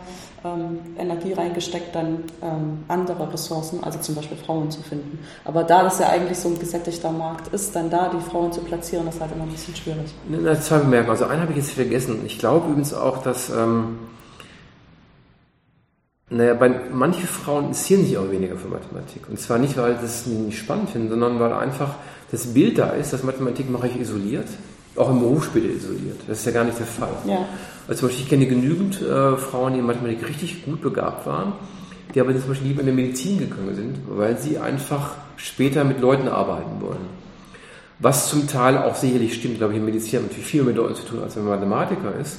[0.45, 5.20] ähm, Energie reingesteckt, dann ähm, andere Ressourcen, also zum Beispiel Frauen zu finden.
[5.43, 8.62] Aber da das ja eigentlich so ein gesättigter Markt ist, dann da die Frauen zu
[8.62, 10.14] platzieren, ist halt immer ein bisschen schwierig.
[10.30, 11.12] Na, zwei Bemerkungen.
[11.12, 12.22] Also einen habe ich jetzt vergessen.
[12.26, 13.97] Ich glaube übrigens auch, dass ähm,
[16.30, 19.30] naja, bei manche Frauen interessieren sich auch weniger für Mathematik.
[19.30, 21.95] Und zwar nicht, weil sie es nicht spannend finden, sondern weil einfach
[22.32, 24.47] das Bild da ist, dass Mathematik mache ich isoliert,
[24.97, 26.19] auch im Beruf später isoliert.
[26.28, 27.13] Das ist ja gar nicht der Fall.
[27.25, 27.47] Ja.
[27.88, 31.53] Also zum Beispiel, ich kenne genügend äh, Frauen, die in Mathematik richtig gut begabt waren,
[32.13, 36.01] die aber zum Beispiel lieber in die Medizin gegangen sind, weil sie einfach später mit
[36.01, 37.17] Leuten arbeiten wollen.
[37.99, 40.95] Was zum Teil auch sicherlich stimmt, glaube ich, in Medizin hat natürlich viel mit Leuten
[40.95, 42.38] zu tun, als wenn man Mathematiker ist.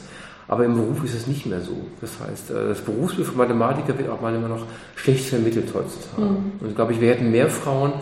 [0.49, 1.77] Aber im Beruf ist es nicht mehr so.
[2.01, 4.65] Das heißt, äh, das Berufsbild von Mathematiker wird auch manchmal noch
[4.97, 6.23] schlecht vermittelt heutzutage.
[6.23, 6.53] Mhm.
[6.61, 7.93] Und ich glaube wir hätten mehr Frauen,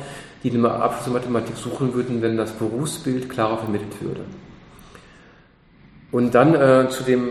[0.42, 4.20] die eine Abschluss in Mathematik suchen würden, wenn das Berufsbild klarer vermittelt würde.
[6.12, 7.30] Und dann äh, zu dem,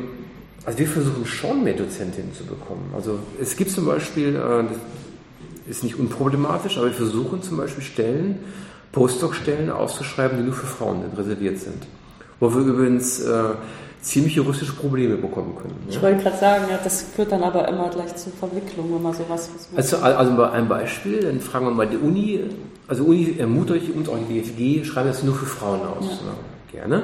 [0.65, 2.91] also wir versuchen schon mehr Dozentinnen zu bekommen.
[2.93, 7.83] Also es gibt zum Beispiel, äh, das ist nicht unproblematisch, aber wir versuchen zum Beispiel
[7.83, 8.39] Stellen,
[8.91, 11.87] Postdoc-Stellen auszuschreiben, die nur für Frauen reserviert sind.
[12.41, 13.51] Wo wir übrigens äh,
[14.05, 15.75] ziemlich juristische Probleme bekommen können.
[15.89, 19.13] Ich wollte gerade sagen, ja, das führt dann aber immer gleich zu Verwicklung, wenn man
[19.13, 19.49] sowas.
[19.75, 22.41] Also, also mal ein Beispiel, dann fragen wir mal die Uni,
[22.87, 26.05] also Uni ermutigt uns auch die DFG, schreiben das nur für Frauen aus.
[26.05, 26.27] Ja.
[26.73, 27.03] Ja, gerne.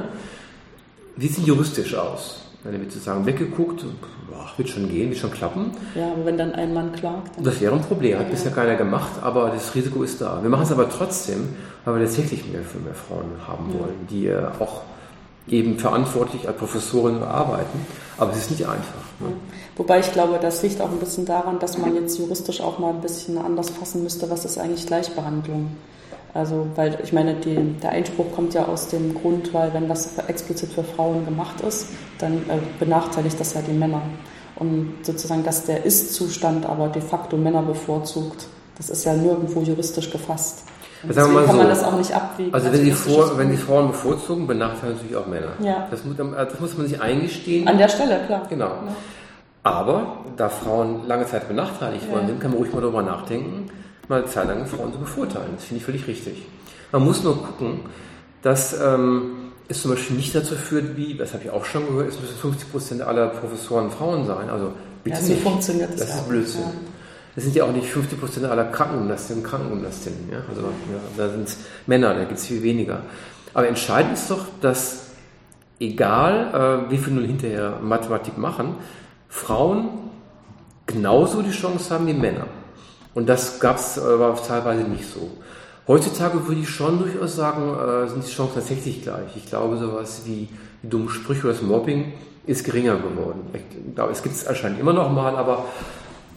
[1.16, 2.38] Wie sieht juristisch aus?
[2.64, 3.84] Dann wird sozusagen weggeguckt,
[4.30, 5.72] boah, wird schon gehen, wird schon klappen.
[5.96, 7.32] Ja, aber wenn dann ein Mann klagt.
[7.44, 8.32] das wäre ein Problem, hat ja.
[8.32, 10.38] bisher keiner gemacht, aber das Risiko ist da.
[10.44, 11.50] Wir machen es aber trotzdem,
[11.84, 14.82] weil wir tatsächlich mehr für mehr Frauen haben wollen, die äh, auch
[15.48, 17.86] eben verantwortlich als Professorin arbeiten.
[18.18, 19.04] Aber es ist nicht einfach.
[19.20, 19.34] Ne?
[19.76, 22.92] Wobei ich glaube, das liegt auch ein bisschen daran, dass man jetzt juristisch auch mal
[22.92, 25.72] ein bisschen anders fassen müsste, was ist eigentlich Gleichbehandlung.
[26.34, 30.18] Also, weil ich meine, die, der Einspruch kommt ja aus dem Grund, weil wenn das
[30.28, 31.88] explizit für Frauen gemacht ist,
[32.20, 34.02] dann äh, benachteiligt das ja die Männer.
[34.56, 38.48] Und sozusagen, dass der Ist-Zustand aber de facto Männer bevorzugt,
[38.78, 40.64] das ist ja nirgendwo juristisch gefasst.
[41.04, 42.54] Deswegen kann so, man das auch nicht abwiegen.
[42.54, 45.54] Also wenn die, Vor, wenn die Frauen bevorzugen, benachteiligen natürlich auch Männer.
[45.60, 45.88] Ja.
[45.90, 47.68] Das, muss, das muss man sich eingestehen.
[47.68, 48.44] An der Stelle, klar.
[48.50, 48.66] Genau.
[48.66, 48.96] Ja.
[49.64, 53.70] Aber da Frauen lange Zeit benachteiligt worden sind, kann man ruhig mal darüber nachdenken.
[54.08, 55.52] mal Zeit lang Frauen zu bevorteilen.
[55.56, 56.46] Das finde ich völlig richtig.
[56.92, 57.82] Man muss nur gucken,
[58.42, 62.10] dass ähm, es zum Beispiel nicht dazu führt, wie, das habe ich auch schon gehört,
[62.10, 64.50] es müssen 50 Prozent aller Professoren Frauen sein.
[64.50, 64.74] Also
[65.04, 65.44] bitte ja, so nicht.
[65.44, 66.62] funktioniert das Das ist Blödsinn.
[66.62, 66.72] Ja.
[67.36, 70.30] Das sind ja auch nicht 50 Prozent aller Krankengymnastinnen und Krankengymnastinnen.
[70.32, 70.40] Ja?
[70.50, 73.02] Also ja, da sind es Männer, da gibt es viel weniger.
[73.54, 75.08] Aber entscheidend ist doch, dass
[75.80, 78.76] egal äh, wie viel nun hinterher Mathematik machen,
[79.30, 79.90] Frauen
[80.86, 82.48] genauso die Chance haben wie Männer.
[83.14, 84.02] Und das gab's, äh,
[84.48, 85.32] teilweise nicht so.
[85.88, 89.36] Heutzutage würde ich schon durchaus sagen, äh, sind die Chancen tatsächlich gleich.
[89.36, 90.48] Ich glaube, sowas wie,
[90.82, 92.14] wie dumme Sprüche oder das Mobbing
[92.46, 93.42] ist geringer geworden.
[93.54, 95.66] Ich glaube, es gibt es anscheinend immer noch mal, aber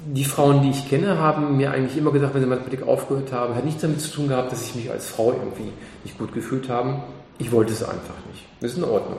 [0.06, 3.54] die Frauen, die ich kenne, haben mir eigentlich immer gesagt, wenn sie Mathematik aufgehört haben,
[3.54, 5.72] hat nichts damit zu tun gehabt, dass ich mich als Frau irgendwie
[6.04, 6.96] nicht gut gefühlt habe.
[7.38, 8.44] Ich wollte es einfach nicht.
[8.60, 9.18] Das ist in Ordnung.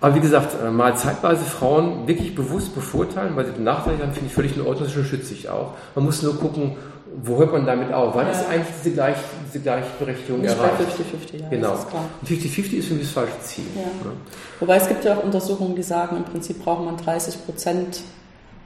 [0.00, 4.28] Aber wie gesagt, äh, mal zeitweise Frauen wirklich bewusst bevorteilen, weil sie benachteiligt haben, finde
[4.28, 5.74] ich völlig in Ordnung, das schützt sich auch.
[5.94, 6.76] Man muss nur gucken,
[7.22, 8.14] wo hört man damit auf?
[8.14, 8.32] Wann ja.
[8.32, 9.16] ist eigentlich diese, Gleich,
[9.48, 10.74] diese Gleichberechtigung Nicht erreicht?
[10.78, 11.76] bei 50-50, ja, genau.
[12.26, 13.64] 50-50 ist für mich das falsche Ziel.
[13.74, 13.82] Ja.
[13.82, 14.16] Ne?
[14.60, 18.00] Wobei es gibt ja auch Untersuchungen, die sagen, im Prinzip braucht man 30 Prozent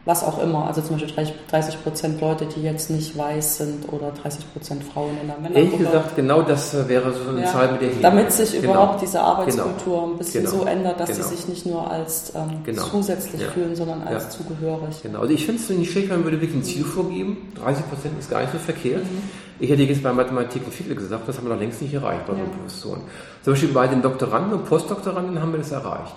[0.05, 0.67] was auch immer.
[0.67, 5.17] Also zum Beispiel 30 Prozent Leute, die jetzt nicht weiß sind oder 30 Prozent Frauen
[5.21, 5.59] in der Männergruppe.
[5.61, 8.73] Ehrlich gesagt, genau das wäre so eine ja, Zahl, mit der ich Damit sich genau.
[8.73, 10.13] überhaupt diese Arbeitskultur genau.
[10.13, 10.57] ein bisschen genau.
[10.57, 11.23] so ändert, dass genau.
[11.23, 12.83] sie sich nicht nur als ähm, genau.
[12.83, 13.49] zusätzlich ja.
[13.51, 14.31] fühlen, sondern als ja.
[14.31, 15.03] zugehörig.
[15.03, 17.53] Genau, also ich finde es nicht schlecht, man würde wirklich ein Ziel vorgeben.
[17.63, 19.05] 30 Prozent ist gar nicht so verkehrt.
[19.05, 19.23] Mhm.
[19.61, 22.27] Ich hätte jetzt bei Mathematik und viele gesagt, das haben wir noch längst nicht erreicht
[22.27, 22.41] bei ja.
[22.41, 23.03] den Professoren.
[23.45, 26.17] Zum Beispiel bei den Doktoranden und Postdoktoranden haben wir das erreicht.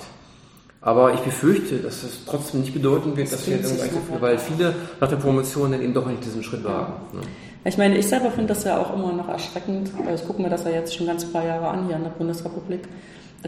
[0.86, 4.38] Aber ich befürchte, dass das trotzdem nicht bedeuten wird, das dass wir gleich so weil
[4.38, 6.94] viele nach der Promotion dann eben doch nicht diesen Schritt wagen.
[7.12, 7.22] Ne?
[7.64, 9.90] Ich meine, ich selber finde das ja auch immer noch erschreckend.
[10.14, 12.82] Ich gucke mir das ja jetzt schon ganz paar Jahre an hier in der Bundesrepublik,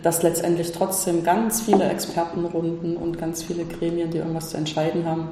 [0.02, 5.28] dass letztendlich trotzdem ganz viele Expertenrunden und ganz viele Gremien, die irgendwas zu entscheiden haben,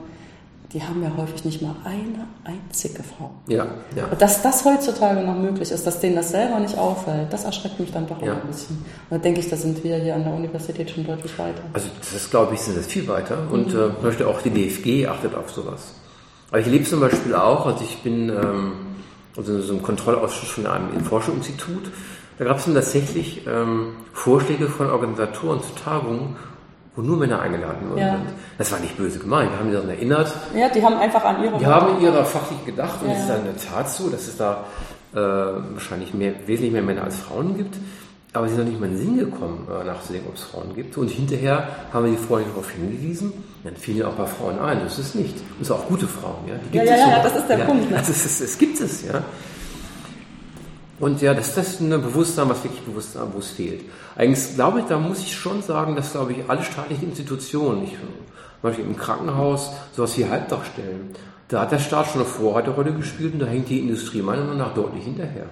[0.76, 3.31] die haben ja häufig nicht mal eine einzige Frau.
[3.47, 3.65] Ja,
[3.95, 4.07] ja.
[4.19, 7.93] Dass das heutzutage noch möglich ist, dass denen das selber nicht auffällt, das erschreckt mich
[7.93, 8.34] dann doch ja.
[8.34, 8.76] ein bisschen.
[9.10, 11.61] Und da denke ich, da sind wir hier an der Universität schon deutlich weiter.
[11.72, 13.38] Also das glaube ich, sind das viel weiter.
[13.49, 13.80] Und mhm.
[13.80, 15.93] äh, möchte auch die DFG achtet auf sowas.
[16.49, 18.73] Aber ich lebe zum Beispiel auch, also ich bin ähm,
[19.38, 21.89] also in so einem Kontrollausschuss von einem Forschungsinstitut.
[22.38, 26.35] Da gab es dann tatsächlich ähm, Vorschläge von Organisatoren zu Tagungen,
[26.95, 28.11] wo nur Männer eingeladen worden ja.
[28.13, 28.30] sind.
[28.57, 30.34] Das war nicht böse gemeint, wir haben sie daran erinnert.
[30.55, 33.39] Ja, die haben einfach an ihre Die haben ihrer fachlich gedacht und es ist dann
[33.39, 34.63] in der Tat so, dass es da
[35.13, 37.76] äh, wahrscheinlich mehr, wesentlich mehr Männer als Frauen gibt.
[38.34, 40.76] Aber sie sind noch nicht mal in den Sinn gekommen, äh, nachzudenken, ob es Frauen
[40.76, 40.97] gibt.
[40.97, 43.31] Und hinterher haben wir die Freunde darauf hingewiesen,
[43.63, 44.81] dann fielen ja auch ein paar Frauen ein.
[44.84, 45.35] Das ist nicht.
[45.57, 46.45] Und zwar auch gute Frauen.
[46.45, 47.57] Ja, die ja, ja, ja, das ist der.
[47.59, 47.89] Punkt.
[47.89, 47.97] Ne?
[47.97, 49.23] Also es, es gibt es, ja.
[50.99, 53.81] Und ja, das, das ist ein Bewusstsein, was wirklich Bewusstsein, wo es fehlt.
[54.15, 57.91] Eigentlich glaube ich, da muss ich schon sagen, dass, glaube ich, alle staatlichen Institutionen, ich,
[57.91, 57.99] zum
[58.61, 61.09] Beispiel im Krankenhaus, sowas wie Halbdachstellen,
[61.49, 64.57] da hat der Staat schon eine Vorreiterrolle gespielt und da hängt die Industrie meiner Meinung
[64.57, 65.45] nach deutlich hinterher.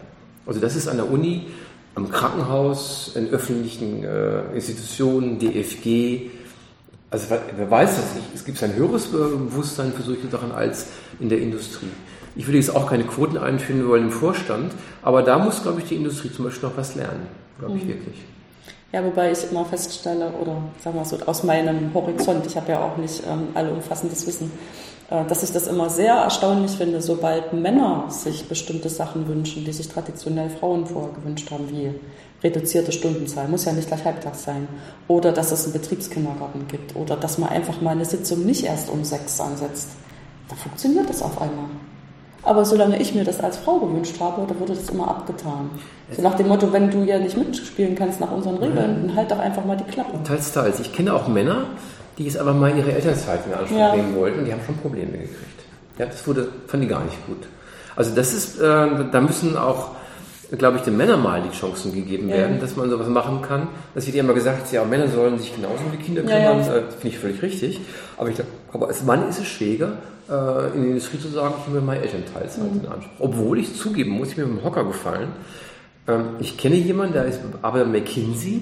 [0.45, 1.47] Also das ist an der Uni,
[1.95, 6.31] am Krankenhaus, in öffentlichen äh, Institutionen, DFG,
[7.13, 10.87] also wer weiß das nicht, es gibt ein höheres Bewusstsein für solche Sachen als
[11.19, 11.91] in der Industrie.
[12.35, 15.87] Ich würde jetzt auch keine Quoten einführen wollen im Vorstand, aber da muss, glaube ich,
[15.87, 17.27] die Industrie zum Beispiel noch was lernen,
[17.59, 17.89] glaube ich mhm.
[17.89, 18.15] wirklich.
[18.91, 22.79] Ja, wobei ich immer feststelle, oder sagen wir so, aus meinem Horizont, ich habe ja
[22.83, 24.51] auch nicht ähm, allumfassendes Wissen,
[25.09, 29.73] äh, dass ich das immer sehr erstaunlich finde, sobald Männer sich bestimmte Sachen wünschen, die
[29.73, 31.91] sich traditionell Frauen vorher gewünscht haben, wie
[32.43, 34.67] reduzierte Stundenzahl, muss ja nicht gleich halbtags sein,
[35.07, 38.89] oder dass es einen Betriebskindergarten gibt, oder dass man einfach mal eine Sitzung nicht erst
[38.89, 39.89] um sechs ansetzt.
[40.49, 41.65] Da funktioniert das auf einmal.
[42.45, 45.69] Aber solange ich mir das als Frau gewünscht habe, da wurde das immer abgetan.
[46.11, 49.31] So nach dem Motto, wenn du ja nicht mitspielen kannst nach unseren Regeln, dann halt
[49.31, 50.21] doch einfach mal die Klappe.
[50.23, 50.79] Teils, teils.
[50.81, 51.67] Ich kenne auch Männer,
[52.17, 53.95] die es aber mal ihre Elternzeit in Anspruch ja.
[53.95, 55.63] nehmen wollten und die haben schon Probleme gekriegt.
[55.97, 57.47] Ja, das wurde, fand ich gar nicht gut.
[57.95, 59.91] Also das ist, äh, da müssen auch,
[60.57, 62.35] glaube ich, den Männern mal die Chancen gegeben ja.
[62.35, 63.67] werden, dass man sowas machen kann.
[63.95, 66.41] Das wird ja immer gesagt, ja, Männer sollen sich genauso um die Kinder kümmern.
[66.41, 66.77] Ja, ja.
[66.77, 67.81] Äh, Finde ich völlig richtig.
[68.17, 69.97] Aber ich glaube, aber als Mann ist es schwieriger,
[70.29, 72.81] äh, in der Industrie zu sagen, ich nehme meine Elternteilzeit mhm.
[72.81, 73.19] in Anspruch.
[73.19, 75.29] Obwohl ich zugeben muss, ich mir mit dem Hocker gefallen.
[76.07, 78.61] Ähm, ich kenne jemanden, der ist aber McKinsey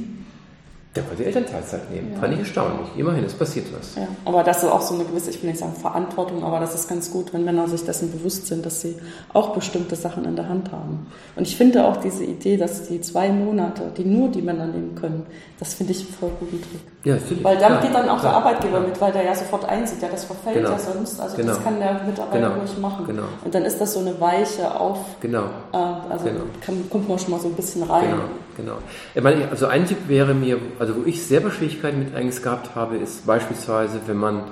[0.96, 2.12] der wollte Elternteilzeit nehmen.
[2.12, 2.20] Ja.
[2.20, 2.90] Fand ich erstaunlich.
[2.98, 3.96] Immerhin, es passiert was.
[3.96, 6.76] Ja, aber das ist auch so eine gewisse, ich will nicht sagen Verantwortung, aber das
[6.76, 8.98] ist ganz gut, wenn Männer sich dessen bewusst sind, dass sie
[9.32, 11.08] auch bestimmte Sachen in der Hand haben.
[11.38, 14.96] Und ich finde auch diese Idee, dass die zwei Monate, die nur die Männer nehmen
[14.96, 15.26] können,
[15.60, 16.82] das finde ich einen voll guten Trick.
[17.06, 17.44] Ja, natürlich.
[17.44, 18.88] Weil dann geht dann auch klar, der Arbeitgeber klar.
[18.90, 20.72] mit, weil der ja sofort einsieht, ja, das verfällt genau.
[20.72, 21.22] ja sonst.
[21.22, 21.54] Also genau.
[21.54, 22.60] das kann der Mitarbeiter genau.
[22.60, 23.06] ruhig machen.
[23.08, 23.24] Genau.
[23.46, 24.98] Und dann ist das so eine weiche Auf.
[25.22, 25.44] Genau.
[25.72, 26.42] Äh, also genau.
[26.66, 28.10] Kann, kommt man schon mal so ein bisschen rein.
[28.10, 28.24] Genau
[28.62, 28.78] genau.
[29.14, 32.76] Ich meine, also ein Tipp wäre mir, also wo ich selber Schwierigkeiten mit eigentlich gehabt
[32.76, 34.44] habe, ist beispielsweise, wenn man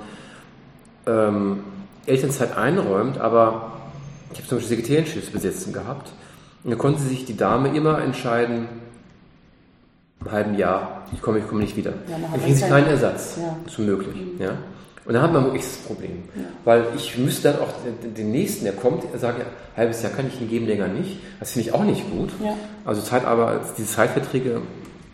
[1.06, 1.60] ähm,
[2.06, 3.72] Elternzeit einräumt, aber
[4.32, 6.12] ich habe zum Beispiel Sekretärinnenschiff besetzen gehabt.
[6.62, 8.68] Und da konnte sich die Dame immer entscheiden,
[10.20, 11.92] im halben Jahr, ich komme, ich komme nicht wieder.
[12.06, 13.56] Ja, dann kriegen sie keinen Ersatz, ja.
[13.66, 14.14] so möglich.
[14.14, 14.40] Mhm.
[14.40, 14.52] Ja?
[15.04, 16.22] Und dann haben wir wirklich das Problem.
[16.34, 16.42] Ja.
[16.64, 17.72] Weil ich müsste dann auch
[18.16, 19.46] den, nächsten, der kommt, sagen, ja,
[19.76, 21.18] halbes Jahr kann ich ihn geben, länger nicht.
[21.38, 22.30] Das finde ich auch nicht gut.
[22.42, 22.54] Ja.
[22.84, 24.60] Also Zeit, aber diese Zeitverträge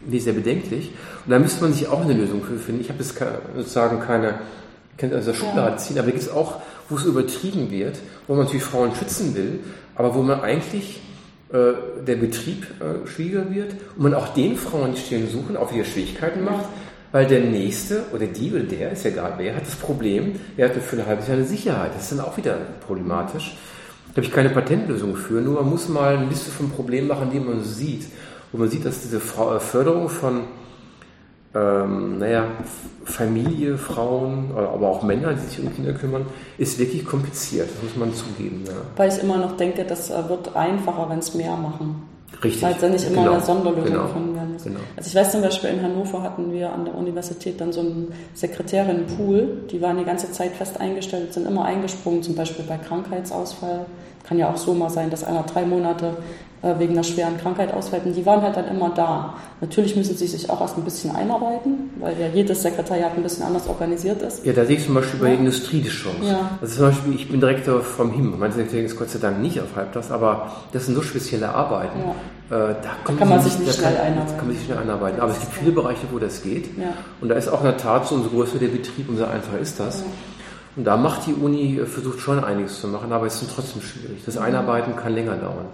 [0.02, 0.90] finde ich sehr bedenklich.
[1.24, 2.80] Und da müsste man sich auch eine Lösung für finden.
[2.80, 3.16] Ich habe jetzt
[3.56, 4.40] sozusagen keine,
[4.96, 5.76] keine also Schublade ja.
[5.76, 7.96] ziehen, aber da gibt es auch, wo es übertrieben wird,
[8.26, 9.60] wo man natürlich Frauen schützen will,
[9.94, 11.00] aber wo man eigentlich
[11.52, 15.72] äh, der Betrieb äh, schwieriger wird und man auch den Frauen, die Stellen suchen, auch
[15.72, 16.66] wieder Schwierigkeiten macht,
[17.12, 20.68] weil der Nächste oder die oder der, ist ja egal wer, hat das Problem, er
[20.68, 21.94] hat für ein halbes Jahr eine Sicherheit.
[21.94, 22.56] Das ist dann auch wieder
[22.86, 23.56] problematisch.
[24.08, 27.30] Da habe ich keine Patentlösung für, nur man muss mal eine Liste von Problemen machen,
[27.32, 28.06] die man sieht.
[28.52, 30.42] Wo man sieht, dass diese äh, Förderung von
[31.54, 32.44] ähm, naja,
[33.04, 36.26] Familie, Frauen, aber auch Männer, die sich um Kinder kümmern,
[36.58, 38.64] ist wirklich kompliziert, das muss man zugeben.
[38.66, 38.72] Ja.
[38.96, 42.02] Weil ich immer noch denke, das äh, wird einfacher, wenn es mehr machen.
[42.42, 42.62] Richtig.
[42.62, 43.32] Weil es ja nicht immer genau.
[43.32, 44.02] eine Sonderlösung genau.
[44.02, 44.64] gefunden werden muss.
[44.64, 44.80] Genau.
[44.96, 48.12] Also ich weiß zum Beispiel, in Hannover hatten wir an der Universität dann so einen
[48.34, 53.86] Sekretärinnenpool, die waren die ganze Zeit fest eingestellt, sind immer eingesprungen, zum Beispiel bei Krankheitsausfall.
[54.28, 56.16] Kann ja auch so mal sein, dass einer drei Monate
[56.62, 58.06] äh, wegen einer schweren Krankheit ausfällt.
[58.06, 59.34] Und die waren halt dann immer da.
[59.60, 63.44] Natürlich müssen sie sich auch erst ein bisschen einarbeiten, weil ja jedes Sekretariat ein bisschen
[63.44, 64.44] anders organisiert ist.
[64.44, 66.24] Ja, da sehe ich zum Beispiel bei der Industrie die Chance.
[66.24, 66.58] Ja.
[66.60, 68.38] Also zum Beispiel, ich bin Direktor vom HIM.
[68.38, 71.98] Mein Sekretariat ist Gott sei Dank nicht auf Halbtags, aber das sind so spezielle Arbeiten.
[72.00, 72.10] Ja.
[72.56, 74.36] Äh, da, da, kann man sich nicht schnell kann, einarbeiten.
[74.38, 75.20] kann man sich schnell einarbeiten.
[75.20, 76.76] Aber es gibt viele Bereiche, wo das geht.
[76.78, 76.94] Ja.
[77.20, 79.78] Und da ist auch in der Tat so, umso größer der Betrieb, umso einfacher ist
[79.78, 80.02] das.
[80.76, 83.82] Und da macht die Uni, äh, versucht schon einiges zu machen, aber es ist trotzdem
[83.82, 84.22] schwierig.
[84.24, 85.66] Das Einarbeiten kann länger dauern.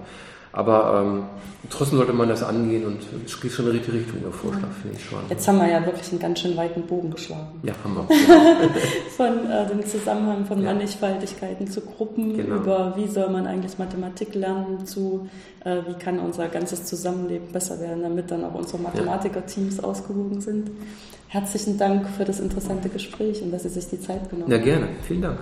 [0.55, 1.23] Aber ähm,
[1.71, 4.69] trotzdem sollte man das angehen und es geht schon in die richtige Richtung, der Vorschlag,
[4.83, 5.21] finde ich schon.
[5.31, 7.59] Jetzt haben wir ja wirklich einen ganz schön weiten Bogen geschlagen.
[7.63, 8.05] Ja, haben wir.
[9.17, 10.73] von äh, dem Zusammenhang von ja.
[10.73, 12.57] Mannigfaltigkeiten zu Gruppen, genau.
[12.57, 15.27] über wie soll man eigentlich Mathematik lernen, zu
[15.65, 19.85] äh, wie kann unser ganzes Zusammenleben besser werden, damit dann auch unsere Mathematiker-Teams ja.
[19.85, 20.71] ausgewogen sind.
[21.33, 24.53] Herzlichen Dank für das interessante Gespräch und dass Sie sich die Zeit genommen haben.
[24.53, 24.89] Ja, gerne.
[25.09, 25.39] Vielen Dank.